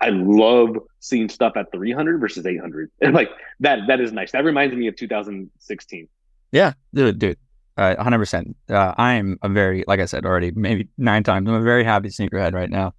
I 0.00 0.10
love 0.10 0.76
seeing 1.00 1.28
stuff 1.28 1.56
at 1.56 1.72
300 1.72 2.18
versus 2.18 2.46
800. 2.46 2.90
And 3.00 3.14
like 3.20 3.30
that, 3.60 3.80
that 3.88 4.00
is 4.00 4.12
nice. 4.12 4.32
That 4.32 4.44
reminds 4.44 4.74
me 4.74 4.88
of 4.88 4.96
2016. 4.96 6.08
Yeah, 6.52 6.72
dude, 6.94 7.18
dude. 7.18 7.38
Uh, 7.78 7.94
100%. 7.94 8.54
Uh, 8.68 8.92
I'm 8.98 9.38
a 9.42 9.48
very, 9.48 9.84
like 9.86 10.00
I 10.00 10.04
said 10.06 10.26
already, 10.26 10.50
maybe 10.50 10.88
nine 10.98 11.22
times. 11.22 11.48
I'm 11.48 11.54
a 11.54 11.62
very 11.62 11.84
happy 11.84 12.08
sneakerhead 12.08 12.52
right 12.52 12.68
now. 12.68 12.92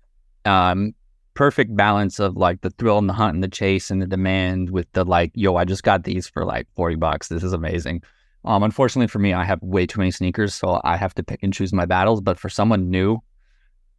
Um, 0.45 0.95
perfect 1.33 1.75
balance 1.75 2.17
of 2.17 2.37
like 2.37 2.61
the 2.61 2.69
thrill 2.69 2.97
and 2.97 3.09
the 3.09 3.13
hunt 3.13 3.33
and 3.33 3.43
the 3.43 3.49
chase 3.49 3.91
and 3.91 4.01
the 4.01 4.07
demand 4.07 4.69
with 4.69 4.89
the 4.93 5.03
like, 5.03 5.31
yo, 5.35 5.57
I 5.57 5.65
just 5.65 5.83
got 5.83 6.05
these 6.05 6.29
for 6.29 6.45
like 6.45 6.65
40 6.77 6.95
bucks. 6.95 7.27
This 7.27 7.43
is 7.43 7.51
amazing. 7.51 8.03
Um, 8.45 8.63
unfortunately 8.63 9.07
for 9.07 9.19
me, 9.19 9.33
I 9.33 9.43
have 9.43 9.61
way 9.61 9.85
too 9.85 9.99
many 9.99 10.11
sneakers, 10.11 10.55
so 10.55 10.79
I 10.85 10.95
have 10.95 11.13
to 11.15 11.23
pick 11.23 11.43
and 11.43 11.53
choose 11.53 11.73
my 11.73 11.85
battles. 11.85 12.21
But 12.21 12.39
for 12.39 12.47
someone 12.47 12.89
new, 12.89 13.19